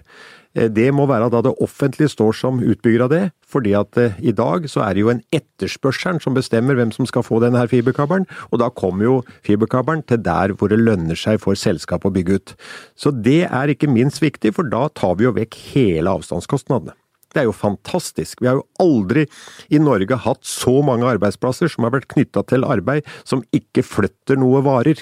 Eh, 0.55 0.69
det 0.69 0.87
må 0.95 1.05
være 1.09 1.29
da 1.33 1.41
det 1.43 1.55
offentlige 1.63 2.11
står 2.13 2.37
som 2.37 2.61
utbygger 2.61 3.05
av 3.05 3.11
det, 3.11 3.21
fordi 3.49 3.73
at 3.77 3.99
eh, 3.99 4.15
i 4.21 4.33
dag 4.35 4.69
så 4.69 4.85
er 4.85 4.95
det 4.95 5.03
jo 5.03 5.11
en 5.13 5.23
etterspørselen 5.33 6.21
som 6.23 6.37
bestemmer 6.37 6.77
hvem 6.77 6.93
som 6.95 7.09
skal 7.09 7.25
få 7.25 7.41
denne 7.43 7.59
her 7.59 7.71
fiberkabelen, 7.71 8.27
og 8.51 8.61
da 8.61 8.69
kommer 8.69 9.09
jo 9.09 9.19
fiberkabelen 9.45 10.05
til 10.07 10.23
der 10.23 10.55
hvor 10.55 10.71
det 10.71 10.81
lønner 10.81 11.19
seg 11.19 11.41
for 11.43 11.59
selskapet 11.59 12.11
å 12.11 12.15
bygge 12.15 12.39
ut. 12.39 12.57
Så 12.95 13.11
det 13.11 13.43
er 13.49 13.73
ikke 13.73 13.91
minst 13.91 14.23
viktig, 14.23 14.55
for 14.55 14.69
da 14.69 14.87
tar 14.93 15.17
vi 15.19 15.27
jo 15.27 15.35
vekk 15.35 15.59
hele 15.73 16.15
avstandskostnadene. 16.19 16.95
Det 17.33 17.41
er 17.41 17.49
jo 17.49 17.55
fantastisk. 17.57 18.41
Vi 18.43 18.49
har 18.49 18.59
jo 18.59 18.67
aldri 18.83 19.25
i 19.73 19.81
Norge 19.81 20.19
hatt 20.21 20.43
så 20.45 20.75
mange 20.85 21.07
arbeidsplasser 21.09 21.71
som 21.71 21.87
har 21.87 21.95
vært 21.95 22.11
knytta 22.13 22.45
til 22.49 22.65
arbeid 22.67 23.09
som 23.25 23.41
ikke 23.55 23.85
flytter 23.85 24.37
noe 24.39 24.61
varer. 24.65 25.01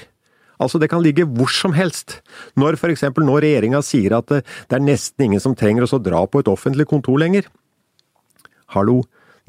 Altså, 0.62 0.80
det 0.80 0.92
kan 0.92 1.02
ligge 1.04 1.26
hvor 1.26 1.52
som 1.52 1.74
helst. 1.76 2.20
Når 2.60 2.78
for 2.80 2.94
eksempel 2.94 3.26
nå 3.28 3.40
regjeringa 3.42 3.82
sier 3.84 4.16
at 4.20 4.30
det, 4.32 4.44
det 4.70 4.78
er 4.78 4.86
nesten 4.86 5.28
ingen 5.28 5.44
som 5.44 5.58
trenger 5.58 5.88
å 5.88 6.02
dra 6.02 6.24
på 6.30 6.42
et 6.42 6.52
offentlig 6.52 6.88
kontor 6.90 7.20
lenger. 7.20 7.50
Hallo, 8.72 9.02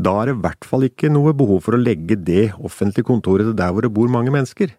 da 0.03 0.17
er 0.19 0.31
det 0.31 0.37
i 0.39 0.43
hvert 0.47 0.67
fall 0.67 0.87
ikke 0.89 1.13
noe 1.13 1.35
behov 1.37 1.67
for 1.67 1.77
å 1.77 1.83
legge 1.83 2.17
det 2.19 2.51
offentlige 2.59 3.07
kontoret 3.07 3.53
der 3.59 3.75
hvor 3.75 3.85
det 3.85 3.93
bor 3.95 4.11
mange 4.11 4.33
mennesker. 4.35 4.73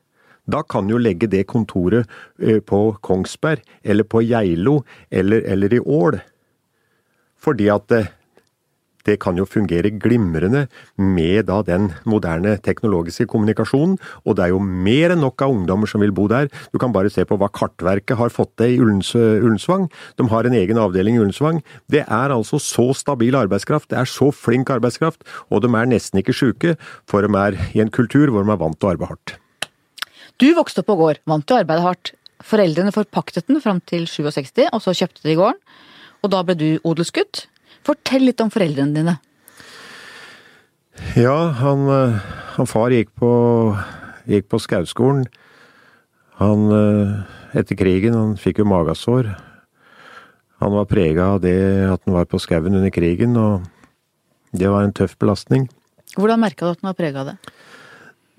Da 0.49 0.59
kan 0.67 0.89
jo 0.91 0.99
legge 0.99 1.29
det 1.31 1.45
kontoret 1.47 2.09
eh, 2.41 2.59
på 2.59 2.97
Kongsberg, 3.05 3.63
eller 3.83 4.03
på 4.03 4.25
Geilo, 4.25 4.81
eller, 5.07 5.45
eller 5.47 5.77
i 5.77 5.79
Ål. 5.79 6.19
Fordi 7.43 7.67
at 7.73 7.87
det, 7.91 8.03
det 9.03 9.17
kan 9.19 9.35
jo 9.35 9.45
fungere 9.47 9.91
glimrende 9.99 10.65
med 10.95 11.49
da 11.49 11.59
den 11.67 11.89
moderne 12.07 12.55
teknologiske 12.63 13.27
kommunikasjonen, 13.31 13.97
og 14.23 14.37
det 14.37 14.45
er 14.45 14.53
jo 14.53 14.61
mer 14.63 15.13
enn 15.13 15.23
nok 15.25 15.43
av 15.43 15.51
ungdommer 15.51 15.91
som 15.91 16.03
vil 16.03 16.15
bo 16.15 16.29
der. 16.31 16.47
Du 16.71 16.79
kan 16.79 16.95
bare 16.95 17.11
se 17.11 17.25
på 17.27 17.37
hva 17.39 17.51
Kartverket 17.51 18.17
har 18.19 18.31
fått 18.33 18.55
til 18.61 18.77
i 18.77 18.79
Ullensvang. 18.79 19.89
De 20.19 20.29
har 20.31 20.47
en 20.47 20.57
egen 20.61 20.79
avdeling 20.79 21.19
i 21.19 21.23
Ullensvang. 21.25 21.61
Det 21.91 22.05
er 22.07 22.35
altså 22.35 22.61
så 22.63 22.89
stabil 22.95 23.35
arbeidskraft, 23.35 23.91
det 23.91 23.99
er 23.99 24.09
så 24.09 24.31
flink 24.31 24.71
arbeidskraft, 24.71 25.27
og 25.51 25.65
de 25.65 25.71
er 25.75 25.91
nesten 25.91 26.23
ikke 26.23 26.35
sjuke, 26.35 26.77
for 27.09 27.25
de 27.25 27.31
er 27.43 27.59
i 27.75 27.83
en 27.83 27.91
kultur 27.93 28.31
hvor 28.31 28.47
de 28.47 28.55
er 28.55 28.61
vant 28.63 28.79
til 28.79 28.87
å 28.87 28.95
arbeide 28.95 29.11
hardt. 29.11 29.37
Du 30.41 30.49
vokste 30.57 30.81
opp 30.81 30.89
på 30.89 30.97
gård, 30.97 31.19
vant 31.29 31.45
til 31.45 31.59
å 31.59 31.63
arbeide 31.63 31.83
hardt. 31.83 32.15
Foreldrene 32.43 32.91
forpaktet 32.91 33.47
den 33.47 33.61
fram 33.63 33.79
til 33.87 34.07
67, 34.09 34.65
og 34.71 34.79
så 34.83 34.95
kjøpte 34.97 35.27
de 35.27 35.35
gården. 35.39 35.59
Og 36.23 36.31
da 36.31 36.39
ble 36.47 36.55
du 36.55 36.67
odelsgutt. 36.87 37.45
Fortell 37.83 38.29
litt 38.29 38.41
om 38.43 38.51
foreldrene 38.51 38.95
dine. 38.95 39.17
Ja, 41.19 41.51
han, 41.59 41.87
eh, 41.89 42.19
han 42.55 42.69
far 42.69 42.93
gikk 42.95 43.11
på, 43.19 43.31
gikk 44.29 44.47
på 44.47 44.59
skauskolen. 44.61 45.25
Han, 46.39 46.69
eh, 46.71 47.59
etter 47.59 47.75
krigen, 47.75 48.15
han 48.15 48.37
fikk 48.39 48.63
jo 48.63 48.65
magasår. 48.65 49.35
Han 50.63 50.71
var 50.71 50.85
prega 50.87 51.33
av 51.35 51.41
det 51.43 51.59
at 51.91 52.01
han 52.05 52.15
var 52.15 52.25
på 52.25 52.39
skauen 52.39 52.73
under 52.73 52.89
krigen, 52.89 53.35
og 53.35 53.67
det 54.55 54.69
var 54.69 54.83
en 54.83 54.93
tøff 54.95 55.17
belastning. 55.19 55.67
Hvordan 56.15 56.39
merka 56.39 56.65
du 56.65 56.71
at 56.71 56.79
han 56.81 56.93
var 56.93 56.97
prega 56.97 57.19
av 57.19 57.33
det? 57.33 57.37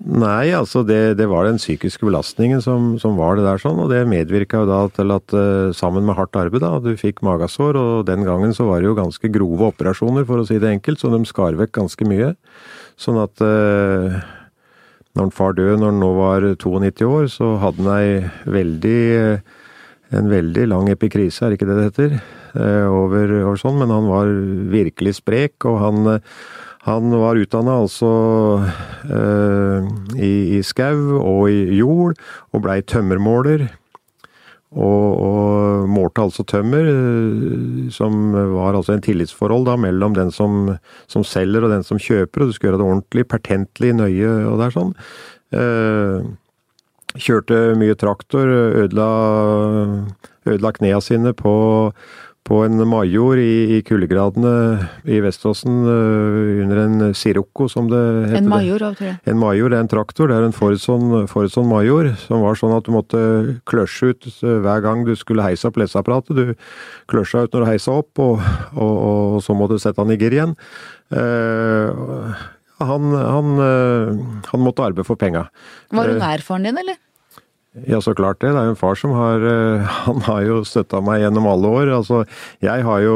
Nei, 0.03 0.51
altså 0.51 0.81
det, 0.83 1.15
det, 1.15 1.25
var 1.31 1.47
den 1.47 1.55
psykiske 1.55 2.03
belastningen 2.03 2.59
som, 2.61 2.97
som, 2.99 3.15
var 3.15 3.37
det 3.37 3.45
der 3.45 3.61
sånn, 3.61 3.79
og 3.79 3.87
det 3.93 4.01
medvirka 4.11 4.59
jo 4.61 4.67
da 4.67 4.79
til 4.91 5.13
at 5.15 5.31
uh, 5.31 5.71
sammen 5.71 6.03
med 6.03 6.17
hardt 6.17 6.35
arbeid, 6.35 6.65
da, 6.65 6.73
du 6.83 6.99
fikk 6.99 7.21
magesår, 7.23 7.79
og 7.79 8.09
den 8.09 8.25
gangen 8.27 8.51
så 8.53 8.67
var 8.67 8.83
det 8.83 8.89
jo 8.89 8.97
ganske 8.97 9.31
grove 9.31 9.69
operasjoner, 9.71 10.27
for 10.27 10.43
å 10.43 10.47
si 10.49 10.59
det 10.59 10.73
enkelt, 10.73 10.99
så 10.99 11.13
de 11.13 11.21
skar 11.29 11.55
vekk 11.55 11.71
ganske 11.79 12.07
mye. 12.11 12.33
Sånn 12.99 13.21
at 13.23 13.39
eh, 13.43 14.19
når 15.15 15.31
far 15.35 15.55
døde 15.55 15.79
når 15.79 15.93
han 15.93 16.03
nå 16.03 16.11
var 16.19 16.49
92 16.51 17.07
år, 17.07 17.31
så 17.31 17.53
hadde 17.63 17.87
han 17.87 17.95
ei 17.95 18.51
veldig 18.51 18.99
en 20.15 20.27
veldig 20.29 20.67
lang 20.69 20.91
epikrise, 20.91 21.47
er 21.47 21.55
ikke 21.55 21.65
det 21.67 21.79
det 21.79 21.87
heter, 21.87 22.19
over, 22.91 23.31
over 23.41 23.57
sånn, 23.59 23.79
men 23.79 23.91
han 23.91 24.05
var 24.07 24.29
virkelig 24.71 25.17
sprek, 25.17 25.65
og 25.67 25.79
han 25.81 26.19
han 26.85 27.09
var 27.17 27.39
utdanna 27.41 27.79
altså 27.81 28.09
eh, 29.09 29.87
i, 30.21 30.33
i 30.57 30.61
skau 30.61 31.17
og 31.17 31.47
i 31.49 31.79
jord, 31.79 32.19
og 32.53 32.61
blei 32.61 32.83
tømmermåler. 32.85 33.65
Og, 34.75 35.03
og, 35.23 35.85
målte 35.87 36.25
altså 36.25 36.43
tømmer, 36.45 36.85
eh, 36.91 37.89
som 37.95 38.35
var 38.35 38.77
altså 38.77 38.93
en 38.93 39.03
tillitsforhold 39.05 39.65
da 39.69 39.77
mellom 39.81 40.17
den 40.17 40.33
som, 40.35 40.75
som, 41.09 41.25
selger 41.25 41.65
og 41.65 41.73
den 41.73 41.85
som 41.87 42.01
kjøper, 42.01 42.43
og 42.43 42.51
du 42.51 42.57
skulle 42.57 42.73
gjøre 42.73 42.81
det 42.83 42.89
ordentlig, 42.89 43.25
pertentlig, 43.33 43.93
nøye 43.97 44.33
og 44.51 44.59
der 44.61 44.75
sånn. 44.75 44.93
Eh, 45.55 46.29
kjørte 47.15 47.61
mye 47.79 47.95
traktor, 47.97 48.51
ødela, 48.83 49.09
ødela 50.45 50.73
knea 50.75 51.01
sine 51.01 51.33
på 51.33 51.55
på 52.45 52.59
en 52.61 52.77
major 52.85 53.39
i, 53.41 53.77
i 53.77 53.77
kuldegradene 53.85 54.51
i 55.09 55.17
Veståsen 55.23 55.79
uh, 55.87 56.61
under 56.61 56.81
en 56.83 57.13
Sirocco, 57.17 57.65
som 57.71 57.87
det 57.89 58.01
heter. 58.27 58.37
En 58.43 58.51
major, 58.51 58.83
hva 58.83 58.91
tror 58.93 59.09
jeg. 59.09 59.17
En 59.31 59.39
major 59.41 59.73
det 59.73 59.79
er 59.79 59.85
en 59.85 59.89
traktor. 59.89 60.29
Det 60.29 60.37
er 60.37 60.45
en 60.45 60.53
Fordson, 60.53 61.69
major, 61.71 62.11
som 62.21 62.45
var 62.45 62.59
sånn 62.59 62.75
at 62.77 62.85
du 62.85 62.93
måtte 62.93 63.21
kløsje 63.69 64.11
ut 64.13 64.29
uh, 64.43 64.59
hver 64.61 64.83
gang 64.85 65.01
du 65.07 65.15
skulle 65.17 65.45
heise 65.45 65.71
opp 65.71 65.79
leseapparatet. 65.81 66.37
Du 66.37 67.09
kløsja 67.09 67.47
ut 67.47 67.57
når 67.57 67.65
du 67.65 67.69
heisa 67.71 67.97
opp, 68.03 68.13
og, 68.21 68.45
og, 68.75 68.93
og, 68.93 69.39
så 69.45 69.57
måtte 69.57 69.79
du 69.79 69.81
sette 69.81 70.05
han 70.05 70.13
i 70.13 70.19
gir 70.21 70.37
igjen. 70.37 70.53
Uh, 71.09 72.45
han, 72.75 73.09
han, 73.15 73.51
han, 74.51 74.61
måtte 74.61 74.83
arbeide 74.83 75.07
for 75.07 75.17
penga. 75.17 75.47
Var 75.95 76.11
hun 76.11 76.21
nær 76.21 76.43
faren 76.45 76.67
din, 76.67 76.77
eller? 76.77 76.99
Ja, 77.83 77.97
så 77.99 78.13
klart 78.15 78.39
det. 78.39 78.53
Det 78.55 78.59
er 78.61 78.69
jo 78.69 78.71
en 78.71 78.79
far 78.79 78.95
som 78.95 79.11
har 79.11 79.41
eh, 79.43 79.95
Han 80.05 80.21
har 80.23 80.45
jo 80.47 80.61
støtta 80.63 81.01
meg 81.03 81.19
gjennom 81.25 81.47
alle 81.51 81.67
år. 81.67 81.89
Altså, 81.97 82.21
jeg 82.63 82.85
har 82.87 83.01
jo 83.03 83.15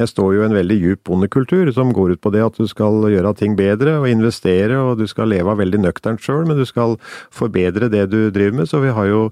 Jeg 0.00 0.10
står 0.10 0.32
jo 0.34 0.40
i 0.42 0.46
en 0.48 0.56
veldig 0.56 0.78
djup 0.80 1.04
bondekultur 1.06 1.70
som 1.76 1.92
går 1.94 2.16
ut 2.16 2.22
på 2.24 2.32
det 2.34 2.42
at 2.42 2.58
du 2.58 2.66
skal 2.66 3.06
gjøre 3.12 3.34
ting 3.38 3.54
bedre 3.58 4.00
og 4.00 4.08
investere, 4.10 4.80
og 4.80 4.98
du 4.98 5.06
skal 5.10 5.30
leve 5.30 5.52
av 5.52 5.60
veldig 5.62 5.84
nøkternt 5.84 6.24
sjøl, 6.24 6.42
men 6.48 6.58
du 6.58 6.64
skal 6.66 6.96
forbedre 7.34 7.90
det 7.92 8.08
du 8.10 8.18
driver 8.34 8.58
med. 8.58 8.70
Så 8.70 8.82
vi 8.82 8.90
har 8.96 9.06
jo 9.06 9.28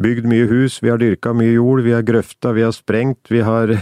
bygd 0.00 0.30
mye 0.32 0.48
hus, 0.48 0.80
vi 0.80 0.92
har 0.92 1.02
dyrka 1.02 1.34
mye 1.36 1.52
jord, 1.58 1.84
vi 1.84 1.92
har 1.92 2.06
grøfta, 2.06 2.54
vi 2.56 2.64
har 2.64 2.72
sprengt, 2.72 3.28
vi 3.28 3.44
har, 3.44 3.74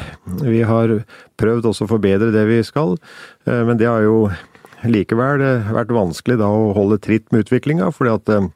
vi 0.43 0.65
har 0.67 0.99
prøvd 1.39 1.71
også 1.71 1.87
å 1.87 1.95
forbedre 1.95 2.35
det 2.35 2.45
vi 2.51 2.59
skal. 2.67 2.99
Eh, 3.47 3.63
men 3.69 3.79
det 3.79 3.87
har 3.91 4.03
jo 4.03 4.27
likevel 4.85 5.47
vært 5.73 5.95
vanskelig 5.95 6.41
da 6.43 6.51
å 6.51 6.75
holde 6.77 6.99
tritt 6.99 7.31
med 7.31 7.47
utviklinga, 7.47 7.95
fordi 7.95 8.19
at 8.19 8.35
eh, 8.35 8.53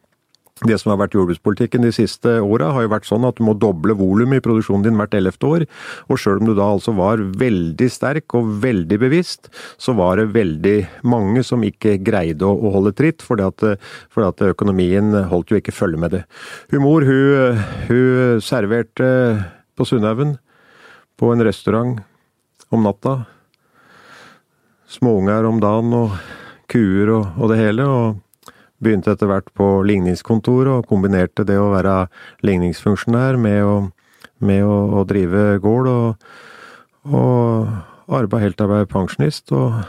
Det 0.67 0.75
som 0.81 0.91
har 0.91 0.99
vært 0.99 1.15
jordbrukspolitikken 1.15 1.85
de 1.87 1.93
siste 1.95 2.33
åra, 2.43 2.73
har 2.75 2.83
jo 2.83 2.91
vært 2.91 3.07
sånn 3.07 3.27
at 3.29 3.39
du 3.39 3.45
må 3.47 3.55
doble 3.55 3.95
volumet 3.99 4.41
i 4.41 4.43
produksjonen 4.43 4.89
din 4.89 4.99
hvert 4.99 5.15
ellevte 5.15 5.47
år. 5.47 5.65
Og 6.11 6.19
sjøl 6.19 6.43
om 6.43 6.51
du 6.51 6.55
da 6.59 6.67
altså 6.73 6.97
var 6.99 7.23
veldig 7.39 7.89
sterk 7.95 8.35
og 8.35 8.51
veldig 8.65 8.99
bevisst, 8.99 9.53
så 9.79 9.95
var 9.99 10.19
det 10.19 10.33
veldig 10.35 10.77
mange 11.07 11.45
som 11.47 11.63
ikke 11.63 12.01
greide 12.03 12.49
å, 12.49 12.73
holde 12.75 12.95
tritt, 12.99 13.23
fordi 13.23 13.47
at, 13.47 13.65
fordi 14.11 14.27
at 14.33 14.45
økonomien 14.51 15.15
holdt 15.31 15.55
jo 15.55 15.63
ikke 15.63 15.77
følge 15.77 16.03
med 16.03 16.17
det. 16.17 16.25
Hun 16.75 16.83
mor, 16.83 17.07
hun, 17.07 17.63
hun 17.87 18.43
serverte 18.45 19.09
på 19.79 19.87
Sundhaugen, 19.87 20.37
på 21.19 21.31
en 21.33 21.47
restaurant, 21.47 21.99
om 22.75 22.83
natta. 22.83 23.21
Småunger 24.91 25.47
om 25.47 25.59
dagen 25.63 25.95
og 25.95 26.17
kuer 26.71 27.15
og, 27.15 27.37
og 27.39 27.53
det 27.53 27.63
hele. 27.63 27.87
og 27.87 28.28
Begynte 28.79 29.15
etter 29.15 29.27
hvert 29.31 29.49
på 29.59 29.67
ligningskontor 29.87 30.71
og 30.77 30.87
kombinerte 30.91 31.47
det 31.47 31.57
å 31.59 31.73
være 31.73 32.07
ligningsfunksjonær 32.47 33.39
med 33.43 33.59
å, 33.67 33.77
med 34.39 34.63
å, 34.63 34.77
å 35.01 35.05
drive 35.09 35.59
gård, 35.65 35.91
og, 35.91 36.29
og 37.11 38.15
arbeide 38.21 38.47
helt 38.47 38.59
til 38.61 38.69
jeg 38.69 38.75
ble 38.75 38.93
pensjonist, 38.93 39.51
og 39.51 39.81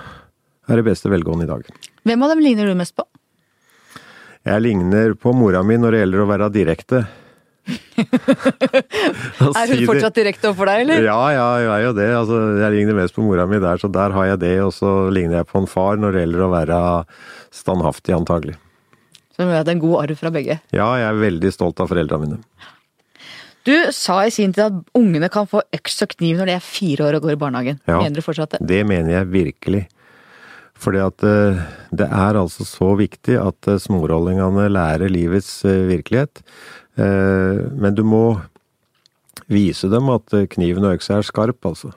er 0.70 0.82
i 0.82 0.86
beste 0.86 1.12
velgående 1.12 1.46
i 1.46 1.52
dag. 1.52 1.70
Hvem 2.08 2.26
av 2.26 2.34
dem 2.34 2.44
ligner 2.44 2.70
du 2.70 2.78
mest 2.78 2.96
på? 2.98 3.06
Jeg 4.48 4.64
ligner 4.64 5.14
på 5.20 5.34
mora 5.36 5.62
mi 5.68 5.78
når 5.78 5.94
det 5.94 6.04
gjelder 6.04 6.24
å 6.24 6.30
være 6.30 6.54
direkte. 6.56 7.04
er 8.00 9.74
hun 9.74 9.84
fortsatt 9.86 10.16
direkte 10.18 10.50
overfor 10.50 10.72
deg, 10.72 10.86
eller? 10.86 11.04
Ja, 11.06 11.20
ja, 11.36 11.50
jeg 11.62 11.70
er 11.76 11.84
jo 11.84 11.92
det. 11.98 12.08
Altså, 12.18 12.40
jeg 12.64 12.74
ligner 12.78 12.98
mest 13.02 13.18
på 13.18 13.26
mora 13.26 13.46
mi 13.50 13.60
der, 13.62 13.82
så 13.82 13.92
der 13.94 14.16
har 14.16 14.32
jeg 14.32 14.42
det. 14.46 14.56
Og 14.66 14.74
så 14.74 14.94
ligner 15.14 15.42
jeg 15.42 15.50
på 15.52 15.62
en 15.62 15.70
far 15.70 16.02
når 16.02 16.16
det 16.16 16.26
gjelder 16.26 16.46
å 16.46 16.50
være 16.56 16.80
standhaftig, 17.60 18.16
antagelig. 18.18 18.58
Så 19.40 19.46
du 19.48 19.54
har 19.56 19.70
en 19.72 19.80
god 19.80 20.02
arv 20.02 20.20
fra 20.20 20.30
begge? 20.36 20.58
Ja, 20.76 20.86
jeg 21.00 21.08
er 21.08 21.16
veldig 21.22 21.50
stolt 21.56 21.80
av 21.80 21.88
foreldrene 21.88 22.26
mine. 22.26 22.40
Du 23.64 23.72
sa 23.96 24.18
i 24.28 24.34
sin 24.36 24.52
tid 24.52 24.66
at 24.66 24.98
ungene 25.00 25.30
kan 25.32 25.48
få 25.48 25.62
øks 25.78 25.96
og 26.04 26.12
kniv 26.18 26.42
når 26.42 26.50
de 26.50 26.56
er 26.58 26.66
fire 26.66 27.06
år 27.08 27.16
og 27.16 27.24
går 27.24 27.38
i 27.38 27.40
barnehagen. 27.40 27.80
Ja, 27.88 28.02
mener 28.02 28.20
du 28.20 28.26
fortsatt 28.26 28.58
det? 28.58 28.60
Det 28.68 28.82
mener 28.90 29.14
jeg 29.14 29.30
virkelig. 29.32 29.86
Fordi 30.80 31.00
at 31.06 31.24
eh, 31.24 31.64
det 31.96 32.08
er 32.20 32.40
altså 32.42 32.68
så 32.68 32.92
viktig 33.00 33.40
at 33.40 33.72
eh, 33.72 33.80
smårollingene 33.80 34.68
lærer 34.76 35.12
livets 35.12 35.54
eh, 35.64 35.88
virkelighet. 35.88 36.44
Men 37.00 37.96
du 37.96 38.02
må 38.04 38.42
vise 39.48 39.88
dem 39.88 40.10
at 40.12 40.34
kniven 40.52 40.84
og 40.84 40.98
øksa 40.98 41.16
er 41.16 41.24
skarp, 41.24 41.64
altså. 41.64 41.94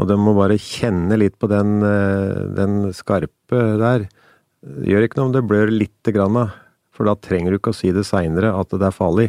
Og 0.00 0.08
de 0.08 0.16
må 0.16 0.32
bare 0.32 0.56
kjenne 0.56 1.18
litt 1.20 1.36
på 1.36 1.50
den, 1.52 1.82
den 2.56 2.78
skarpe 2.96 3.60
der. 3.82 4.06
Gjør 4.62 5.06
ikke 5.06 5.20
noe 5.20 5.28
om 5.28 5.34
det 5.36 5.44
blør 5.46 5.70
lite 5.70 6.12
grann, 6.14 6.38
for 6.90 7.06
da 7.06 7.14
trenger 7.14 7.54
du 7.54 7.60
ikke 7.60 7.74
å 7.74 7.78
si 7.78 7.92
det 7.94 8.06
seinere 8.08 8.50
at 8.58 8.72
det 8.74 8.88
er 8.88 8.94
farlig. 8.94 9.28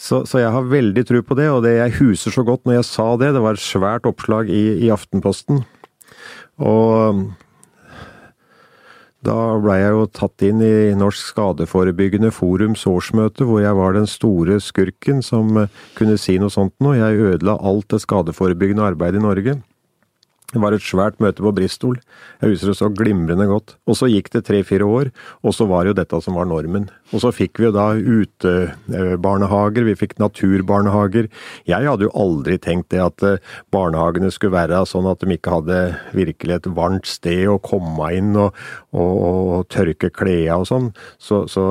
Så, 0.00 0.22
så, 0.24 0.40
jeg 0.40 0.52
har 0.52 0.68
veldig 0.68 1.04
tro 1.08 1.20
på 1.24 1.36
det, 1.36 1.50
og 1.52 1.62
det 1.66 1.74
jeg 1.76 1.98
huser 1.98 2.32
så 2.32 2.44
godt 2.46 2.64
når 2.64 2.78
jeg 2.78 2.88
sa 2.88 3.06
det, 3.20 3.34
det 3.36 3.44
var 3.44 3.56
et 3.56 3.64
svært 3.64 4.08
oppslag 4.08 4.48
i, 4.48 4.64
i 4.86 4.88
Aftenposten. 4.92 5.60
Og 6.60 7.24
da 9.24 9.36
blei 9.60 9.76
jeg 9.82 9.92
jo 9.92 10.06
tatt 10.16 10.44
inn 10.48 10.62
i 10.64 10.92
Norsk 10.96 11.34
Skadeforebyggende 11.34 12.30
Forums 12.32 12.86
årsmøte, 12.88 13.44
hvor 13.44 13.60
jeg 13.60 13.76
var 13.76 13.96
den 13.96 14.08
store 14.08 14.56
skurken 14.64 15.20
som 15.24 15.66
kunne 15.98 16.16
si 16.20 16.38
noe 16.40 16.52
sånt 16.52 16.72
noe. 16.80 16.96
Jeg 16.96 17.20
ødela 17.34 17.58
alt 17.60 17.92
det 17.92 18.00
skadeforebyggende 18.06 18.86
arbeidet 18.94 19.20
i 19.20 19.26
Norge. 19.26 19.58
Det 20.50 20.58
var 20.58 20.74
et 20.74 20.82
svært 20.82 21.20
møte 21.22 21.44
på 21.44 21.52
Bristol. 21.54 21.98
Jeg 22.40 22.54
husker 22.54 22.72
det 22.72 22.78
så 22.80 22.88
glimrende 22.90 23.46
godt. 23.46 23.76
Og 23.86 23.98
så 24.00 24.08
gikk 24.10 24.32
det 24.34 24.42
tre-fire 24.48 24.86
år, 24.86 25.12
og 25.46 25.54
så 25.54 25.66
var 25.70 25.84
det 25.84 25.92
jo 25.92 25.98
dette 26.00 26.20
som 26.24 26.38
var 26.38 26.48
normen. 26.50 26.88
Og 27.14 27.22
så 27.22 27.30
fikk 27.34 27.60
vi 27.60 27.68
jo 27.68 27.72
da 27.76 27.86
utebarnehager, 27.94 29.86
vi 29.86 29.96
fikk 29.98 30.16
naturbarnehager. 30.22 31.30
Jeg 31.70 31.86
hadde 31.86 32.08
jo 32.08 32.14
aldri 32.18 32.58
tenkt 32.62 32.90
det 32.90 33.02
at 33.04 33.26
eh, 33.26 33.38
barnehagene 33.70 34.32
skulle 34.34 34.58
være 34.58 34.82
sånn 34.90 35.06
at 35.10 35.22
de 35.22 35.38
ikke 35.38 35.54
hadde 35.60 35.80
virkelig 36.18 36.58
et 36.58 36.70
varmt 36.74 37.06
sted 37.06 37.46
å 37.50 37.60
komme 37.62 38.10
inn 38.16 38.34
og, 38.34 38.56
og, 38.90 39.10
og 39.22 39.66
tørke 39.70 40.10
klærne 40.10 40.60
og 40.62 40.66
sånn. 40.70 40.90
Så, 41.22 41.44
så 41.50 41.64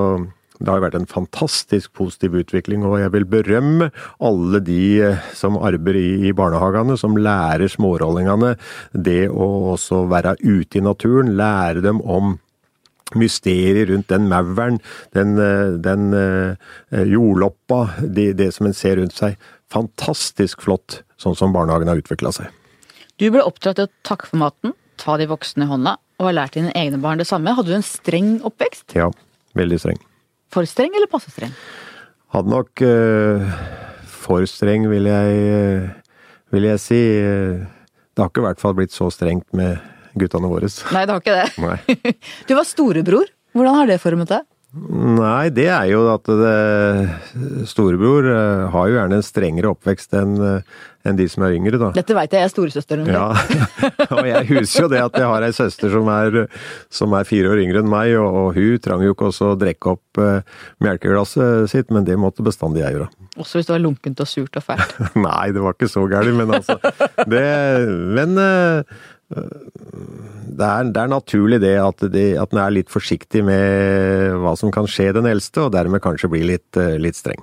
det 0.60 0.72
har 0.72 0.82
vært 0.84 0.98
en 1.00 1.08
fantastisk 1.08 1.94
positiv 1.96 2.36
utvikling, 2.42 2.84
og 2.84 2.98
jeg 3.00 3.14
vil 3.14 3.26
berømme 3.32 3.90
alle 4.20 4.60
de 4.64 4.82
eh, 5.06 5.30
som 5.36 5.56
arbeider 5.56 6.28
i, 6.28 6.34
barnehagene, 6.36 6.98
som 7.00 7.16
lærer 7.16 7.72
smårollingene 7.72 8.56
det 8.92 9.30
å 9.32 9.48
også 9.76 10.04
være 10.12 10.36
ute 10.44 10.82
i 10.82 10.84
naturen, 10.84 11.38
lære 11.40 11.84
dem 11.86 12.04
om 12.04 12.36
mysteriet 13.18 13.90
rundt 13.90 14.12
den 14.12 14.28
mauren, 14.30 14.82
den, 15.16 15.38
eh, 15.42 15.80
den 15.82 16.12
uh, 16.14 16.54
jordloppa, 16.92 17.80
det, 18.04 18.34
det 18.38 18.52
som 18.54 18.68
en 18.70 18.76
ser 18.78 19.00
rundt 19.00 19.16
seg. 19.18 19.40
Fantastisk 19.74 20.62
flott, 20.66 21.02
sånn 21.18 21.38
som 21.40 21.56
barnehagen 21.56 21.90
har 21.90 22.04
utvikla 22.04 22.34
seg. 22.36 22.52
Du 23.18 23.30
ble 23.32 23.42
oppdratt 23.44 23.80
til 23.80 23.90
å 23.90 23.94
takke 24.06 24.30
for 24.30 24.44
maten, 24.44 24.76
ta 25.02 25.18
de 25.18 25.30
voksne 25.32 25.66
i 25.66 25.72
hånda, 25.72 25.96
og 26.20 26.30
har 26.30 26.38
lært 26.38 26.60
dine 26.60 26.76
egne 26.78 27.00
barn 27.02 27.24
det 27.24 27.30
samme. 27.32 27.56
Hadde 27.56 27.72
du 27.72 27.80
en 27.80 27.88
streng 27.88 28.38
oppvekst? 28.46 28.94
Ja, 29.00 29.10
veldig 29.58 29.82
streng. 29.82 30.04
For 30.54 30.66
streng 30.70 30.96
eller 30.98 31.10
passe 31.12 31.32
streng? 31.34 31.54
Hadde 32.34 32.54
nok 32.54 32.82
uh, 32.86 33.60
for 34.10 34.46
streng, 34.50 34.88
vil 34.92 35.10
jeg, 35.10 35.40
uh, 35.50 36.14
vil 36.54 36.70
jeg 36.70 36.82
si. 36.84 37.00
Det 37.00 38.22
har 38.22 38.30
ikke 38.32 38.44
i 38.44 38.48
hvert 38.48 38.62
fall 38.62 38.78
blitt 38.78 38.94
så 38.94 39.10
strengt 39.14 39.48
med 39.58 39.78
guttene 40.20 40.50
våre. 40.52 40.70
Nei, 40.94 41.04
det 41.06 41.16
har 41.16 41.22
ikke 41.22 41.38
det. 41.38 42.16
Du 42.50 42.56
var 42.58 42.68
storebror. 42.68 43.30
Hvordan 43.56 43.78
har 43.80 43.90
det 43.90 44.02
formet 44.02 44.30
deg? 44.30 44.46
Nei, 44.70 45.50
det 45.50 45.66
er 45.74 45.88
jo 45.90 46.04
at 46.12 46.30
det, 46.30 46.54
storebror 47.72 48.28
uh, 48.30 48.68
har 48.76 48.92
jo 48.92 49.00
gjerne 49.00 49.18
en 49.18 49.26
strengere 49.26 49.72
oppvekst 49.74 50.14
enn 50.20 50.38
enn 51.08 51.16
de 51.16 51.26
som 51.32 51.46
er 51.48 51.56
yngre, 51.56 51.80
da. 51.80 51.90
Dette 51.96 52.16
veit 52.16 52.34
jeg, 52.34 52.42
jeg 52.44 52.50
er 52.50 52.52
storesøsteren 52.52 53.06
din. 53.08 53.16
Ja, 53.16 53.30
og 54.18 54.28
jeg 54.28 54.48
husker 54.52 54.86
jo 54.86 54.90
det 54.92 55.00
at 55.02 55.16
jeg 55.16 55.30
har 55.32 55.46
ei 55.48 55.54
søster 55.56 55.94
som 55.94 56.10
er, 56.12 56.42
som 56.92 57.16
er, 57.16 57.28
fire 57.28 57.54
år 57.54 57.62
yngre 57.64 57.84
enn 57.84 57.92
meg, 57.92 58.12
og, 58.20 58.40
og 58.42 58.58
hun 58.58 58.82
trang 58.84 59.06
jo 59.06 59.16
ikke 59.16 59.30
også 59.30 59.54
å 59.54 59.60
drikke 59.60 59.94
opp 59.96 60.20
uh, 60.22 60.66
melkeglasset 60.84 61.72
sitt, 61.72 61.94
men 61.96 62.08
det 62.08 62.20
måtte 62.20 62.46
bestandig 62.46 62.84
jeg 62.84 62.98
gjøre. 62.98 63.08
Også 63.40 63.60
hvis 63.60 63.70
det 63.70 63.76
var 63.78 63.86
lunkent 63.86 64.26
og 64.26 64.30
surt 64.30 64.60
og 64.60 64.66
fælt? 64.66 64.98
Nei, 65.28 65.46
det 65.56 65.64
var 65.64 65.78
ikke 65.78 65.92
så 65.92 66.04
gærent, 66.12 66.36
men 66.42 66.58
altså 66.60 66.76
det, 67.32 67.48
Men 68.20 68.36
uh, 68.36 69.00
det 69.30 70.66
er, 70.66 70.90
det 70.90 71.02
er, 71.02 71.12
naturlig 71.12 71.60
det 71.62 71.76
at, 71.78 72.02
de, 72.14 72.26
at 72.42 72.54
en 72.54 72.62
er 72.64 72.74
litt 72.74 72.90
forsiktig 72.90 73.44
med 73.46 74.34
hva 74.42 74.56
som 74.58 74.74
kan 74.74 74.90
skje 74.90 75.12
den 75.20 75.30
eldste, 75.30 75.68
og 75.68 75.74
dermed 75.76 76.02
kanskje 76.04 76.32
bli 76.34 76.42
litt, 76.50 76.68
uh, 76.80 76.98
litt 77.02 77.20
streng. 77.20 77.42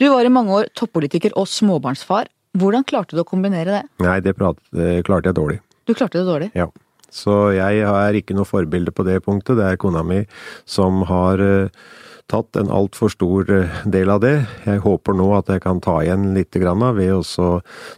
Du 0.00 0.08
var 0.12 0.26
i 0.26 0.32
mange 0.32 0.52
år 0.56 0.70
toppolitiker 0.76 1.34
og 1.38 1.48
småbarnsfar. 1.48 2.28
Hvordan 2.58 2.84
klarte 2.84 3.16
du 3.16 3.22
å 3.22 3.28
kombinere 3.28 3.78
det? 3.78 3.82
Nei, 4.04 4.18
det, 4.24 4.34
prat, 4.36 4.58
det 4.76 5.02
klarte 5.08 5.30
jeg 5.30 5.38
dårlig. 5.38 5.58
Du 5.88 5.94
klarte 5.96 6.20
det 6.20 6.28
dårlig? 6.28 6.50
Ja. 6.58 6.68
Så 7.12 7.52
jeg 7.52 7.82
er 7.84 8.16
ikke 8.16 8.36
noe 8.36 8.48
forbilde 8.48 8.92
på 8.92 9.04
det 9.04 9.18
punktet. 9.24 9.58
Det 9.58 9.66
er 9.68 9.80
kona 9.80 10.04
mi 10.04 10.22
som 10.68 11.02
har 11.08 11.40
uh, 11.40 11.86
tatt 12.32 12.60
en 12.60 12.72
altfor 12.72 13.12
stor 13.12 13.48
uh, 13.48 13.80
del 13.88 14.12
av 14.12 14.20
det. 14.24 14.34
Jeg 14.68 14.84
håper 14.84 15.16
nå 15.16 15.30
at 15.40 15.48
jeg 15.52 15.64
kan 15.64 15.80
ta 15.84 15.98
igjen 16.04 16.34
litt 16.36 16.56
ved 16.56 17.16
å 17.16 17.48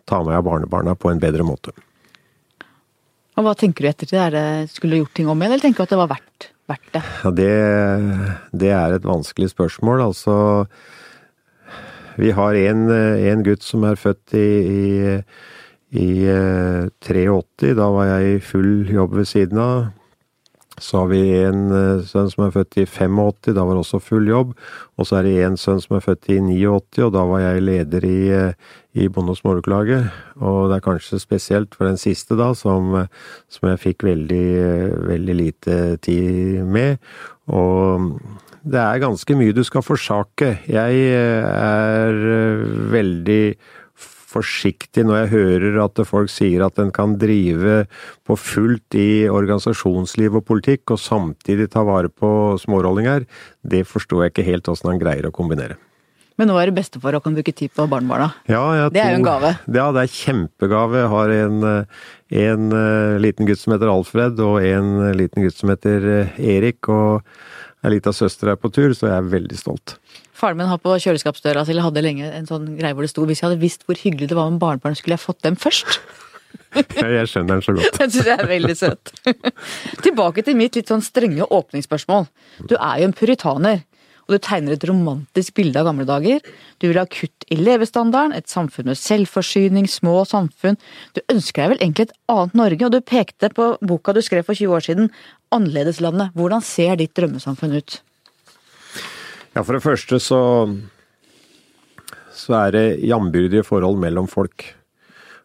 ta 0.06 0.22
med 0.22 0.38
av 0.38 0.46
barnebarna 0.46 0.94
på 0.94 1.10
en 1.10 1.22
bedre 1.22 1.46
måte. 1.46 1.74
Og 3.34 3.46
Hva 3.46 3.54
tenker 3.58 3.84
du 3.84 3.90
ettertid? 3.90 4.18
Er 4.20 4.34
det, 4.34 4.48
skulle 4.70 4.94
du 4.94 5.02
gjort 5.02 5.16
ting 5.18 5.30
om 5.30 5.40
igjen, 5.40 5.56
eller 5.56 5.64
tenker 5.64 5.82
du 5.82 5.88
at 5.88 5.94
det 5.94 6.02
var 6.02 6.12
verdt, 6.12 6.50
verdt 6.70 6.90
det? 6.94 7.04
Ja, 7.24 7.32
det? 7.40 7.54
Det 8.64 8.74
er 8.76 8.94
et 8.94 9.08
vanskelig 9.08 9.50
spørsmål. 9.54 10.04
Altså 10.06 10.36
vi 12.16 12.30
har 12.30 12.54
en, 12.54 13.42
gutt 13.42 13.64
som 13.66 13.84
er 13.88 13.98
født 13.98 14.36
i, 14.38 14.46
i, 14.70 15.18
i 15.98 16.08
83. 17.02 17.24
Eh, 17.66 17.74
da 17.74 17.90
var 17.90 18.10
jeg 18.12 18.36
i 18.36 18.40
full 18.44 18.86
jobb 18.90 19.16
ved 19.18 19.28
siden 19.30 19.58
av. 19.58 19.88
Så 20.78 21.02
har 21.02 21.10
vi 21.10 21.22
en 21.40 21.66
eh, 21.74 22.04
sønn 22.06 22.30
som 22.30 22.46
er 22.46 22.54
født 22.54 22.78
i 22.82 22.86
85, 22.86 23.50
da 23.54 23.66
var 23.66 23.74
det 23.74 23.82
også 23.82 24.02
full 24.02 24.30
jobb. 24.30 24.54
Og 24.98 25.08
så 25.08 25.18
er 25.18 25.28
det 25.28 25.34
en 25.42 25.58
sønn 25.58 25.82
som 25.82 25.98
er 25.98 26.06
født 26.06 26.30
i 26.30 26.38
89, 26.42 27.02
og 27.08 27.12
da 27.14 27.26
var 27.30 27.42
jeg 27.42 27.66
leder 27.66 28.06
i, 28.06 28.18
eh, 28.34 28.72
i 28.94 29.08
Bonde- 29.10 29.34
og 29.34 29.38
småbrukarlaget. 29.40 30.08
Og 30.38 30.70
det 30.70 30.78
er 30.78 30.86
kanskje 30.86 31.20
spesielt 31.22 31.74
for 31.74 31.88
den 31.88 31.98
siste, 32.00 32.38
da, 32.38 32.52
som, 32.54 32.94
som 33.50 33.68
jeg 33.72 33.82
fikk 33.82 34.06
veldig, 34.06 34.48
veldig 35.10 35.38
lite 35.38 35.78
tid 36.04 36.62
med. 36.64 37.02
Og 37.50 38.14
det 38.64 38.80
er 38.80 39.02
ganske 39.02 39.36
mye 39.36 39.54
du 39.54 39.64
skal 39.66 39.84
forsake. 39.84 40.54
Jeg 40.70 41.00
eh, 41.12 41.44
er 41.44 42.20
veldig 42.94 43.56
forsiktig 44.34 45.04
når 45.06 45.20
jeg 45.20 45.32
hører 45.34 45.80
at 45.84 46.00
folk 46.08 46.32
sier 46.32 46.64
at 46.66 46.80
en 46.82 46.90
kan 46.94 47.14
drive 47.20 47.84
på 48.26 48.36
fullt 48.40 48.96
i 48.98 49.26
organisasjonsliv 49.30 50.40
og 50.40 50.46
politikk, 50.48 50.96
og 50.96 51.02
samtidig 51.02 51.70
ta 51.70 51.84
vare 51.86 52.10
på 52.10 52.56
smårollinger. 52.62 53.28
Det 53.62 53.84
forstår 53.86 54.24
jeg 54.24 54.34
ikke 54.34 54.48
helt 54.50 54.70
åssen 54.72 54.94
han 54.94 55.02
greier 55.02 55.28
å 55.28 55.34
kombinere. 55.34 55.78
Men 56.40 56.50
nå 56.50 56.56
er 56.58 56.70
du 56.70 56.74
bestefar 56.74 57.14
og 57.14 57.22
kan 57.22 57.36
bruke 57.36 57.54
tid 57.54 57.70
på 57.74 57.86
barnebarna. 57.86 58.32
Ja, 58.50 58.88
det 58.90 59.00
er 59.02 59.12
jo 59.14 59.20
en 59.20 59.26
gave. 59.26 59.52
Ja, 59.70 59.90
det 59.94 60.02
er 60.02 60.14
kjempegave. 60.14 61.04
Jeg 61.04 61.12
har 61.12 61.34
en, 61.36 61.68
en, 62.42 62.64
liten 63.22 63.46
gutt 63.46 63.62
som 63.62 63.76
heter 63.76 63.92
Alfred, 63.92 64.42
og 64.42 64.58
en 64.66 64.96
liten 65.14 65.46
gutt 65.46 65.60
som 65.60 65.70
heter 65.70 66.08
Erik. 66.34 66.90
og 66.90 67.22
ei 67.84 67.92
lita 67.92 68.14
søster 68.16 68.52
er 68.52 68.60
på 68.60 68.70
tur, 68.72 68.94
så 68.96 69.10
jeg 69.10 69.16
er 69.18 69.30
veldig 69.34 69.58
stolt. 69.60 69.96
Faren 70.34 70.58
min 70.58 70.70
har 70.70 70.80
på 70.82 70.96
kjøleskapsdøra 71.04 71.64
si, 71.64 71.74
eller 71.74 71.86
hadde 71.86 72.04
lenge 72.04 72.30
en 72.32 72.48
sånn 72.48 72.74
greie 72.78 72.96
hvor 72.96 73.06
det 73.06 73.12
sto 73.12 73.26
hvis 73.28 73.42
jeg 73.42 73.50
hadde 73.50 73.62
visst 73.62 73.84
hvor 73.86 73.98
hyggelig 74.00 74.30
det 74.32 74.38
var 74.38 74.50
med 74.50 74.62
barnebarn, 74.62 74.96
skulle 74.98 75.18
jeg 75.18 75.26
fått 75.26 75.44
dem 75.46 75.58
først. 75.60 75.98
Ja, 76.74 77.06
jeg 77.10 77.28
skjønner 77.30 77.58
den 77.58 77.62
så 77.66 77.72
godt. 77.74 77.96
Den 78.00 78.10
syns 78.14 78.28
jeg 78.28 78.38
er 78.38 78.48
veldig 78.50 78.74
søt. 78.78 79.10
Tilbake 80.06 80.42
til 80.46 80.56
mitt 80.58 80.74
litt 80.78 80.90
sånn 80.90 81.02
strenge 81.02 81.46
åpningsspørsmål. 81.46 82.28
Du 82.70 82.74
er 82.76 83.00
jo 83.00 83.08
en 83.08 83.14
puritaner. 83.14 83.82
Og 84.24 84.36
du 84.36 84.38
tegner 84.40 84.76
et 84.76 84.86
romantisk 84.88 85.56
bilde 85.58 85.80
av 85.80 85.90
gamle 85.90 86.06
dager. 86.08 86.40
Du 86.80 86.88
vil 86.88 87.00
ha 87.00 87.04
kutt 87.10 87.46
i 87.52 87.58
levestandarden, 87.60 88.32
et 88.36 88.48
samfunn 88.48 88.88
med 88.88 89.00
selvforsyning, 89.00 89.88
små 89.90 90.22
samfunn. 90.28 90.80
Du 91.16 91.20
ønsker 91.32 91.64
deg 91.64 91.74
vel 91.74 91.84
egentlig 91.84 92.08
et 92.08 92.16
annet 92.32 92.56
Norge, 92.58 92.86
og 92.86 92.94
du 92.94 93.00
pekte 93.04 93.52
på 93.52 93.68
boka 93.84 94.16
du 94.16 94.22
skrev 94.24 94.46
for 94.46 94.56
20 94.56 94.78
år 94.78 94.88
siden, 94.88 95.12
Annerledeslandet. 95.54 96.32
Hvordan 96.34 96.64
ser 96.66 96.96
ditt 96.98 97.12
drømmesamfunn 97.14 97.76
ut? 97.76 98.00
Ja, 99.54 99.62
for 99.62 99.76
det 99.76 99.84
første 99.84 100.18
så 100.18 100.40
så 102.34 102.56
er 102.58 102.74
det 102.74 102.86
jambyrdige 103.06 103.64
forhold 103.66 104.00
mellom 104.02 104.26
folk. 104.30 104.66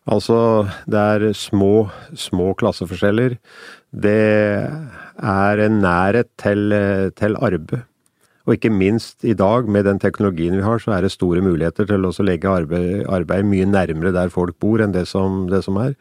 Altså, 0.10 0.66
det 0.90 1.00
er 1.00 1.34
små, 1.38 1.90
små 2.18 2.54
klasseforskjeller. 2.58 3.38
Det 3.94 4.16
er 5.30 5.62
en 5.66 5.78
nærhet 5.84 6.32
til, 6.42 6.74
til 7.14 7.38
arbeid. 7.38 7.86
Og 8.50 8.56
ikke 8.56 8.72
minst 8.74 9.22
i 9.30 9.36
dag, 9.38 9.68
med 9.70 9.86
den 9.86 10.00
teknologien 10.02 10.56
vi 10.58 10.64
har, 10.66 10.80
så 10.82 10.96
er 10.96 11.06
det 11.06 11.12
store 11.14 11.44
muligheter 11.46 11.86
til 11.86 12.08
å 12.08 12.10
legge 12.26 12.50
arbeid, 12.50 13.04
arbeid, 13.06 13.46
mye 13.46 13.68
nærmere 13.70 14.10
der 14.16 14.32
folk 14.34 14.56
bor 14.58 14.82
enn 14.82 14.96
det 14.96 15.04
som, 15.06 15.44
det 15.52 15.60
som, 15.68 15.78
er. 15.78 15.94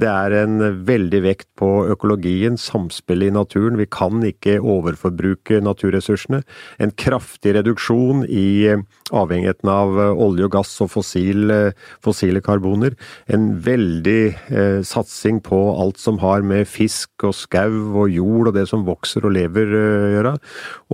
Det 0.00 0.08
er 0.08 0.32
en 0.38 0.62
veldig 0.88 1.20
vekt 1.26 1.50
på 1.60 1.68
økologien, 1.92 2.56
samspillet 2.56 3.28
i 3.28 3.34
naturen. 3.36 3.76
Vi 3.76 3.84
kan 3.84 4.24
ikke 4.24 4.62
overforbruke 4.64 5.60
naturressursene. 5.60 6.40
En 6.80 6.94
kraftig 6.96 7.52
reduksjon 7.58 8.24
i 8.24 8.72
avhengigheten 9.12 9.68
av 9.68 10.00
olje 10.00 10.48
og 10.48 10.56
gass 10.56 10.72
og 10.80 10.94
fossile, 10.94 11.60
fossile 12.00 12.40
karboner. 12.40 12.96
En 13.28 13.50
veldig 13.60 14.24
eh, 14.48 14.80
satsing 14.88 15.44
på 15.44 15.60
alt 15.76 16.00
som 16.00 16.22
har 16.24 16.48
med 16.48 16.64
fisk 16.64 17.28
og 17.28 17.36
skau 17.36 18.00
og 18.06 18.08
jord 18.08 18.48
og 18.48 18.56
det 18.56 18.66
som 18.72 18.88
vokser 18.88 19.28
og 19.28 19.36
lever 19.36 19.76
å 19.76 19.84
eh, 19.84 20.10
gjøre. 20.16 20.36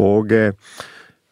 Og 0.03 0.35
eh, 0.35 0.53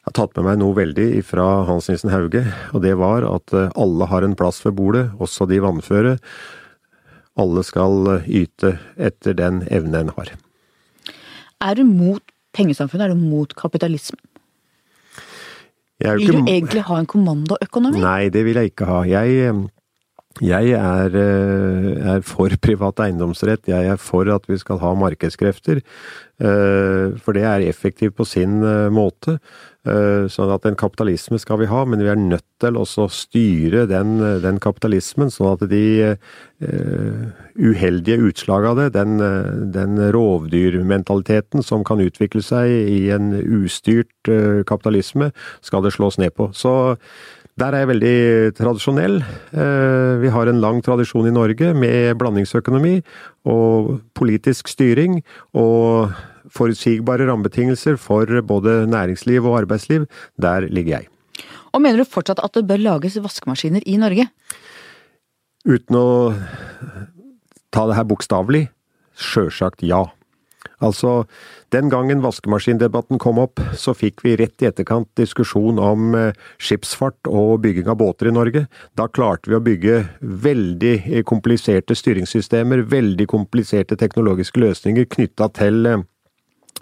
jeg 0.05 0.13
har 0.13 0.17
tatt 0.19 0.35
med 0.37 0.45
meg 0.45 0.59
noe 0.61 0.77
veldig 0.77 1.23
fra 1.25 1.45
Hans 1.65 1.87
Nilsen 1.89 2.11
Hauge, 2.13 2.43
og 2.77 2.83
det 2.85 2.91
var 3.01 3.25
at 3.25 3.55
eh, 3.57 3.71
alle 3.81 4.05
har 4.11 4.27
en 4.27 4.35
plass 4.37 4.59
ved 4.61 4.75
bordet, 4.77 5.07
også 5.17 5.47
de 5.49 5.63
vannføre. 5.65 6.19
Alle 7.41 7.65
skal 7.65 8.11
eh, 8.13 8.29
yte 8.43 8.75
etter 9.01 9.39
den 9.39 9.63
evne 9.73 10.05
en 10.05 10.13
har. 10.19 10.35
Er 11.65 11.81
du 11.81 11.89
mot 11.89 12.21
pengesamfunnet? 12.53 13.07
Er 13.09 13.17
du 13.17 13.25
mot 13.33 13.57
kapitalismen? 13.57 14.21
Vil 16.05 16.29
du 16.29 16.43
egentlig 16.43 16.85
ha 16.85 17.01
en 17.01 17.09
kommandoøkonomi? 17.09 18.05
Nei, 18.05 18.29
det 18.29 18.45
vil 18.45 18.61
jeg 18.61 18.75
ikke 18.75 18.93
ha. 18.93 19.01
Jeg, 19.09 19.41
eh, 19.49 19.67
jeg 20.45 20.77
er, 20.85 21.17
er, 21.17 22.25
for 22.29 22.53
privat 22.69 23.01
eiendomsrett. 23.09 23.73
Jeg 23.73 23.95
er 23.97 23.97
for 23.97 24.29
at 24.37 24.53
vi 24.53 24.61
skal 24.61 24.85
ha 24.85 24.93
markedskrefter. 25.01 25.81
For 26.45 27.31
det 27.33 27.45
er 27.47 27.63
effektivt 27.63 28.19
på 28.19 28.27
sin 28.27 28.59
måte. 28.93 29.39
Eh, 29.85 30.25
sånn 30.33 30.49
at 30.49 30.65
en 30.65 30.79
kapitalisme 30.81 31.37
skal 31.37 31.59
vi 31.61 31.69
ha, 31.69 31.83
men 31.85 32.01
vi 32.01 32.09
er 32.09 32.17
nødt 32.17 32.47
til 32.63 32.79
å 32.81 32.87
styre 33.13 33.85
den, 33.91 34.17
den 34.41 34.57
kapitalismen, 34.63 35.29
sånn 35.29 35.51
at 35.51 35.67
de 35.69 35.85
uh, 36.15 37.45
uheldige 37.61 38.31
utslag 38.31 38.65
av 38.71 38.81
det, 38.81 38.89
den, 38.95 39.19
den, 39.75 40.01
rovdyrmentaliteten 40.17 41.61
som 41.67 41.85
kan 41.85 42.01
utvikle 42.01 42.41
seg 42.45 42.73
i 42.73 43.11
en 43.13 43.35
ustyrt 43.37 44.33
kapitalisme, 44.65 45.35
skal 45.61 45.85
det 45.85 45.93
slås 45.93 46.17
ned 46.23 46.33
på. 46.33 46.49
Så 46.57 46.95
der 47.61 47.75
er 47.75 47.85
jeg 47.85 47.93
veldig 47.93 48.19
tradisjonell. 48.57 49.21
Vi 50.25 50.31
har 50.33 50.51
en 50.51 50.63
lang 50.65 50.81
tradisjon 50.83 51.29
i 51.29 51.35
Norge 51.35 51.75
med 51.77 52.17
blandingsøkonomi 52.23 52.97
og 53.53 53.99
politisk 54.17 54.73
styring. 54.73 55.21
og 55.53 56.15
forutsigbare 56.53 57.29
rammebetingelser 57.29 57.99
for 58.01 58.29
både 58.47 58.85
næringsliv 58.91 59.47
og 59.47 59.59
arbeidsliv, 59.63 60.07
der 60.41 60.69
ligger 60.69 60.99
jeg. 60.99 61.09
Og 61.75 61.83
mener 61.83 62.03
du 62.03 62.09
fortsatt 62.09 62.43
at 62.45 62.55
det 62.55 62.67
bør 62.69 62.83
lages 62.83 63.19
vaskemaskiner 63.23 63.83
i 63.87 63.97
Norge? 63.99 64.29
Uten 65.65 65.97
å 65.99 66.09
ta 67.75 67.89
det 67.89 67.97
her 67.99 68.07
bokstavelig, 68.07 68.69
sjølsagt 69.19 69.83
ja. 69.87 70.05
Altså, 70.85 71.25
den 71.73 71.89
gangen 71.93 72.23
vaskemaskindebatten 72.25 73.19
kom 73.23 73.39
opp, 73.41 73.61
så 73.79 73.95
fikk 73.97 74.25
vi 74.25 74.37
rett 74.39 74.63
i 74.63 74.69
etterkant 74.69 75.09
diskusjon 75.19 75.79
om 75.81 76.15
eh, 76.19 76.37
skipsfart 76.63 77.31
og 77.31 77.63
bygging 77.65 77.89
av 77.91 77.99
båter 78.03 78.29
i 78.29 78.35
Norge. 78.35 78.67
Da 78.99 79.09
klarte 79.09 79.51
vi 79.51 79.59
å 79.59 79.63
bygge 79.65 80.01
veldig 80.21 81.25
kompliserte 81.29 81.97
styringssystemer, 81.99 82.85
veldig 82.91 83.29
kompliserte 83.31 83.99
teknologiske 84.01 84.61
løsninger 84.61 85.09
knytta 85.17 85.51
til 85.57 85.89
eh, 85.91 86.05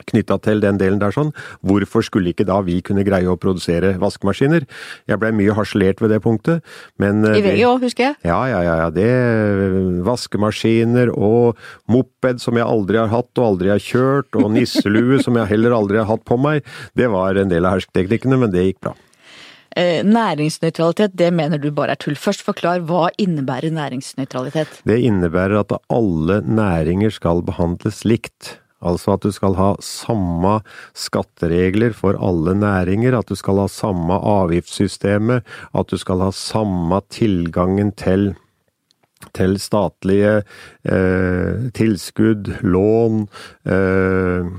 knytta 0.09 0.38
til 0.43 0.62
den 0.62 0.78
delen 0.80 1.01
der 1.03 1.14
sånn. 1.14 1.32
Hvorfor 1.66 2.05
skulle 2.07 2.32
ikke 2.32 2.47
da 2.49 2.61
vi 2.64 2.80
kunne 2.84 3.05
greie 3.07 3.28
å 3.28 3.38
produsere 3.40 3.95
vaskemaskiner? 4.03 4.66
Jeg 5.11 5.20
blei 5.20 5.32
mye 5.36 5.57
harselert 5.57 6.03
ved 6.03 6.14
det 6.14 6.22
punktet, 6.24 6.64
men 7.03 7.22
I 7.28 7.43
VG 7.45 7.62
òg, 7.68 7.84
husker 7.86 8.11
jeg. 8.11 8.18
Ja, 8.28 8.40
ja, 8.51 8.62
ja. 8.64 8.88
Det 8.93 9.11
Vaskemaskiner 10.07 11.12
og 11.12 11.61
moped 11.90 12.43
som 12.43 12.59
jeg 12.59 12.66
aldri 12.66 13.01
har 13.03 13.12
hatt 13.12 13.30
og 13.38 13.53
aldri 13.53 13.72
har 13.74 13.82
kjørt, 13.82 14.32
og 14.38 14.51
nisselue 14.57 15.22
som 15.22 15.38
jeg 15.40 15.53
heller 15.55 15.76
aldri 15.76 16.03
har 16.03 16.11
hatt 16.11 16.26
på 16.28 16.40
meg, 16.40 16.66
det 16.99 17.11
var 17.12 17.38
en 17.38 17.53
del 17.53 17.68
av 17.68 17.78
hersketeknikkene, 17.78 18.40
men 18.43 18.55
det 18.55 18.68
gikk 18.68 18.84
bra. 18.88 18.97
Eh, 19.76 20.03
næringsnøytralitet, 20.05 21.14
det 21.16 21.30
mener 21.32 21.61
du 21.61 21.70
bare 21.72 21.95
er 21.95 22.01
tull. 22.01 22.16
Først 22.18 22.45
forklar, 22.45 22.82
hva 22.84 23.07
innebærer 23.20 23.72
næringsnøytralitet? 23.72 24.82
Det 24.84 24.99
innebærer 25.01 25.62
at 25.62 25.72
alle 25.88 26.43
næringer 26.45 27.14
skal 27.14 27.40
behandles 27.47 28.03
likt. 28.05 28.59
Altså 28.83 29.14
at 29.14 29.24
du 29.24 29.33
skal 29.35 29.57
ha 29.59 29.72
samme 29.85 30.59
skatteregler 30.99 31.95
for 31.97 32.18
alle 32.18 32.55
næringer, 32.59 33.16
at 33.18 33.30
du 33.30 33.39
skal 33.39 33.62
ha 33.62 33.68
samme 33.70 34.18
avgiftssystemet, 34.18 35.47
at 35.72 35.93
du 35.93 36.01
skal 36.01 36.24
ha 36.26 36.33
samme 36.35 37.03
tilgangen 37.12 37.95
til 37.97 38.33
til 39.37 39.55
statlige 39.62 40.43
eh, 40.83 41.70
tilskudd, 41.76 42.51
lån, 42.66 43.26
eh, 43.70 44.51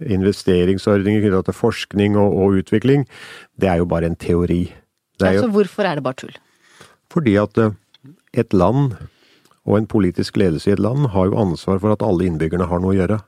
investeringsordninger 0.00 1.22
knytta 1.22 1.44
til 1.46 1.56
forskning 1.56 2.18
og, 2.18 2.34
og, 2.34 2.58
utvikling, 2.64 3.06
det 3.60 3.70
er 3.70 3.80
jo 3.82 3.88
bare 3.90 4.10
en 4.10 4.18
teori. 4.18 4.64
Altså 5.20 5.46
så 5.46 5.52
hvorfor 5.54 5.86
er 5.86 6.00
det 6.00 6.04
bare 6.04 6.20
tull? 6.24 6.36
Fordi 7.12 7.36
at 7.40 7.58
eh, 7.58 7.76
et 8.34 8.52
land, 8.52 8.96
og 9.66 9.78
en 9.78 9.86
politisk 9.86 10.36
ledelse 10.40 10.70
i 10.70 10.74
et 10.74 10.82
land, 10.82 11.10
har 11.14 11.30
jo 11.30 11.38
ansvar 11.38 11.78
for 11.78 11.94
at 11.94 12.02
alle 12.02 12.26
innbyggerne 12.26 12.68
har 12.70 12.82
noe 12.82 12.94
å 12.94 12.98
gjøre. 12.98 13.20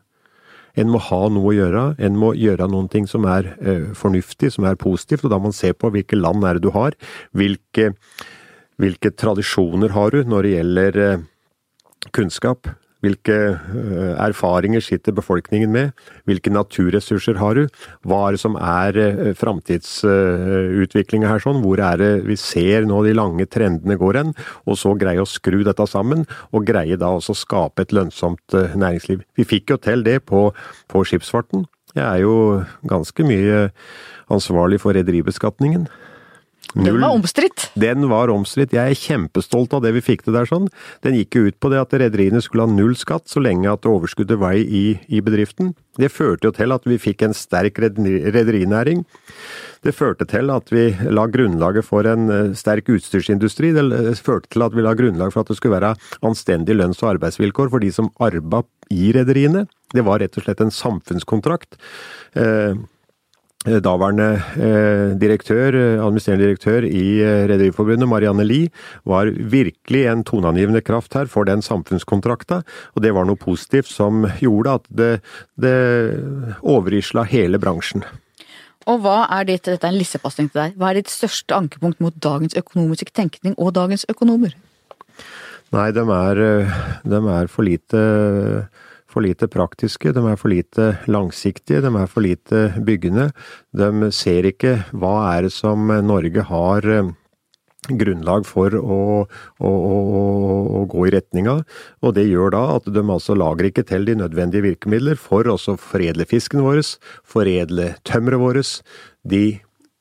En 0.79 0.89
må 0.89 1.01
ha 1.05 1.23
noe 1.29 1.51
å 1.51 1.57
gjøre, 1.57 1.83
en 2.01 2.15
må 2.17 2.33
gjøre 2.39 2.69
noen 2.73 2.89
ting 2.93 3.09
som 3.11 3.27
er 3.29 3.51
eh, 3.61 3.91
fornuftig, 3.97 4.53
som 4.55 4.65
er 4.69 4.79
positivt, 4.81 5.27
og 5.27 5.35
da 5.35 5.41
må 5.41 5.51
man 5.51 5.57
se 5.57 5.73
på 5.77 5.91
hvilke 5.93 6.17
land 6.17 6.47
er 6.49 6.57
det 6.57 6.65
du 6.65 6.73
har, 6.73 6.97
hvilke, 7.37 7.91
hvilke 8.81 9.13
tradisjoner 9.13 9.93
har 9.93 10.17
du 10.17 10.25
når 10.25 10.49
det 10.49 10.55
gjelder 10.55 11.01
eh, 11.05 11.27
kunnskap, 12.17 12.73
hvilke 13.03 13.37
eh, 13.53 14.13
erfaringer 14.23 14.83
sitter 14.85 15.15
befolkningen 15.17 15.73
med? 15.75 15.91
Hvilke 16.29 16.53
naturressurser 16.55 17.41
har 17.41 17.59
du? 17.59 17.67
Hva 18.07 18.21
er 18.29 18.37
det 18.37 18.43
som 18.43 18.57
er 18.59 18.99
eh, 19.03 19.33
framtidsutviklinga 19.39 21.31
her 21.31 21.43
sånn? 21.43 21.63
Hvor 21.65 21.83
er 21.83 21.99
det 22.01 22.13
vi 22.29 22.39
ser 22.41 22.87
nå 22.89 23.03
de 23.07 23.17
lange 23.19 23.49
trendene 23.51 23.99
går 24.01 24.21
hen? 24.21 24.33
Og 24.67 24.79
så 24.81 24.95
greie 24.99 25.23
å 25.23 25.29
skru 25.29 25.63
dette 25.67 25.87
sammen, 25.91 26.25
og 26.55 26.67
greie 26.69 26.99
da 27.01 27.11
også 27.17 27.37
skape 27.43 27.85
et 27.87 27.95
lønnsomt 27.97 28.59
eh, 28.59 28.79
næringsliv. 28.79 29.27
Vi 29.39 29.49
fikk 29.49 29.75
jo 29.75 29.83
til 29.83 30.07
det 30.07 30.21
på, 30.31 30.49
på 30.93 31.07
skipsfarten. 31.09 31.67
Jeg 31.93 32.07
er 32.07 32.23
jo 32.23 32.63
ganske 32.89 33.27
mye 33.27 33.67
ansvarlig 34.33 34.79
for 34.81 34.97
rederibeskatningen. 34.97 35.91
Den 36.73 37.01
var 37.03 37.13
omstridt? 37.13 37.67
Den 37.77 38.07
var 38.09 38.31
omstridt. 38.33 38.73
Jeg 38.73 38.95
er 38.95 38.97
kjempestolt 38.97 39.75
av 39.77 39.83
det 39.85 39.93
vi 39.97 40.05
fikk 40.05 40.23
til 40.25 40.37
der 40.37 40.49
sånn. 40.49 40.71
Den 41.05 41.19
gikk 41.19 41.37
jo 41.37 41.51
ut 41.51 41.59
på 41.61 41.69
det 41.73 41.83
at 41.83 41.93
rederiene 42.01 42.41
skulle 42.41 42.65
ha 42.65 42.73
null 42.73 42.95
skatt 42.97 43.29
så 43.29 43.43
lenge 43.45 43.69
at 43.69 43.89
overskuddet 43.89 44.41
var 44.41 44.57
i, 44.57 44.97
i 45.13 45.21
bedriften. 45.25 45.75
Det 46.01 46.09
førte 46.09 46.49
jo 46.49 46.55
til 46.57 46.73
at 46.73 46.89
vi 46.89 46.97
fikk 47.03 47.27
en 47.27 47.37
sterk 47.37 47.77
rederinæring. 47.83 49.05
Det 49.85 49.93
førte 49.93 50.25
til 50.31 50.49
at 50.55 50.73
vi 50.73 50.87
la 51.13 51.27
grunnlaget 51.29 51.85
for 51.85 52.09
en 52.09 52.33
eh, 52.33 52.55
sterk 52.57 52.89
utstyrsindustri. 52.95 53.75
Det 53.77 54.15
førte 54.23 54.55
til 54.55 54.65
at 54.65 54.73
vi 54.79 54.87
la 54.87 54.95
grunnlag 54.97 55.35
for 55.35 55.45
at 55.45 55.53
det 55.53 55.59
skulle 55.59 55.77
være 55.77 55.93
anstendige 56.25 56.79
lønns- 56.79 57.03
og 57.05 57.17
arbeidsvilkår 57.17 57.75
for 57.75 57.85
de 57.85 57.93
som 57.93 58.09
arba 58.23 58.63
i 58.95 59.11
rederiene. 59.13 59.67
Det 59.93 60.07
var 60.07 60.23
rett 60.23 60.39
og 60.39 60.47
slett 60.47 60.63
en 60.65 60.73
samfunnskontrakt. 60.73 61.77
Eh, 62.33 62.63
Eh, 62.63 62.75
daværende 63.63 64.29
eh, 64.57 65.13
direktør, 65.21 65.75
eh, 65.75 66.01
administrerende 66.03 66.45
direktør 66.45 66.87
i 66.89 67.05
Rederiforbundet, 67.51 68.09
Marianne 68.09 68.45
Lie, 68.45 68.71
var 69.05 69.31
virkelig 69.31 70.07
en 70.11 70.25
toneangivende 70.25 70.83
kraft 70.83 71.15
her 71.15 71.27
for 71.31 71.45
den 71.45 71.63
samfunnskontrakta, 71.63 72.63
og 72.95 73.03
det 73.03 73.15
var 73.15 73.29
noe 73.29 73.39
positivt 73.39 73.87
som 73.87 74.27
gjorde 74.41 74.75
at 74.81 74.91
det, 74.91 75.13
det 75.61 75.79
overrisla 76.63 77.23
hele 77.31 77.63
bransjen. 77.63 78.03
Og 78.91 79.03
hva 79.05 79.29
er 79.31 79.47
ditt, 79.47 79.65
dette 79.69 79.87
er 79.87 79.95
en 79.95 80.01
lissepasning 80.01 80.51
til 80.51 80.59
deg, 80.65 80.77
hva 80.79 80.91
er 80.91 80.99
ditt 80.99 81.13
største 81.13 81.55
ankepunkt 81.55 82.03
mot 82.03 82.15
dagens 82.19 82.57
økonomiske 82.59 83.15
tenkning 83.15 83.55
og 83.59 83.75
dagens 83.79 84.05
økonomer? 84.11 84.57
Nei, 85.73 85.89
de 85.95 86.03
er, 86.03 86.41
eh, 86.43 86.81
de 87.09 87.21
er 87.37 87.47
for 87.49 87.65
lite 87.65 88.01
for 89.13 89.25
lite 89.25 89.49
praktiske, 89.53 90.13
de 90.15 90.23
er 90.27 90.39
for 90.41 90.53
lite 90.53 90.93
langsiktige, 91.11 91.83
de 91.85 91.91
er 91.93 92.11
for 92.11 92.25
lite 92.25 92.69
byggende. 92.85 93.31
De 93.77 94.13
ser 94.15 94.49
ikke 94.49 94.79
hva 94.97 95.17
er 95.35 95.47
det 95.47 95.53
som 95.55 95.93
Norge 96.07 96.47
har 96.49 96.89
eh, 96.89 97.11
grunnlag 97.91 98.47
for 98.47 98.75
å, 98.79 98.99
å, 99.27 99.71
å, 99.71 99.99
å, 100.79 100.85
gå 100.91 101.09
i 101.09 101.15
retning 101.17 101.51
av. 101.51 101.65
Og 102.03 102.15
det 102.19 102.29
gjør 102.29 102.55
da 102.55 102.63
at 102.77 102.89
de 102.95 103.03
altså 103.03 103.37
lager 103.39 103.69
ikke 103.69 103.87
til 103.89 104.07
de 104.07 104.17
nødvendige 104.21 104.69
virkemidler 104.69 105.19
for 105.21 105.51
å 105.51 105.59
foredle 105.59 106.27
fisken 106.29 106.63
vår, 106.65 106.83
foredle 107.27 107.93
tømmeret 108.09 108.43
vårt, 108.43 108.75
de 109.27 109.61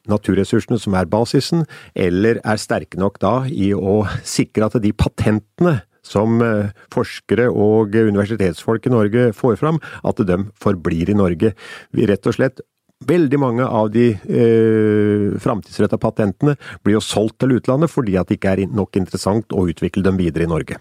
naturressursene 0.09 0.79
som 0.81 0.95
er 0.97 1.09
basisen, 1.09 1.65
eller 1.93 2.41
er 2.41 2.61
sterke 2.61 2.99
nok 3.01 3.19
da 3.21 3.35
i 3.49 3.71
å 3.73 4.01
sikre 4.25 4.69
at 4.69 4.81
de 4.81 4.93
patentene 4.97 5.81
som 6.05 6.41
eh, 6.45 6.73
forskere 6.93 7.47
og 7.51 7.95
universitetsfolk 7.95 8.87
i 8.87 8.93
Norge 8.93 9.29
får 9.37 9.59
fram, 9.61 9.79
at 10.03 10.21
de 10.27 10.37
forblir 10.61 11.11
i 11.11 11.17
Norge. 11.17 11.55
Rett 11.97 12.29
og 12.29 12.37
slett 12.37 12.63
Veldig 13.01 13.37
mange 13.41 13.65
av 13.65 13.87
de 13.89 14.11
eh, 14.13 15.31
framtidsretta 15.41 15.97
patentene 15.97 16.53
blir 16.85 16.99
jo 16.99 17.01
solgt 17.01 17.39
til 17.41 17.55
utlandet 17.55 17.89
fordi 17.89 18.13
at 18.19 18.29
det 18.29 18.37
ikke 18.37 18.51
er 18.53 18.61
nok 18.69 18.99
interessant 18.99 19.55
å 19.57 19.63
utvikle 19.71 20.03
dem 20.05 20.19
videre 20.19 20.45
i 20.45 20.51
Norge. 20.51 20.77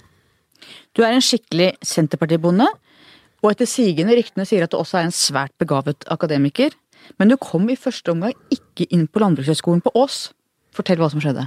Du 0.92 1.00
er 1.00 1.14
en 1.14 1.24
skikkelig 1.24 1.70
Senterpartibonde, 1.86 2.66
og 3.40 3.54
etter 3.54 3.68
sigende 3.68 4.18
ryktene 4.18 4.44
sier 4.44 4.66
at 4.66 4.74
du 4.74 4.76
også 4.76 4.98
er 5.00 5.08
en 5.08 5.16
svært 5.16 5.54
begavet 5.60 6.04
akademiker. 6.12 6.76
Men 7.16 7.32
du 7.32 7.38
kom 7.40 7.64
i 7.72 7.78
første 7.80 8.12
omgang 8.12 8.36
ikke 8.52 8.84
inn 8.92 9.06
på 9.08 9.22
Landbrukshøgskolen 9.22 9.80
på 9.86 9.94
Ås. 9.96 10.26
Fortell 10.76 11.00
hva 11.02 11.08
som 11.10 11.22
skjedde. 11.22 11.42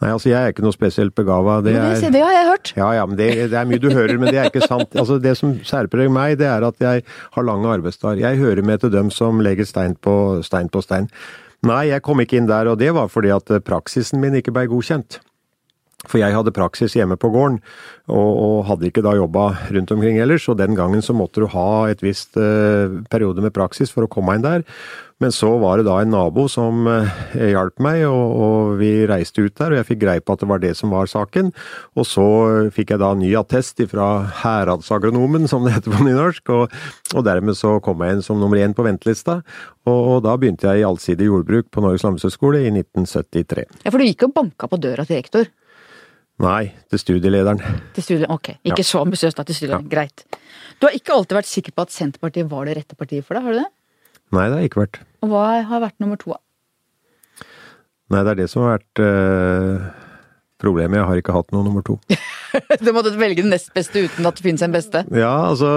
Nei, 0.00 0.08
altså 0.08 0.30
jeg 0.30 0.40
er 0.40 0.54
ikke 0.54 0.64
noe 0.64 0.72
spesielt 0.72 1.14
begava. 1.16 1.58
Det, 1.64 1.74
det, 1.76 2.12
det, 2.14 2.22
har 2.24 2.32
jeg 2.32 2.48
hørt. 2.48 2.72
Ja, 2.78 2.88
ja, 2.96 3.04
men 3.08 3.18
det, 3.18 3.28
det, 3.52 3.58
er 3.60 3.68
mye 3.68 3.82
du 3.82 3.90
hører, 3.92 4.16
men 4.20 4.32
det 4.32 4.40
er 4.40 4.48
ikke 4.48 4.64
sant. 4.64 4.96
Altså 4.96 5.18
Det 5.20 5.34
som 5.36 5.52
særpreger 5.66 6.12
meg, 6.12 6.38
det 6.40 6.48
er 6.48 6.64
at 6.64 6.80
jeg 6.80 7.04
har 7.36 7.46
lange 7.46 7.68
arbeidsdager. 7.68 8.22
Jeg 8.24 8.40
hører 8.40 8.64
med 8.64 8.80
til 8.80 8.94
dem 8.94 9.12
som 9.12 9.44
legger 9.44 9.68
stein 9.68 9.98
på 10.00 10.16
stein 10.46 10.72
på 10.72 10.80
stein. 10.84 11.10
Nei, 11.64 11.86
jeg 11.92 12.04
kom 12.04 12.20
ikke 12.20 12.40
inn 12.40 12.48
der, 12.48 12.72
og 12.72 12.80
det 12.80 12.90
var 12.96 13.12
fordi 13.12 13.32
at 13.32 13.52
praksisen 13.64 14.20
min 14.20 14.36
ikke 14.40 14.52
ble 14.52 14.66
godkjent. 14.72 15.20
For 16.04 16.20
jeg 16.20 16.36
hadde 16.36 16.52
praksis 16.54 16.96
hjemme 16.98 17.16
på 17.20 17.30
gården, 17.32 17.60
og, 18.12 18.30
og 18.44 18.56
hadde 18.68 18.90
ikke 18.90 19.04
da 19.04 19.14
jobba 19.16 19.46
rundt 19.72 19.92
omkring 19.94 20.20
ellers. 20.20 20.46
Og 20.52 20.58
den 20.60 20.76
gangen 20.76 21.04
så 21.04 21.16
måtte 21.16 21.44
du 21.44 21.48
ha 21.54 21.68
et 21.92 22.04
visst 22.04 22.36
uh, 22.36 23.00
periode 23.12 23.44
med 23.44 23.54
praksis 23.56 23.92
for 23.94 24.04
å 24.04 24.10
komme 24.10 24.36
inn 24.36 24.44
der. 24.44 24.66
Men 25.22 25.32
så 25.32 25.48
var 25.62 25.78
det 25.78 25.86
da 25.86 26.00
en 26.02 26.10
nabo 26.10 26.46
som 26.50 26.88
uh, 26.90 27.06
hjalp 27.38 27.78
meg, 27.84 28.02
og, 28.08 28.34
og, 28.34 28.72
vi 28.80 28.90
reiste 29.06 29.44
ut 29.44 29.54
der. 29.60 29.72
Og 29.72 29.78
jeg 29.78 29.88
fikk 29.92 30.02
greie 30.02 30.22
på 30.24 30.34
at 30.34 30.42
det 30.42 30.48
var 30.50 30.62
det 30.62 30.72
som 30.78 30.92
var 30.94 31.10
saken. 31.10 31.52
Og 31.94 32.08
så 32.08 32.26
fikk 32.74 32.94
jeg 32.94 33.02
da 33.02 33.12
ny 33.18 33.30
attest 33.38 33.82
fra 33.90 34.08
heradsagronomen, 34.42 35.46
som 35.50 35.66
det 35.66 35.76
heter 35.76 35.94
på 35.94 36.02
nynorsk. 36.06 36.54
Og, 36.56 36.78
og 37.14 37.26
dermed 37.26 37.58
så 37.58 37.76
kom 37.84 38.02
jeg 38.02 38.18
inn 38.18 38.24
som 38.26 38.42
nummer 38.42 38.58
én 38.58 38.74
på 38.74 38.86
ventelista. 38.86 39.40
Og, 39.86 40.00
og 40.16 40.24
da 40.26 40.34
begynte 40.40 40.66
jeg 40.66 40.82
i 40.82 40.88
allsidig 40.88 41.30
jordbruk 41.30 41.70
på 41.70 41.84
Norges 41.84 42.06
landbrukshøgskole 42.06 42.64
i 42.64 42.72
1973. 42.72 43.68
Ja, 43.84 43.92
For 43.92 44.00
du 44.00 44.08
gikk 44.08 44.26
og 44.26 44.34
banka 44.34 44.70
på 44.70 44.80
døra 44.82 45.06
til 45.06 45.22
rektor? 45.22 45.46
Nei, 46.42 46.72
til 46.90 46.98
studielederen. 46.98 47.60
Til 47.94 48.02
studie, 48.02 48.26
ok, 48.26 48.56
Ikke 48.66 48.82
ja. 48.82 48.88
så 48.88 49.04
ambisiøst, 49.04 49.38
da. 49.38 49.46
Til 49.46 49.54
studielederen. 49.60 49.86
Ja. 49.86 49.94
Greit. 49.94 50.26
Du 50.80 50.88
har 50.88 50.96
ikke 50.96 51.14
alltid 51.14 51.38
vært 51.38 51.50
sikker 51.50 51.74
på 51.76 51.84
at 51.86 51.94
Senterpartiet 51.94 52.50
var 52.50 52.66
det 52.66 52.74
rette 52.80 52.98
partiet 52.98 53.26
for 53.26 53.38
deg, 53.38 53.46
har 53.46 53.54
du 53.54 53.60
det? 53.62 53.70
Nei, 54.34 54.48
det 54.50 54.58
har 54.58 54.68
ikke 54.68 54.84
vært. 54.84 55.02
Og 55.22 55.30
hva 55.32 55.44
har 55.68 55.84
vært 55.84 56.00
nummer 56.02 56.18
to? 56.20 56.34
Nei, 58.12 58.20
det 58.20 58.34
er 58.34 58.40
det 58.42 58.48
som 58.52 58.64
har 58.64 58.76
vært 58.76 59.00
øh, 59.00 59.84
problemet. 60.60 60.98
Jeg 60.98 61.08
har 61.08 61.20
ikke 61.20 61.36
hatt 61.36 61.54
noe 61.54 61.64
nummer 61.66 61.84
to. 61.86 61.96
du 62.84 62.90
måtte 62.94 63.14
velge 63.18 63.42
den 63.42 63.52
nest 63.52 63.70
beste 63.74 64.04
uten 64.06 64.28
at 64.28 64.38
det 64.38 64.44
finnes 64.44 64.64
en 64.64 64.74
beste? 64.74 65.04
Ja, 65.14 65.32
altså 65.48 65.70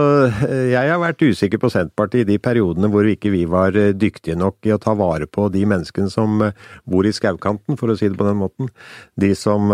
Jeg 0.51 0.91
har 0.91 0.99
vært 1.01 1.24
usikker 1.24 1.62
på 1.62 1.72
Senterpartiet 1.74 2.26
i 2.26 2.34
de 2.34 2.41
periodene 2.43 2.89
hvor 2.93 3.08
ikke 3.08 3.32
vi 3.34 3.45
var 3.49 3.78
eh, 3.78 3.93
dyktige 3.95 4.38
nok 4.39 4.68
i 4.68 4.76
å 4.76 4.82
ta 4.82 4.95
vare 4.97 5.30
på 5.30 5.47
de 5.53 5.64
menneskene 5.70 6.12
som 6.14 6.41
eh, 6.49 6.68
bor 6.89 7.08
i 7.08 7.16
skaukanten, 7.16 7.80
for 7.80 7.93
å 7.93 7.97
si 7.99 8.10
det 8.10 8.20
på 8.20 8.28
den 8.28 8.41
måten. 8.41 8.74
De 9.20 9.32
som 9.38 9.72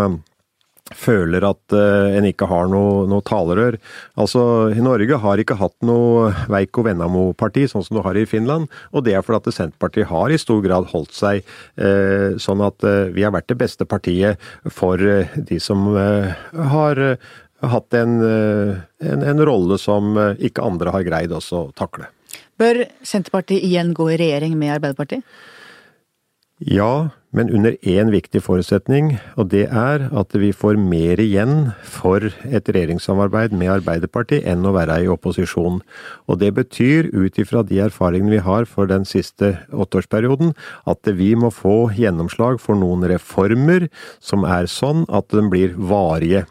føler 0.92 1.44
at 1.48 1.72
uh, 1.72 2.12
en 2.12 2.26
ikke 2.28 2.48
har 2.50 2.68
noe, 2.68 3.04
noe, 3.08 3.24
talerør. 3.24 3.78
Altså, 4.20 4.42
Norge 4.84 5.16
har 5.22 5.40
ikke 5.40 5.56
hatt 5.56 5.76
noe 5.86 6.28
Veikko 6.52 6.84
Vennamo-parti, 6.84 7.64
sånn 7.70 7.86
som 7.86 7.96
du 7.96 8.02
har 8.04 8.18
i 8.20 8.26
Finland. 8.28 8.68
Og 8.92 9.06
det 9.06 9.14
er 9.16 9.24
fordi 9.24 9.40
at 9.40 9.56
Senterpartiet 9.56 10.10
har 10.10 10.32
i 10.32 10.40
stor 10.40 10.60
grad 10.64 10.90
holdt 10.92 11.16
seg 11.16 11.40
uh, 11.80 12.36
sånn 12.36 12.64
at 12.64 12.84
uh, 12.84 13.08
vi 13.14 13.24
har 13.24 13.32
vært 13.34 13.48
det 13.52 13.58
beste 13.62 13.88
partiet 13.88 14.40
for 14.68 15.00
de 15.00 15.58
som 15.62 15.86
har 15.94 17.00
hatt 17.64 17.96
en, 17.96 18.14
en, 18.24 19.24
en, 19.24 19.42
rolle 19.46 19.76
som 19.80 20.16
ikke 20.36 20.64
andre 20.64 20.92
har 20.92 21.04
greid 21.06 21.32
også 21.32 21.60
å 21.60 21.72
takle. 21.76 22.08
Bør 22.60 22.82
Senterpartiet 23.06 23.64
igjen 23.64 23.94
gå 23.96 24.10
i 24.12 24.18
regjering 24.20 24.56
med 24.58 24.74
Arbeiderpartiet? 24.76 25.24
Ja, 26.64 27.10
men 27.34 27.50
under 27.50 27.74
én 27.82 28.12
viktig 28.14 28.40
forutsetning, 28.46 29.16
og 29.36 29.50
det 29.50 29.66
er 29.66 30.06
at 30.14 30.36
vi 30.38 30.52
får 30.54 30.78
mer 30.78 31.20
igjen 31.22 31.72
for 31.82 32.22
et 32.46 32.70
regjeringssamarbeid 32.70 33.56
med 33.58 33.72
Arbeiderpartiet 33.74 34.46
enn 34.48 34.64
å 34.64 34.74
være 34.76 35.00
i 35.02 35.10
opposisjon. 35.10 35.80
Og 36.30 36.40
det 36.40 36.52
betyr, 36.54 37.10
ut 37.10 37.38
ifra 37.42 37.64
de 37.66 37.82
erfaringene 37.88 38.36
vi 38.36 38.42
har 38.46 38.70
for 38.70 38.90
den 38.90 39.04
siste 39.08 39.56
åtteårsperioden, 39.74 40.54
at 40.86 41.14
vi 41.18 41.34
må 41.34 41.50
få 41.50 41.90
gjennomslag 41.98 42.62
for 42.62 42.78
noen 42.78 43.04
reformer 43.10 43.90
som 44.22 44.46
er 44.46 44.70
sånn 44.70 45.04
at 45.10 45.34
de 45.34 45.42
blir 45.50 45.74
varige. 45.74 46.46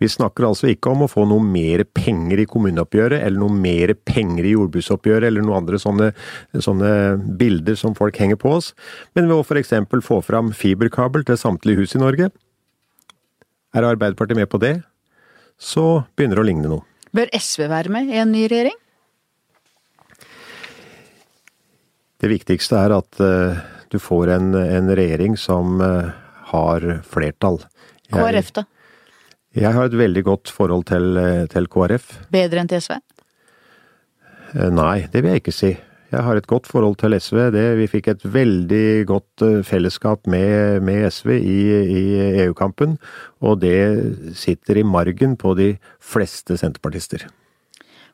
Vi 0.00 0.08
snakker 0.08 0.46
altså 0.48 0.70
ikke 0.70 0.94
om 0.94 1.04
å 1.04 1.10
få 1.10 1.26
noe 1.28 1.44
mer 1.44 1.82
penger 1.84 2.40
i 2.40 2.46
kommuneoppgjøret, 2.48 3.20
eller 3.20 3.42
noe 3.42 3.52
mer 3.52 3.92
penger 4.08 4.46
i 4.48 4.54
jordbruksoppgjøret, 4.54 5.28
eller 5.28 5.44
noen 5.44 5.60
andre 5.60 5.80
sånne, 5.82 6.10
sånne 6.56 6.92
bilder 7.40 7.76
som 7.76 7.96
folk 7.98 8.16
henger 8.20 8.40
på 8.40 8.54
oss, 8.56 8.72
men 9.14 9.28
ved 9.28 9.36
å 9.36 9.44
f.eks. 9.44 9.74
få 10.06 10.22
fram 10.24 10.54
fiberkabel 10.56 11.26
til 11.28 11.36
samtlige 11.40 11.84
hus 11.84 11.96
i 11.98 12.00
Norge. 12.00 12.30
Er 13.76 13.86
Arbeiderpartiet 13.86 14.40
med 14.40 14.48
på 14.50 14.62
det, 14.62 14.78
så 15.60 16.06
begynner 16.16 16.40
det 16.40 16.46
å 16.46 16.48
ligne 16.48 16.72
noe. 16.72 16.86
Bør 17.12 17.28
SV 17.36 17.66
være 17.68 17.92
med 17.92 18.08
i 18.14 18.22
en 18.22 18.32
ny 18.32 18.46
regjering? 18.48 18.78
Det 22.20 22.28
viktigste 22.28 22.80
er 22.80 22.96
at 22.96 23.20
uh, 23.20 23.60
du 23.92 24.00
får 24.00 24.32
en, 24.36 24.52
en 24.56 24.90
regjering 24.96 25.36
som 25.40 25.80
uh, 25.80 26.08
har 26.52 26.88
flertall. 27.08 27.60
KrF, 28.12 28.52
da? 28.56 28.64
Jeg 29.58 29.74
har 29.74 29.88
et 29.88 29.98
veldig 29.98 30.22
godt 30.22 30.50
forhold 30.54 30.84
til, 30.86 31.16
eh, 31.18 31.46
til 31.50 31.66
KrF. 31.66 32.20
Bedre 32.30 32.60
enn 32.62 32.68
til 32.70 32.78
SV? 32.78 33.00
Eh, 34.54 34.70
nei, 34.70 35.08
det 35.10 35.22
vil 35.22 35.32
jeg 35.32 35.42
ikke 35.42 35.54
si. 35.54 35.70
Jeg 36.10 36.22
har 36.22 36.36
et 36.36 36.46
godt 36.46 36.66
forhold 36.66 36.96
til 36.98 37.14
SV. 37.18 37.50
Det, 37.50 37.64
vi 37.78 37.86
fikk 37.90 38.08
et 38.08 38.22
veldig 38.22 39.06
godt 39.06 39.42
eh, 39.42 39.62
fellesskap 39.66 40.26
med, 40.26 40.82
med 40.86 41.10
SV 41.10 41.34
i, 41.38 41.58
i 41.82 42.02
EU-kampen, 42.44 42.96
og 43.42 43.60
det 43.62 44.34
sitter 44.38 44.78
i 44.78 44.86
margen 44.86 45.36
på 45.36 45.56
de 45.58 45.76
fleste 45.98 46.54
senterpartister. 46.56 47.26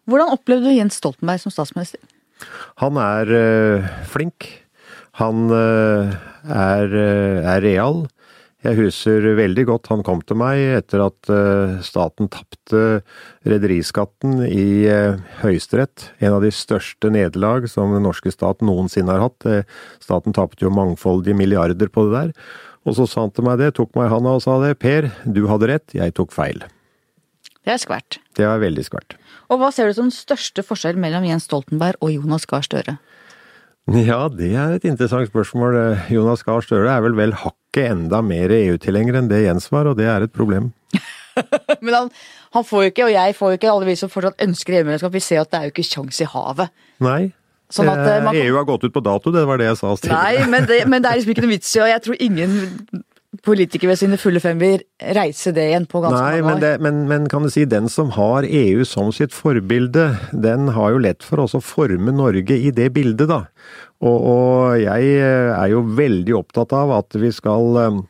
Hvordan 0.09 0.33
opplevde 0.33 0.71
du 0.71 0.77
Jens 0.77 1.01
Stoltenberg 1.01 1.41
som 1.41 1.53
statsminister? 1.53 2.01
Han 2.81 2.97
er 2.97 3.29
øh, 3.29 3.89
flink. 4.09 4.65
Han 5.21 5.51
øh, 5.51 6.17
er, 6.49 6.97
er 6.97 7.61
real. 7.61 8.07
Jeg 8.67 8.79
husker 8.81 9.23
veldig 9.39 9.63
godt 9.69 9.91
han 9.93 10.03
kom 10.07 10.23
til 10.27 10.39
meg 10.41 10.59
etter 10.81 11.05
at 11.05 11.29
eh, 11.31 11.77
staten 11.87 12.27
tapte 12.33 12.81
rederiskatten 13.47 14.41
i 14.49 14.89
eh, 14.91 15.21
Høyesterett. 15.43 16.09
En 16.19 16.35
av 16.35 16.43
de 16.43 16.51
største 16.51 17.13
nederlag 17.15 17.69
som 17.71 17.95
den 17.95 18.03
norske 18.09 18.33
stat 18.35 18.65
noensinne 18.67 19.13
har 19.15 19.29
hatt. 19.29 19.47
Eh, 19.47 19.69
staten 20.03 20.35
tapte 20.35 20.67
jo 20.67 20.73
mangfoldige 20.75 21.39
milliarder 21.39 21.93
på 21.93 22.09
det 22.09 22.17
der. 22.17 22.33
Og 22.87 22.99
så 22.99 23.07
sa 23.07 23.27
han 23.27 23.35
til 23.37 23.47
meg 23.47 23.61
det, 23.63 23.77
tok 23.79 23.95
meg 23.95 24.09
i 24.09 24.15
handa 24.17 24.35
og 24.35 24.43
sa 24.43 24.59
det. 24.65 24.75
Per, 24.83 25.13
du 25.23 25.45
hadde 25.51 25.71
rett, 25.71 25.95
jeg 25.95 26.17
tok 26.19 26.35
feil. 26.35 26.65
Det 27.63 27.75
er 27.77 27.83
skvært. 27.83 28.19
Det 28.39 28.47
er 28.47 28.63
veldig 28.63 28.87
skvært. 28.89 29.19
Og 29.51 29.63
hva 29.63 29.71
ser 29.75 29.87
du 29.87 29.95
som 29.95 30.09
den 30.09 30.17
største 30.17 30.67
forskjell 30.67 30.99
mellom 31.03 31.27
Jens 31.29 31.47
Stoltenberg 31.47 32.03
og 32.03 32.17
Jonas 32.17 32.51
Gahr 32.51 32.67
Støre? 32.67 32.99
Ja, 34.09 34.27
det 34.33 34.51
er 34.59 34.75
et 34.75 34.87
interessant 34.89 35.29
spørsmål. 35.31 35.77
Jonas 36.11 36.43
Gahr 36.47 36.65
Støre 36.65 36.91
er 36.91 37.05
vel 37.05 37.15
vel 37.19 37.37
hakket 37.39 37.93
enda 37.93 38.19
mer 38.25 38.51
EU-tilhenger 38.51 39.21
enn 39.21 39.31
det 39.31 39.45
Jens 39.45 39.71
var, 39.71 39.87
og 39.87 39.99
det 40.01 40.09
er 40.11 40.27
et 40.27 40.35
problem. 40.35 40.73
Men 41.85 41.95
han, 41.95 42.11
han, 42.57 42.65
får 42.67 42.87
jo 42.87 42.93
ikke, 42.93 43.07
og 43.07 43.15
jeg 43.15 43.37
får 43.39 43.53
jo 43.53 43.61
ikke, 43.61 43.73
alle 43.73 43.89
vi 43.91 43.97
som 44.01 44.11
fortsatt 44.11 44.43
ønsker 44.43 44.81
EU-medlemskap, 44.81 45.15
vi 45.15 45.23
ser 45.23 45.43
at 45.45 45.53
det 45.53 45.59
er 45.61 45.69
jo 45.69 45.75
ikke 45.77 45.87
sjans 45.87 46.23
i 46.25 46.31
havet. 46.33 46.73
Nei. 47.05 47.21
Sånn 47.73 47.91
at, 47.91 48.03
eh, 48.07 48.43
EU 48.45 48.55
har 48.55 48.67
gått 48.67 48.87
ut 48.87 48.95
på 48.95 49.03
dato, 49.03 49.33
det 49.35 49.43
var 49.47 49.59
det 49.59 49.67
jeg 49.67 49.79
sa. 49.81 49.95
Nei, 50.11 50.47
men 50.51 50.67
det, 50.71 50.85
men 50.87 51.03
det 51.03 51.11
er 51.11 51.19
liksom 51.19 51.35
ikke 51.35 51.45
noe 51.45 51.55
vits 51.57 51.73
i, 51.75 51.81
og 51.83 51.91
jeg 51.91 52.03
tror 52.05 52.21
ingen 52.23 52.53
politikere 53.45 53.93
ved 53.93 54.01
sine 54.01 54.19
fulle 54.21 54.41
fem 54.43 54.59
vil 54.61 54.83
reise 55.17 55.53
det 55.57 55.67
igjen 55.71 55.87
på 55.91 56.01
ganske 56.05 56.23
Nei, 56.23 56.41
mange 56.41 56.47
men, 56.47 56.57
år. 56.57 56.63
det, 56.65 56.73
men, 56.85 57.03
men 57.11 57.29
kan 57.33 57.47
du 57.47 57.51
si 57.53 57.67
den 57.69 57.91
som 57.93 58.13
har 58.17 58.47
EU 58.49 58.85
som 58.89 59.13
sitt 59.15 59.35
forbilde, 59.35 60.09
den 60.33 60.71
har 60.77 60.95
jo 60.95 61.03
lett 61.03 61.27
for 61.27 61.45
også 61.45 61.61
å 61.61 61.67
forme 61.67 62.15
Norge 62.15 62.57
i 62.57 62.73
det 62.75 62.91
bildet, 62.97 63.29
da. 63.31 63.45
Og, 64.05 64.17
og 64.17 64.77
jeg 64.83 65.17
eh, 65.17 65.55
er 65.57 65.73
jo 65.73 65.87
veldig 65.97 66.37
opptatt 66.37 66.75
av 66.77 66.93
at 66.99 67.17
vi 67.17 67.31
skal 67.33 67.81
eh, 67.81 68.03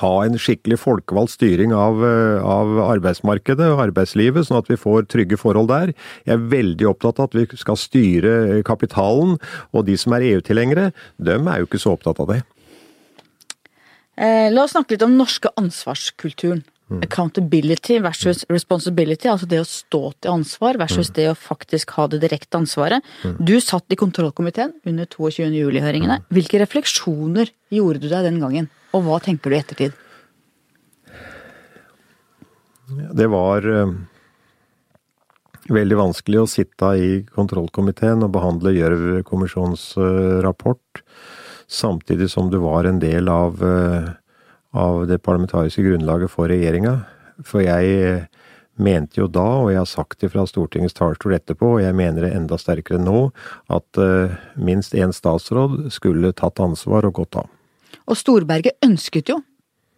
ha 0.00 0.12
en 0.24 0.38
skikkelig 0.40 0.80
folkevalgt 0.82 1.36
styring 1.36 1.74
av, 1.76 2.02
eh, 2.02 2.42
av 2.42 2.72
arbeidsmarkedet 2.88 3.68
og 3.70 3.84
arbeidslivet, 3.86 4.48
sånn 4.48 4.58
at 4.58 4.70
vi 4.72 4.80
får 4.80 5.06
trygge 5.12 5.38
forhold 5.38 5.70
der. 5.70 5.94
Jeg 6.26 6.34
er 6.34 6.50
veldig 6.56 6.90
opptatt 6.90 7.22
av 7.22 7.30
at 7.30 7.38
vi 7.38 7.46
skal 7.54 7.78
styre 7.78 8.64
kapitalen, 8.66 9.36
og 9.70 9.86
de 9.86 9.96
som 10.00 10.16
er 10.16 10.26
EU-tilhengere, 10.32 10.90
dem 11.22 11.46
er 11.52 11.62
jo 11.62 11.70
ikke 11.70 11.82
så 11.82 11.94
opptatt 11.94 12.22
av 12.24 12.34
det. 12.34 12.42
Eh, 14.16 14.48
la 14.52 14.64
oss 14.64 14.72
snakke 14.72 14.94
litt 14.94 15.04
om 15.04 15.12
den 15.12 15.20
norske 15.20 15.52
ansvarskulturen. 15.60 16.64
Mm. 16.86 17.00
Accountability 17.02 17.98
versus 17.98 18.44
responsibility, 18.48 19.26
altså 19.26 19.48
det 19.50 19.58
å 19.58 19.66
stå 19.66 20.12
til 20.22 20.30
ansvar 20.30 20.78
versus 20.78 21.10
Mm. 21.10 21.14
det 21.14 21.26
å 21.32 21.34
faktisk 21.34 21.90
ha 21.96 22.06
det 22.06 22.20
direkte 22.22 22.54
ansvaret. 22.54 23.02
Du 23.42 23.58
satt 23.60 23.90
i 23.90 23.96
kontrollkomiteen 23.96 24.72
under 24.86 25.04
22. 25.04 25.50
juli-høringene. 25.50 26.20
Mm. 26.20 26.26
Hvilke 26.30 26.60
refleksjoner 26.62 27.50
gjorde 27.72 28.00
du 28.00 28.08
deg 28.08 28.22
den 28.22 28.38
gangen, 28.38 28.68
og 28.94 29.02
hva 29.02 29.20
tenker 29.20 29.50
du 29.50 29.56
i 29.56 29.58
ettertid? 29.58 29.92
Det 33.18 33.26
var 33.26 33.66
eh, 33.66 33.92
veldig 35.74 35.96
vanskelig 35.98 36.38
å 36.38 36.48
sitte 36.48 36.92
i 36.94 37.10
kontrollkomiteen 37.34 38.22
og 38.22 38.30
behandle 38.36 38.70
Gjørv-kommisjonens 38.76 39.96
eh, 39.98 40.40
rapport, 40.46 41.02
samtidig 41.68 42.30
som 42.30 42.50
du 42.50 42.58
var 42.62 42.84
en 42.84 42.98
del 43.02 43.28
av, 43.28 43.62
eh, 43.62 44.10
av 44.72 45.06
det 45.06 45.22
parlamentariske 45.22 45.82
grunnlaget 45.82 46.30
for 46.30 46.48
regjeringa. 46.48 47.04
For 47.44 47.60
jeg 47.60 47.96
eh, 48.02 48.26
mente 48.76 49.20
jo 49.20 49.26
da, 49.28 49.44
og 49.62 49.70
jeg 49.72 49.80
har 49.80 49.90
sagt 49.90 50.20
det 50.20 50.30
fra 50.32 50.46
Stortingets 50.48 50.96
talerstol 50.96 51.36
etterpå, 51.36 51.76
og 51.76 51.82
jeg 51.84 51.96
mener 51.96 52.26
det 52.26 52.34
enda 52.36 52.58
sterkere 52.60 53.00
nå, 53.02 53.30
at 53.72 54.00
eh, 54.00 54.36
minst 54.56 54.94
én 54.94 55.14
statsråd 55.16 55.90
skulle 55.94 56.34
tatt 56.36 56.60
ansvar 56.60 57.08
og 57.08 57.20
gått 57.20 57.40
av. 57.42 57.50
Og 58.06 58.18
Storberget 58.18 58.78
ønsket 58.84 59.32
jo 59.32 59.40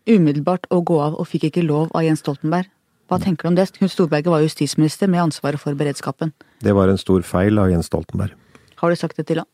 umiddelbart 0.08 0.66
å 0.72 0.80
gå 0.80 0.98
av, 1.04 1.18
og 1.20 1.28
fikk 1.28 1.50
ikke 1.50 1.66
lov 1.66 1.92
av 1.92 2.06
Jens 2.06 2.22
Stoltenberg. 2.24 2.70
Hva 3.08 3.18
tenker 3.20 3.46
du 3.46 3.52
om 3.52 3.56
det? 3.56 3.70
Knut 3.76 3.92
Storberget 3.92 4.28
var 4.32 4.44
justisminister 4.44 5.08
med 5.08 5.22
ansvaret 5.28 5.60
for 5.60 5.76
beredskapen. 5.76 6.34
Det 6.64 6.74
var 6.76 6.92
en 6.92 7.00
stor 7.00 7.24
feil 7.24 7.60
av 7.60 7.70
Jens 7.72 7.88
Stoltenberg. 7.88 8.34
Har 8.80 8.92
du 8.92 9.00
sagt 9.00 9.16
det 9.16 9.26
til 9.28 9.40
ham? 9.42 9.48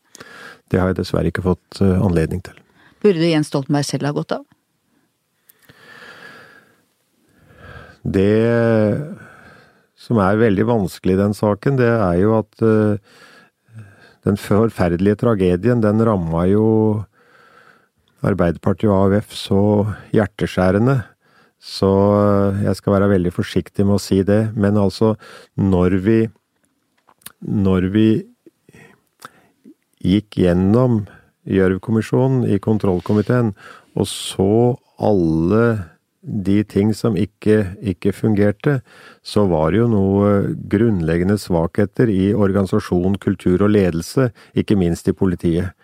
Det 0.71 0.81
har 0.81 0.91
jeg 0.91 0.99
dessverre 1.01 1.31
ikke 1.31 1.45
fått 1.45 1.81
eh, 1.83 1.97
anledning 2.01 2.41
til. 2.45 2.57
Burde 3.05 3.29
Jens 3.29 3.51
Stoltenberg 3.51 3.85
selv 3.87 4.09
ha 4.09 4.15
gått 4.15 4.35
av? 4.35 4.45
Det 8.05 8.31
som 10.05 10.19
er 10.21 10.37
veldig 10.37 10.67
vanskelig 10.69 11.15
i 11.15 11.21
den 11.23 11.33
saken, 11.33 11.79
det 11.79 11.89
er 11.89 12.19
jo 12.21 12.35
at 12.37 12.65
eh, 12.65 13.01
den 14.25 14.37
forferdelige 14.41 15.21
tragedien, 15.23 15.83
den 15.83 16.01
ramma 16.05 16.45
jo 16.49 16.67
Arbeiderpartiet 18.25 18.89
og 18.89 19.13
AUF 19.13 19.35
så 19.37 19.59
hjerteskjærende. 20.15 20.95
Så 21.61 21.89
eh, 22.19 22.63
jeg 22.67 22.79
skal 22.79 22.97
være 22.97 23.11
veldig 23.13 23.33
forsiktig 23.35 23.85
med 23.85 23.97
å 23.97 24.01
si 24.01 24.21
det. 24.25 24.49
Men 24.57 24.81
altså, 24.81 25.15
når 25.55 25.99
vi 26.05 26.19
Når 27.45 27.91
vi 27.93 28.25
gikk 30.05 30.39
gjennom 30.45 31.03
Gjørv-kommisjonen 31.45 32.47
i 32.49 32.57
kontrollkomiteen 32.61 33.51
og 33.95 34.07
så 34.09 34.75
alle 35.01 35.65
de 36.25 36.63
ting 36.65 36.89
som 36.97 37.17
ikke, 37.19 37.75
ikke 37.85 38.13
fungerte, 38.15 38.79
så 39.21 39.45
var 39.49 39.71
det 39.71 39.83
jo 39.83 39.89
noe 39.91 40.31
grunnleggende 40.71 41.37
svakheter 41.37 42.09
i 42.09 42.31
organisasjon, 42.33 43.19
kultur 43.21 43.67
og 43.67 43.75
ledelse, 43.75 44.31
ikke 44.57 44.77
minst 44.79 45.09
i 45.11 45.13
politiet. 45.13 45.75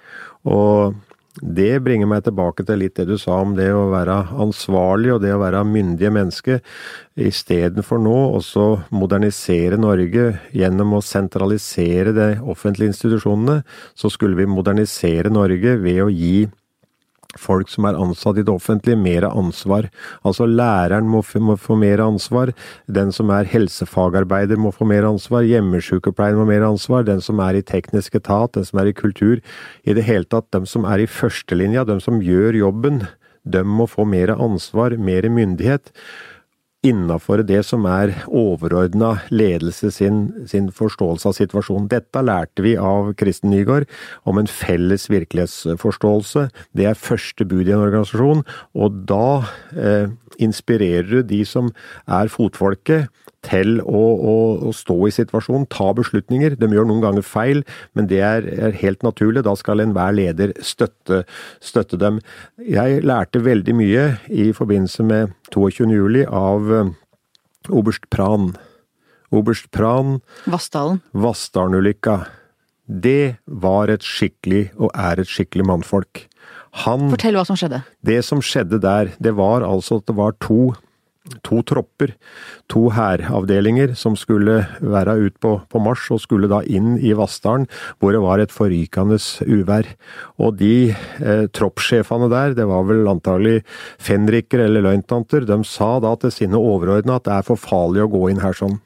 Og 0.41 0.97
det 1.39 1.79
bringer 1.85 2.09
meg 2.11 2.25
tilbake 2.25 2.65
til 2.67 2.81
litt 2.81 2.97
det 2.99 3.05
du 3.07 3.15
sa 3.19 3.37
om 3.39 3.53
det 3.55 3.69
å 3.71 3.85
være 3.93 4.17
ansvarlig 4.43 5.13
og 5.13 5.21
det 5.23 5.31
å 5.31 5.39
være 5.39 5.63
myndige 5.67 6.11
mennesker, 6.11 6.59
istedenfor 7.15 8.01
nå 8.03 8.15
også 8.35 8.65
modernisere 8.91 9.79
Norge 9.79 10.25
gjennom 10.51 10.97
å 10.97 11.03
sentralisere 11.05 12.11
de 12.17 12.29
offentlige 12.41 12.91
institusjonene, 12.91 13.61
så 13.95 14.11
skulle 14.11 14.39
vi 14.41 14.49
modernisere 14.49 15.31
Norge 15.31 15.77
ved 15.79 16.03
å 16.03 16.09
gi 16.11 16.49
folk 17.39 17.69
som 17.71 17.87
er 17.87 17.99
ansatt 17.99 18.39
i 18.39 18.45
det 18.45 18.53
offentlige, 18.53 18.99
mer 18.99 19.27
ansvar. 19.29 19.89
Altså 20.27 20.47
læreren 20.49 21.07
må, 21.11 21.23
må 21.39 21.57
få 21.59 21.77
mer 21.79 22.03
ansvar, 22.03 22.53
den 22.87 23.13
som 23.15 23.31
er 23.33 23.49
helsefagarbeider 23.49 24.59
må 24.59 24.73
få 24.75 24.87
mer 24.89 25.07
ansvar, 25.07 25.47
hjemmesykepleieren 25.47 26.41
må 26.41 26.47
mer 26.49 26.67
ansvar, 26.67 27.05
den 27.07 27.21
som 27.23 27.39
er 27.43 27.59
i 27.59 27.65
teknisk 27.65 28.17
etat, 28.19 28.55
den 28.57 28.67
som 28.67 28.81
er 28.81 28.91
i 28.91 28.97
kultur. 28.97 29.39
I 29.83 29.95
det 29.97 30.05
hele 30.07 30.27
tatt, 30.27 30.49
de 30.51 30.65
som 30.69 30.87
er 30.87 31.03
i 31.03 31.09
førstelinja, 31.09 31.85
de 31.87 31.99
som 32.03 32.21
gjør 32.23 32.59
jobben, 32.65 33.05
de 33.41 33.63
må 33.65 33.87
få 33.89 34.05
mer 34.05 34.35
ansvar, 34.35 34.93
mer 35.01 35.25
myndighet 35.33 35.89
innafor 36.85 37.43
det 37.45 37.61
som 37.67 37.85
er 37.89 38.13
overordna 38.27 39.13
ledelse 39.29 39.91
sin, 39.93 40.23
sin 40.49 40.71
forståelse 40.73 41.29
av 41.29 41.37
situasjonen. 41.37 41.89
Dette 41.91 42.23
lærte 42.25 42.65
vi 42.65 42.73
av 42.79 43.13
Kristen 43.19 43.53
Nygaard 43.53 43.85
om 44.25 44.41
en 44.41 44.49
felles 44.49 45.05
virkelighetsforståelse. 45.11 46.47
Det 46.77 46.89
er 46.89 46.97
første 46.97 47.45
bud 47.45 47.67
i 47.69 47.75
en 47.75 47.85
organisasjon, 47.85 48.43
og 48.73 49.01
da 49.09 49.43
eh, 49.77 50.09
inspirerer 50.41 51.09
du 51.11 51.21
de 51.27 51.43
som 51.45 51.69
er 52.09 52.33
fotfolket 52.33 53.11
til 53.45 53.79
å, 53.81 54.01
å, 54.31 54.35
å 54.69 54.71
stå 54.75 54.95
i 55.07 55.13
situasjonen, 55.15 55.67
ta 55.73 55.89
beslutninger. 55.97 56.55
De 56.61 56.69
gjør 56.69 56.87
noen 56.89 57.03
ganger 57.03 57.25
feil, 57.25 57.63
men 57.97 58.09
det 58.11 58.21
er, 58.25 58.47
er 58.69 58.77
helt 58.81 59.05
naturlig. 59.05 59.43
Da 59.47 59.55
skal 59.59 59.83
enhver 59.83 60.13
leder 60.17 60.53
støtte, 60.65 61.23
støtte 61.63 61.99
dem. 62.01 62.19
Jeg 62.61 63.01
lærte 63.07 63.41
veldig 63.43 63.77
mye 63.77 64.05
i 64.29 64.51
forbindelse 64.55 65.05
med 65.07 65.33
22. 65.53 65.89
juli 65.95 66.25
av 66.27 66.73
eh, 66.75 66.93
oberst 67.73 68.09
Pran. 68.13 68.53
Oberst 69.31 69.71
Pran, 69.71 70.19
Vassdalen. 70.51 70.99
Vassdalen-ulykka. 71.15 72.17
Det 72.91 73.37
var 73.47 73.91
et 73.93 74.03
skikkelig, 74.03 74.65
og 74.75 74.91
er 74.91 75.21
et 75.21 75.29
skikkelig 75.31 75.69
mannfolk. 75.69 76.25
Han 76.85 77.09
Fortell 77.11 77.35
hva 77.35 77.43
som 77.47 77.57
skjedde. 77.59 77.81
det 78.03 78.21
som 78.27 78.41
skjedde 78.43 78.79
der, 78.83 79.11
det 79.19 79.33
var 79.35 79.63
altså 79.67 79.99
at 79.99 80.07
det 80.07 80.15
var 80.19 80.35
to, 80.43 80.73
to 81.45 81.61
tropper, 81.67 82.15
to 82.71 82.87
hæravdelinger, 82.95 83.93
som 83.95 84.15
skulle 84.17 84.61
være 84.81 85.15
ut 85.27 85.37
på, 85.43 85.53
på 85.69 85.81
marsj 85.83 86.15
og 86.15 86.21
skulle 86.23 86.49
da 86.51 86.61
inn 86.65 86.95
i 86.97 87.13
Vassdalen, 87.17 87.67
hvor 87.99 88.15
det 88.15 88.23
var 88.23 88.41
et 88.41 88.53
forrykende 88.53 89.19
uvær. 89.45 89.89
Og 90.41 90.57
de 90.59 90.91
eh, 90.91 91.45
troppssjefene 91.53 92.29
der, 92.31 92.55
det 92.57 92.67
var 92.69 92.87
vel 92.89 93.09
antagelig 93.11 93.61
fenriker 94.01 94.65
eller 94.65 94.87
løytnanter, 94.89 95.45
de 95.45 95.61
sa 95.67 95.97
da 96.01 96.15
til 96.21 96.33
sine 96.33 96.59
overordna 96.59 97.19
at 97.19 97.29
det 97.29 97.37
er 97.37 97.51
for 97.51 97.61
farlig 97.69 98.05
å 98.05 98.11
gå 98.11 98.29
inn 98.31 98.41
her 98.41 98.57
sånn. 98.57 98.79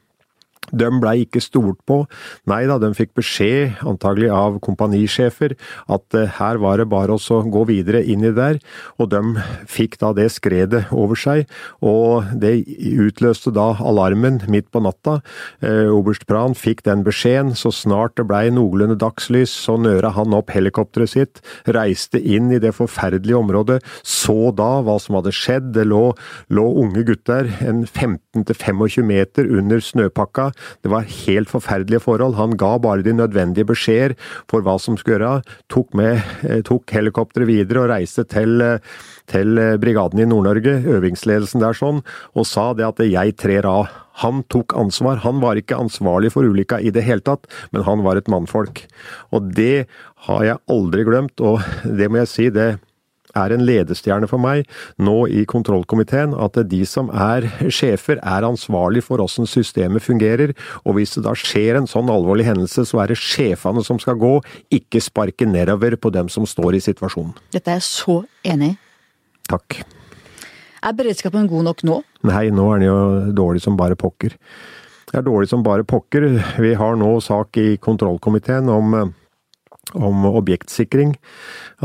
De 0.72 0.90
blei 1.02 1.22
ikke 1.26 1.44
stolt 1.44 1.82
på. 1.88 2.02
Nei 2.50 2.64
da, 2.70 2.78
de 2.82 2.92
fikk 2.98 3.14
beskjed, 3.18 3.82
antagelig 3.86 4.32
av 4.34 4.60
kompanisjefer, 4.66 5.56
at 5.92 6.18
eh, 6.18 6.32
her 6.40 6.60
var 6.62 6.82
det 6.82 6.90
bare 6.92 7.16
å 7.16 7.42
gå 7.52 7.66
videre 7.70 8.02
inn 8.04 8.26
i 8.26 8.34
der. 8.36 8.60
Og 9.02 9.12
de 9.14 9.22
fikk 9.70 10.00
da 10.02 10.12
det 10.16 10.30
skredet 10.34 10.86
over 10.96 11.20
seg, 11.20 11.46
og 11.86 12.32
det 12.42 12.58
utløste 12.66 13.54
da 13.56 13.74
alarmen 13.84 14.42
midt 14.52 14.72
på 14.74 14.82
natta. 14.84 15.20
Eh, 15.62 15.92
Oberst 15.94 16.26
Pran 16.30 16.58
fikk 16.58 16.86
den 16.88 17.06
beskjeden. 17.06 17.54
Så 17.56 17.72
snart 17.76 18.18
det 18.20 18.28
blei 18.30 18.48
noenlunde 18.54 18.98
dagslys, 19.00 19.54
så 19.54 19.78
nøra 19.82 20.14
han 20.16 20.34
opp 20.36 20.54
helikopteret 20.56 21.14
sitt, 21.14 21.42
reiste 21.66 22.20
inn 22.20 22.52
i 22.54 22.62
det 22.62 22.74
forferdelige 22.78 23.40
området, 23.40 23.80
så 24.06 24.52
da 24.56 24.80
hva 24.86 24.98
som 25.02 25.20
hadde 25.20 25.34
skjedd. 25.36 25.72
Det 25.76 25.86
lå, 25.88 26.04
lå 26.54 26.66
unge 26.82 27.06
gutter 27.08 27.50
en 27.66 27.84
15-25 27.86 29.06
meter 29.06 29.50
under 29.60 29.82
snøpakka. 29.84 30.52
Det 30.84 30.92
var 30.92 31.08
helt 31.10 31.52
forferdelige 31.52 32.04
forhold. 32.04 32.38
Han 32.40 32.56
ga 32.60 32.76
bare 32.82 33.06
de 33.06 33.16
nødvendige 33.16 33.68
beskjeder 33.70 34.16
for 34.52 34.66
hva 34.66 34.78
som 34.82 34.98
skulle 35.00 35.20
gjøre. 35.20 35.44
Tok, 35.72 35.94
eh, 36.02 36.62
tok 36.68 36.96
helikopteret 36.96 37.50
videre 37.50 37.86
og 37.86 37.92
reiste 37.94 38.26
til, 38.30 38.62
eh, 38.62 38.80
til 39.32 39.58
eh, 39.58 39.76
brigaden 39.82 40.20
i 40.22 40.30
Nord-Norge, 40.30 40.82
øvingsledelsen 40.86 41.64
der 41.64 41.78
sånn, 41.78 42.04
og 42.36 42.46
sa 42.46 42.74
det 42.74 42.88
at 42.88 43.04
jeg 43.06 43.38
trer 43.38 43.66
av. 43.66 43.88
Han 44.24 44.44
tok 44.48 44.78
ansvar. 44.80 45.20
Han 45.26 45.42
var 45.44 45.60
ikke 45.60 45.76
ansvarlig 45.76 46.32
for 46.32 46.48
ulykka 46.48 46.80
i 46.80 46.94
det 46.96 47.04
hele 47.04 47.22
tatt, 47.22 47.50
men 47.74 47.84
han 47.84 48.04
var 48.06 48.16
et 48.16 48.32
mannfolk. 48.32 48.86
Og 49.36 49.52
det 49.56 49.88
har 50.30 50.44
jeg 50.44 50.62
aldri 50.72 51.04
glemt, 51.04 51.42
og 51.42 51.60
det 51.84 52.08
må 52.10 52.24
jeg 52.24 52.32
si, 52.32 52.50
det 52.50 52.80
er 53.36 53.56
en 53.56 53.66
ledestjerne 53.66 54.30
for 54.32 54.42
meg 54.42 54.66
nå 55.02 55.18
i 55.28 55.44
kontrollkomiteen 55.50 56.36
at 56.38 56.60
de 56.70 56.82
som 56.90 57.12
er 57.12 57.48
sjefer 57.78 58.22
er 58.22 58.48
ansvarlig 58.48 59.04
for 59.06 59.22
hvordan 59.22 59.50
systemet 59.50 60.04
fungerer, 60.06 60.56
og 60.84 60.98
hvis 60.98 61.18
det 61.18 61.26
da 61.28 61.36
skjer 61.38 61.80
en 61.80 61.90
sånn 61.90 62.12
alvorlig 62.12 62.48
hendelse, 62.48 62.86
så 62.88 63.04
er 63.04 63.14
det 63.14 63.20
sjefene 63.22 63.84
som 63.86 64.00
skal 64.02 64.20
gå, 64.22 64.38
ikke 64.74 65.04
sparke 65.04 65.48
nedover 65.50 65.98
på 66.00 66.12
dem 66.16 66.32
som 66.32 66.48
står 66.50 66.80
i 66.80 66.84
situasjonen. 66.84 67.36
Dette 67.54 67.74
er 67.74 67.80
jeg 67.82 67.90
så 67.90 68.22
enig 68.46 68.74
i. 68.74 68.80
Takk. 69.46 69.84
Er 70.86 70.94
beredskapen 70.94 71.48
god 71.50 71.66
nok 71.66 71.84
nå? 71.86 72.00
Nei, 72.30 72.48
nå 72.54 72.66
er 72.74 72.82
den 72.82 72.90
jo 72.90 72.98
dårlig 73.38 73.64
som 73.64 73.78
bare 73.78 73.98
pokker. 73.98 74.36
Det 75.10 75.18
er 75.18 75.26
dårlig 75.26 75.50
som 75.50 75.64
bare 75.66 75.86
pokker. 75.88 76.28
Vi 76.62 76.74
har 76.78 76.98
nå 77.00 77.12
sak 77.24 77.58
i 77.62 77.78
kontrollkomiteen 77.82 78.70
om 78.74 78.98
eh, 78.98 79.14
om 79.94 80.26
objektsikring, 80.26 81.14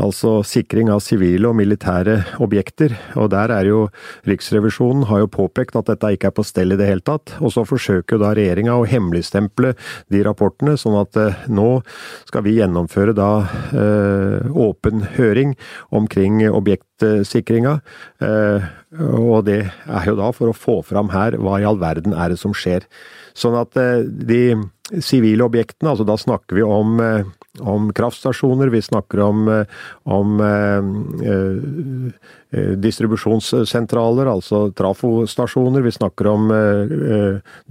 altså 0.01 0.39
sikring 0.47 0.89
av 0.91 1.03
sivile 1.05 1.49
og 1.51 1.57
militære 1.59 2.17
objekter. 2.41 2.95
Og 3.19 3.29
der 3.33 3.53
er 3.53 3.69
jo 3.69 3.81
Riksrevisjonen 4.27 5.05
har 5.09 5.23
jo 5.23 5.31
påpekt 5.31 5.77
at 5.77 5.91
dette 5.91 6.13
ikke 6.15 6.31
er 6.31 6.35
på 6.35 6.45
stell 6.47 6.73
i 6.73 6.79
det 6.79 6.89
hele 6.89 7.05
tatt. 7.05 7.35
Og 7.39 7.53
så 7.53 7.65
forsøker 7.67 8.17
jo 8.17 8.23
da 8.23 8.33
regjeringa 8.37 8.75
å 8.77 8.87
hemmeligstemple 8.89 9.75
de 10.11 10.23
rapportene, 10.25 10.77
sånn 10.79 10.97
at 11.01 11.19
eh, 11.19 11.45
nå 11.51 11.69
skal 12.29 12.45
vi 12.47 12.57
gjennomføre 12.57 13.15
da 13.17 13.31
eh, 13.69 14.49
åpen 14.49 15.05
høring 15.17 15.55
omkring 15.93 16.41
objektsikringa. 16.49 17.79
Eh, 18.25 18.69
og 18.99 19.45
det 19.47 19.61
er 19.69 20.09
jo 20.09 20.17
da 20.19 20.31
for 20.35 20.51
å 20.51 20.57
få 20.57 20.81
fram 20.87 21.13
her 21.13 21.37
hva 21.39 21.61
i 21.61 21.67
all 21.67 21.79
verden 21.81 22.17
er 22.17 22.33
det 22.33 22.41
som 22.41 22.55
skjer. 22.57 22.87
Sånn 23.37 23.55
at 23.59 23.77
eh, 23.79 24.03
de 24.03 24.43
sivile 24.99 25.45
objektene, 25.45 25.93
altså 25.93 26.07
da 26.07 26.17
snakker 26.19 26.57
vi 26.57 26.65
om 26.65 26.99
eh, 27.03 27.29
om 27.59 27.93
kraftstasjoner, 27.93 28.67
vi 28.67 28.81
snakker 28.81 29.19
om, 29.19 29.47
eh, 29.47 29.65
om 30.03 30.39
eh, 30.39 30.77
eh, 31.31 32.13
distribusjonssentraler, 32.51 34.27
altså 34.27 34.65
trafostasjoner, 34.75 35.85
vi 35.85 35.93
snakker 35.95 36.27
om 36.27 36.49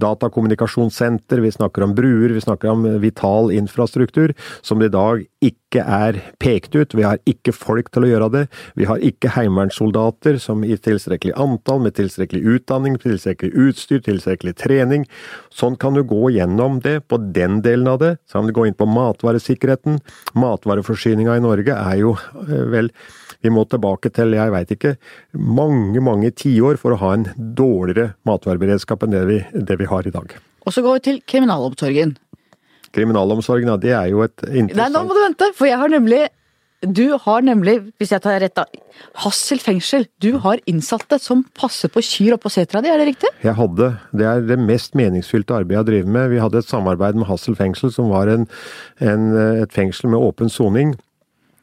datakommunikasjonssenter, 0.01 1.43
vi 1.43 1.51
snakker 1.53 1.85
om 1.85 1.93
bruer, 1.97 2.33
vi 2.33 2.41
snakker 2.41 2.73
om 2.73 2.87
vital 3.03 3.51
infrastruktur, 3.53 4.33
som 4.65 4.81
i 4.81 4.89
dag 4.89 5.21
ikke 5.41 5.81
er 5.81 6.17
pekt 6.41 6.75
ut. 6.77 6.93
Vi 6.93 7.05
har 7.05 7.21
ikke 7.29 7.53
folk 7.55 7.89
til 7.93 8.05
å 8.05 8.09
gjøre 8.11 8.29
det. 8.35 8.43
Vi 8.77 8.85
har 8.89 9.01
ikke 9.01 9.31
heimevernssoldater 9.33 10.37
som 10.41 10.61
i 10.65 10.77
tilstrekkelig 10.77 11.33
antall, 11.41 11.81
med 11.85 11.95
tilstrekkelig 11.97 12.57
utdanning, 12.57 12.99
tilstrekkelig 13.01 13.65
utstyr, 13.67 14.03
tilstrekkelig 14.05 14.53
trening. 14.61 15.07
Sånn 15.49 15.79
kan 15.81 15.97
du 15.97 16.03
gå 16.07 16.29
gjennom 16.35 16.79
det 16.85 16.99
på 17.09 17.17
den 17.33 17.61
delen 17.65 17.89
av 17.89 18.01
det. 18.03 18.13
Så 18.29 18.37
kan 18.39 18.51
du 18.51 18.55
gå 18.55 18.67
inn 18.69 18.77
på 18.77 18.89
matvaresikkerheten. 18.89 19.99
Matvareforsyninga 20.37 21.39
i 21.39 21.43
Norge 21.43 21.77
er 21.77 21.97
jo 22.03 22.15
eh, 22.47 22.61
vel 22.71 22.93
Vi 23.41 23.49
må 23.49 23.63
tilbake 23.65 24.11
til, 24.13 24.35
jeg 24.37 24.51
veit 24.53 24.70
ikke, 24.77 24.95
mange, 25.33 26.01
mange 26.03 26.31
tiår 26.35 26.79
for 26.81 26.95
å 26.95 26.99
ha 27.01 27.13
en 27.17 27.29
dårligere 27.35 28.15
matvareberedskap 28.27 29.05
enn 29.05 29.15
det 29.15 29.23
vi, 29.29 29.39
det 29.53 29.79
vi 29.81 29.89
har 29.89 30.07
i 30.07 30.13
dag. 30.13 30.35
Og 30.65 30.75
så 30.75 30.83
går 30.85 30.99
vi 30.99 31.05
til 31.07 31.23
kriminalomsorgen. 31.29 32.15
Kriminalomsorgen, 32.91 33.71
ja, 33.71 33.79
det 33.79 33.95
er 33.95 34.11
jo 34.11 34.21
et 34.25 34.35
interessant 34.43 34.77
Nei, 34.81 34.91
nå 34.91 35.07
må 35.07 35.15
du 35.15 35.23
vente, 35.23 35.51
for 35.57 35.69
jeg 35.69 35.79
har 35.79 35.91
nemlig 35.91 36.27
du 36.81 37.13
har 37.13 37.43
nemlig, 37.45 37.75
hvis 38.01 38.09
jeg 38.09 38.23
tar 38.23 38.39
rett 38.41 38.55
da, 38.57 38.63
Hassel 39.21 39.59
fengsel. 39.61 40.07
Du 40.17 40.39
har 40.41 40.57
innsatte 40.69 41.19
som 41.21 41.43
passer 41.57 41.91
på 41.93 42.01
kyr 42.01 42.33
oppå 42.39 42.49
setra 42.49 42.81
di, 42.81 42.89
er 42.89 42.97
det 42.97 43.11
riktig? 43.11 43.29
Jeg 43.45 43.53
hadde. 43.53 43.91
Det 44.17 44.25
er 44.25 44.41
det 44.49 44.57
mest 44.57 44.97
meningsfylte 44.97 45.59
arbeidet 45.59 45.77
jeg 45.77 45.89
driver 45.91 46.15
med. 46.17 46.31
Vi 46.33 46.41
hadde 46.41 46.63
et 46.63 46.71
samarbeid 46.71 47.21
med 47.21 47.29
Hassel 47.29 47.57
fengsel, 47.59 47.93
som 47.93 48.09
var 48.09 48.31
en, 48.33 48.47
en, 48.97 49.29
et 49.61 49.77
fengsel 49.77 50.09
med 50.09 50.25
åpen 50.25 50.49
soning. 50.49 50.95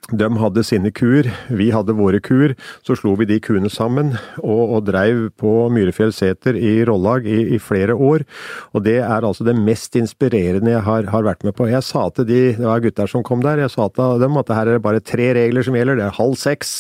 De 0.09 0.25
hadde 0.41 0.63
sine 0.65 0.89
kuer, 0.97 1.27
vi 1.53 1.67
hadde 1.69 1.93
våre 1.93 2.17
kuer. 2.25 2.55
Så 2.87 2.95
slo 2.97 3.13
vi 3.21 3.27
de 3.29 3.37
kuene 3.45 3.69
sammen 3.69 4.15
og, 4.41 4.63
og 4.79 4.87
dreiv 4.87 5.27
på 5.37 5.53
Myrefjell 5.75 6.15
seter 6.17 6.57
i 6.57 6.79
Rollag 6.89 7.29
i, 7.29 7.43
i, 7.53 7.59
flere 7.61 7.93
år. 7.93 8.25
Og 8.73 8.87
det 8.87 9.03
er 9.03 9.27
altså 9.27 9.45
det 9.45 9.59
mest 9.59 9.99
inspirerende 10.01 10.73
jeg 10.73 10.85
har, 10.87 11.11
har, 11.13 11.27
vært 11.29 11.45
med 11.45 11.53
på. 11.59 11.69
Jeg 11.69 11.85
sa 11.85 12.07
til 12.17 12.25
de, 12.31 12.41
det 12.57 12.65
var 12.65 12.81
gutter 12.85 13.13
som 13.13 13.27
kom 13.27 13.45
der, 13.45 13.61
jeg 13.67 13.75
sa 13.75 13.91
til 13.93 14.25
dem 14.25 14.41
at 14.41 14.49
det 14.49 14.57
her 14.57 14.73
er 14.73 14.87
bare 14.89 15.05
tre 15.05 15.29
regler 15.37 15.69
som 15.69 15.77
gjelder. 15.77 16.01
Det 16.01 16.09
er 16.09 16.19
halv 16.23 16.41
seks. 16.41 16.77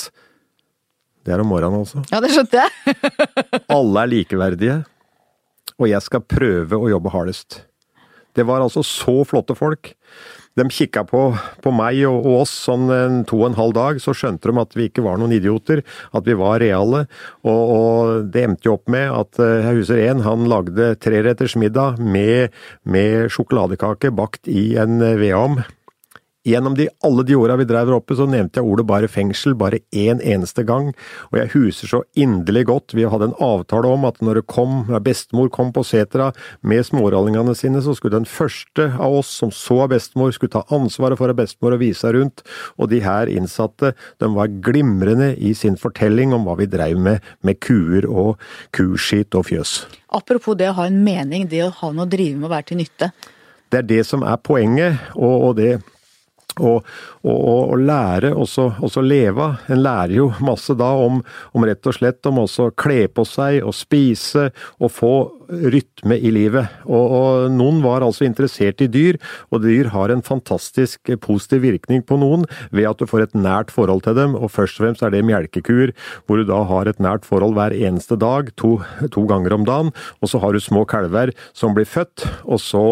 Det 1.28 1.36
er 1.36 1.44
om 1.44 1.52
morgenen, 1.52 1.84
altså. 1.84 2.00
Ja, 2.08 2.22
det 2.24 2.32
skjønte 2.32 2.64
jeg. 2.64 2.96
Alle 3.76 4.06
er 4.06 4.12
likeverdige. 4.14 4.80
Og 5.76 5.92
jeg 5.92 6.00
skal 6.00 6.24
prøve 6.24 6.80
å 6.80 6.88
jobbe 6.88 7.12
hardest. 7.12 7.60
Det 8.32 8.46
var 8.48 8.64
altså 8.64 8.80
så 8.86 9.20
flotte 9.28 9.52
folk 9.58 9.92
de 10.58 10.66
kikka 10.72 11.04
på, 11.08 11.22
på, 11.62 11.72
meg 11.74 12.00
og, 12.08 12.24
og, 12.24 12.40
oss 12.42 12.54
sånn 12.66 12.88
en 12.94 13.22
to 13.28 13.40
og 13.42 13.50
en 13.50 13.58
halv 13.58 13.76
dag, 13.76 14.02
så 14.02 14.14
skjønte 14.16 14.50
de 14.50 14.62
at 14.62 14.76
vi 14.78 14.88
ikke 14.88 15.04
var 15.06 15.20
noen 15.20 15.34
idioter, 15.36 15.84
at 16.16 16.28
vi 16.28 16.36
var 16.38 16.62
reale. 16.62 17.04
Og, 17.46 17.62
og 17.78 18.28
det 18.34 18.44
endte 18.46 18.70
jo 18.70 18.76
opp 18.78 18.90
med 18.90 19.08
at 19.14 19.40
eh, 19.42 19.68
jeg 19.68 19.80
husker 19.80 20.04
en, 20.08 20.24
han 20.26 20.46
lagde 20.50 20.92
treretters 21.02 21.56
middag 21.60 22.00
med, 22.02 22.54
med 22.88 23.28
sjokoladekake 23.34 24.12
bakt 24.14 24.50
i 24.50 24.70
en 24.80 25.02
eh, 25.04 25.18
vedovn 25.20 25.62
Gjennom 26.48 26.76
de, 26.78 26.86
alle 27.04 27.22
de 27.28 27.36
åra 27.36 27.58
vi 27.60 27.66
drev 27.68 27.90
oppe, 27.92 28.16
så 28.16 28.24
nevnte 28.28 28.60
jeg 28.60 28.68
ordet 28.68 28.86
bare 28.88 29.10
fengsel 29.10 29.52
bare 29.58 29.82
én 29.92 30.22
eneste 30.24 30.62
gang, 30.64 30.94
og 31.28 31.36
jeg 31.36 31.50
huser 31.52 31.90
så 31.90 32.00
inderlig 32.16 32.64
godt. 32.70 32.94
Vi 32.96 33.04
hadde 33.04 33.28
en 33.28 33.36
avtale 33.44 33.90
om 33.92 34.06
at 34.08 34.22
når 34.24 34.40
det 34.40 34.44
kom, 34.48 34.86
når 34.88 35.04
bestemor 35.04 35.50
kom 35.52 35.74
på 35.76 35.84
setra 35.84 36.30
med 36.64 36.86
smårollingene 36.88 37.52
sine, 37.58 37.82
så 37.84 37.92
skulle 37.96 38.16
den 38.16 38.28
første 38.28 38.86
av 38.96 39.18
oss 39.20 39.32
som 39.42 39.52
så 39.52 39.82
av 39.84 39.92
bestemor, 39.92 40.32
skulle 40.32 40.54
ta 40.54 40.64
ansvaret 40.74 41.20
for 41.20 41.34
bestemor 41.36 41.76
og 41.76 41.82
vise 41.82 42.00
seg 42.00 42.16
rundt, 42.16 42.44
og 42.78 42.88
de 42.94 43.02
her 43.04 43.28
innsatte, 43.28 43.92
de 44.22 44.32
var 44.32 44.54
glimrende 44.64 45.34
i 45.36 45.52
sin 45.58 45.76
fortelling 45.76 46.32
om 46.36 46.48
hva 46.48 46.56
vi 46.62 46.70
dreiv 46.70 46.96
med, 47.02 47.20
med 47.44 47.60
kuer 47.60 48.08
og 48.08 48.38
kuskitt 48.76 49.36
og 49.36 49.50
fjøs. 49.50 49.82
Apropos 50.16 50.56
det 50.56 50.70
å 50.72 50.78
ha 50.80 50.88
en 50.88 51.02
mening, 51.04 51.44
det 51.50 51.66
å 51.66 51.74
ha 51.82 51.92
noe 51.92 52.08
å 52.08 52.10
drive 52.10 52.38
med 52.38 52.48
å 52.48 52.54
være 52.54 52.70
til 52.70 52.80
nytte. 52.80 53.12
Det 53.68 53.82
er 53.82 53.88
det 53.90 54.02
som 54.08 54.24
er 54.24 54.40
poenget, 54.40 55.10
og, 55.12 55.50
og 55.50 55.56
det 55.60 55.72
og, 56.60 56.86
og, 57.24 57.72
og 57.72 57.78
lære 57.78 58.34
også, 58.34 58.70
også 58.84 59.02
leve. 59.04 59.50
En 59.68 59.82
lærer 59.82 60.16
jo 60.18 60.30
masse 60.44 60.74
da 60.78 60.90
om, 61.06 61.22
om 61.52 61.66
rett 61.68 61.86
og 61.86 61.96
slett 61.96 62.28
om 62.30 62.42
også 62.44 62.70
kle 62.78 63.06
på 63.08 63.26
seg 63.28 63.62
og 63.64 63.76
spise 63.76 64.50
og 64.78 64.92
få 64.92 65.14
rytme 65.48 66.18
i 66.18 66.30
livet. 66.34 66.68
Og, 66.86 67.14
og, 67.18 67.52
noen 67.52 67.80
var 67.84 68.04
altså 68.04 68.26
interessert 68.26 68.82
i 68.84 68.88
dyr, 68.92 69.18
og 69.52 69.62
dyr 69.64 69.90
har 69.94 70.12
en 70.12 70.24
fantastisk 70.24 71.10
positiv 71.24 71.64
virkning 71.64 72.04
på 72.06 72.18
noen 72.20 72.46
ved 72.74 72.88
at 72.90 73.00
du 73.00 73.08
får 73.08 73.26
et 73.26 73.38
nært 73.38 73.72
forhold 73.74 74.04
til 74.06 74.16
dem, 74.18 74.36
og 74.38 74.52
først 74.52 74.78
og 74.78 74.86
fremst 74.86 75.04
er 75.04 75.14
det 75.14 75.24
melkekuer, 75.26 75.94
hvor 76.26 76.40
du 76.40 76.48
da 76.48 76.60
har 76.68 76.90
et 76.90 77.02
nært 77.02 77.26
forhold 77.28 77.56
hver 77.58 77.74
eneste 77.76 78.18
dag, 78.20 78.52
to, 78.60 78.76
to 79.14 79.24
ganger 79.30 79.56
om 79.56 79.66
dagen, 79.68 79.92
og 80.22 80.32
så 80.32 80.42
har 80.42 80.54
du 80.54 80.62
små 80.62 80.84
kalver 80.88 81.32
som 81.56 81.76
blir 81.76 81.88
født, 81.88 82.26
og 82.44 82.62
så 82.62 82.84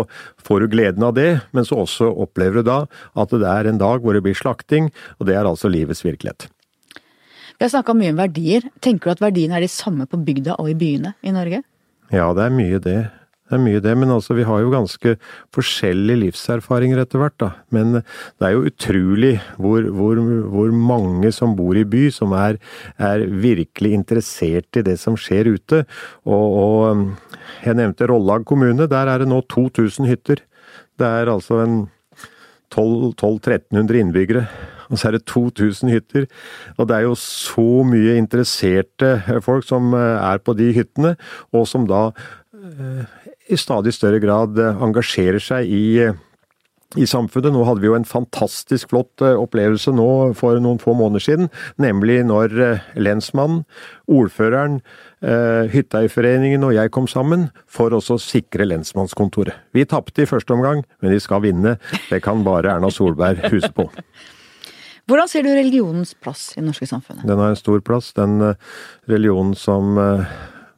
får 0.46 0.64
du 0.64 0.72
gleden 0.72 1.06
av 1.06 1.16
det, 1.16 1.30
men 1.56 1.66
så 1.66 1.82
også 1.84 2.10
opplever 2.24 2.60
du 2.60 2.70
da 2.70 2.82
at 3.18 3.32
det 3.32 3.46
er 3.50 3.70
en 3.70 3.80
dag 3.80 4.02
hvor 4.02 4.16
det 4.16 4.24
blir 4.24 4.36
slakting, 4.36 4.92
og 5.20 5.28
det 5.28 5.36
er 5.36 5.48
altså 5.48 5.70
livets 5.72 6.04
virkelighet. 6.06 6.48
Vi 7.56 7.64
har 7.64 7.72
snakka 7.72 7.94
mye 7.96 8.12
om 8.12 8.18
verdier. 8.20 8.66
Tenker 8.84 9.08
du 9.08 9.14
at 9.14 9.22
verdiene 9.24 9.56
er 9.56 9.64
de 9.64 9.72
samme 9.72 10.04
på 10.10 10.20
bygda 10.20 10.58
og 10.60 10.68
i 10.68 10.76
byene 10.76 11.14
i 11.24 11.32
Norge? 11.32 11.62
Ja, 12.14 12.30
det 12.36 12.44
er 12.46 12.54
mye 12.54 12.82
det. 12.82 13.00
Det 13.46 13.54
er 13.54 13.62
mye 13.62 13.78
det, 13.78 13.92
men 13.94 14.10
altså 14.10 14.34
vi 14.34 14.42
har 14.42 14.58
jo 14.58 14.72
ganske 14.72 15.12
forskjellige 15.54 16.18
livserfaringer 16.24 16.98
etter 16.98 17.20
hvert, 17.22 17.36
da. 17.38 17.50
Men 17.70 18.00
det 18.00 18.42
er 18.42 18.56
jo 18.56 18.64
utrolig 18.66 19.36
hvor, 19.54 19.86
hvor, 19.94 20.18
hvor 20.50 20.72
mange 20.74 21.30
som 21.34 21.54
bor 21.58 21.78
i 21.78 21.84
by 21.86 22.08
som 22.14 22.34
er, 22.34 22.58
er, 22.98 23.22
virkelig 23.30 23.92
interessert 23.94 24.80
i 24.80 24.82
det 24.86 24.96
som 24.98 25.14
skjer 25.14 25.52
ute. 25.54 25.84
Og, 26.26 26.58
og 26.58 27.62
jeg 27.62 27.78
nevnte 27.78 28.10
Rollag 28.10 28.48
kommune, 28.50 28.90
der 28.90 29.12
er 29.12 29.22
det 29.22 29.30
nå 29.30 29.44
2000 29.54 30.10
hytter. 30.10 30.42
Det 30.98 31.06
er 31.06 31.30
altså 31.30 31.62
en 31.62 31.84
1200-1300 32.74 34.02
innbyggere. 34.02 34.48
Og 34.90 34.98
så 34.98 35.08
er 35.08 35.16
det 35.16 35.26
2000 35.26 35.92
hytter. 35.92 36.26
Og 36.76 36.88
det 36.88 36.98
er 36.98 37.06
jo 37.06 37.16
så 37.18 37.82
mye 37.86 38.16
interesserte 38.20 39.16
folk 39.44 39.66
som 39.66 39.94
eh, 39.96 40.18
er 40.20 40.42
på 40.42 40.56
de 40.58 40.70
hyttene, 40.76 41.16
og 41.54 41.66
som 41.70 41.88
da 41.88 42.08
eh, 42.10 43.02
i 43.52 43.58
stadig 43.58 43.94
større 43.94 44.22
grad 44.22 44.58
eh, 44.60 44.86
engasjerer 44.86 45.42
seg 45.42 45.72
i 45.72 45.84
i 46.96 47.02
samfunnet. 47.04 47.50
Nå 47.50 47.64
hadde 47.66 47.82
vi 47.82 47.88
jo 47.90 47.96
en 47.96 48.06
fantastisk 48.06 48.92
flott 48.92 49.20
opplevelse 49.26 49.90
nå 49.92 50.06
for 50.38 50.56
noen 50.62 50.78
få 50.80 50.94
måneder 50.96 51.24
siden, 51.24 51.48
nemlig 51.82 52.20
når 52.24 52.54
lensmannen, 52.94 53.64
ordføreren, 54.06 54.78
Hytteeierforeningen 55.26 56.62
og 56.62 56.76
jeg 56.76 56.92
kom 56.94 57.10
sammen 57.10 57.48
for 57.66 57.92
å 57.92 58.00
sikre 58.22 58.68
lensmannskontoret. 58.70 59.58
Vi 59.74 59.84
tapte 59.90 60.22
i 60.22 60.30
første 60.30 60.54
omgang, 60.54 60.86
men 61.02 61.12
vi 61.12 61.20
skal 61.20 61.42
vinne. 61.42 61.74
Det 62.06 62.22
kan 62.24 62.46
bare 62.46 62.76
Erna 62.78 62.92
Solberg 62.94 63.42
huske 63.50 63.74
på. 63.82 63.90
Hvordan 65.06 65.30
ser 65.30 65.46
du 65.46 65.52
religionens 65.54 66.16
plass 66.18 66.48
i 66.56 66.60
det 66.60 66.66
norske 66.66 66.86
samfunnet? 66.90 67.26
Den 67.28 67.38
har 67.38 67.52
en 67.52 67.58
stor 67.58 67.78
plass. 67.86 68.10
Den 68.16 68.40
eh, 68.42 68.56
religionen 69.06 69.54
som 69.58 69.94
eh, 70.02 70.26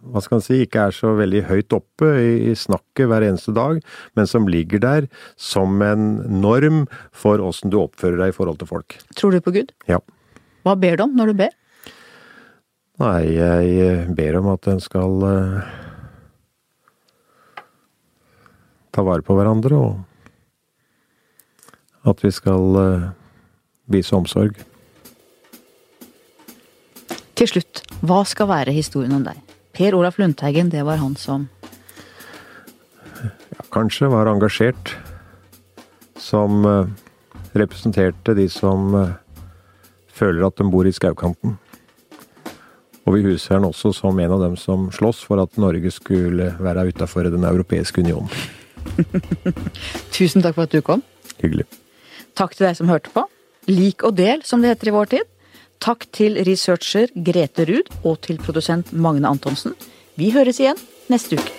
hva 0.08 0.20
skal 0.22 0.36
man 0.38 0.44
si, 0.44 0.58
ikke 0.64 0.82
er 0.88 0.92
så 0.94 1.14
veldig 1.18 1.42
høyt 1.48 1.72
oppe 1.76 2.08
i, 2.20 2.54
snakket 2.56 3.08
hver 3.10 3.24
eneste 3.26 3.52
dag, 3.56 3.80
men 4.16 4.28
som 4.30 4.48
ligger 4.50 4.78
der 4.84 5.08
som 5.40 5.82
en 5.84 6.40
norm 6.42 6.86
for 7.12 7.40
åssen 7.44 7.72
du 7.72 7.78
oppfører 7.80 8.18
deg 8.20 8.28
i 8.32 8.36
forhold 8.36 8.58
til 8.60 8.70
folk. 8.70 8.88
Tror 9.18 9.30
du 9.34 9.40
på 9.44 9.54
Gud? 9.56 9.68
Ja. 9.90 9.98
Hva 10.66 10.74
ber 10.78 10.94
du 10.98 11.02
om 11.06 11.16
når 11.18 11.26
du 11.32 11.34
ber? 11.42 11.52
Nei, 12.98 13.22
jeg 13.30 13.64
ber 14.18 14.40
om 14.40 14.46
at 14.54 14.66
en 14.70 14.80
skal 14.82 15.12
uh, 15.22 15.62
ta 18.94 19.00
vare 19.06 19.22
på 19.22 19.36
hverandre, 19.38 19.74
og 19.78 19.94
at 22.10 22.18
vi 22.24 22.30
skal 22.34 22.64
uh, 22.74 23.08
vise 23.92 24.16
omsorg. 24.16 24.58
Til 27.38 27.50
slutt, 27.52 27.84
hva 28.02 28.24
skal 28.26 28.50
være 28.50 28.74
historien 28.74 29.14
om 29.14 29.22
deg? 29.26 29.38
Per 29.76 29.94
Olaf 29.94 30.18
Lundteigen, 30.18 30.72
det 30.72 30.82
var 30.86 30.98
han 30.98 31.14
som 31.18 31.46
ja, 33.22 33.62
kanskje 33.74 34.10
var 34.10 34.30
engasjert. 34.30 34.96
Som 36.18 36.66
eh, 36.66 36.90
representerte 37.54 38.34
de 38.34 38.48
som 38.50 38.90
eh, 38.98 39.14
føler 40.10 40.48
at 40.48 40.58
de 40.58 40.66
bor 40.66 40.88
i 40.88 40.94
skaukanten. 40.94 41.54
Og 43.06 43.14
vi 43.14 43.24
huser 43.24 43.56
han 43.56 43.68
også 43.70 43.94
som 43.96 44.18
en 44.20 44.34
av 44.34 44.42
dem 44.42 44.58
som 44.60 44.90
slåss 44.92 45.22
for 45.24 45.40
at 45.40 45.56
Norge 45.56 45.94
skulle 45.94 46.50
være 46.58 46.88
utafor 46.90 47.30
Den 47.30 47.46
europeiske 47.46 48.02
union. 48.02 48.28
Tusen 50.16 50.42
takk 50.42 50.58
for 50.58 50.66
at 50.66 50.74
du 50.74 50.82
kom. 50.84 51.06
Hyggelig. 51.38 51.64
Takk 52.36 52.58
til 52.58 52.66
deg 52.66 52.76
som 52.76 52.90
hørte 52.90 53.14
på. 53.14 53.24
Lik 53.68 54.04
og 54.06 54.16
del, 54.16 54.42
som 54.48 54.62
det 54.64 54.72
heter 54.72 54.90
i 54.90 54.96
vår 54.96 55.12
tid. 55.12 55.28
Takk 55.84 56.08
til 56.14 56.40
researcher 56.48 57.12
Grete 57.14 57.68
Ruud 57.68 57.92
og 58.02 58.18
til 58.24 58.40
produsent 58.42 58.90
Magne 58.92 59.28
Antonsen. 59.30 59.76
Vi 60.18 60.32
høres 60.34 60.58
igjen 60.62 60.80
neste 61.12 61.38
uke. 61.38 61.52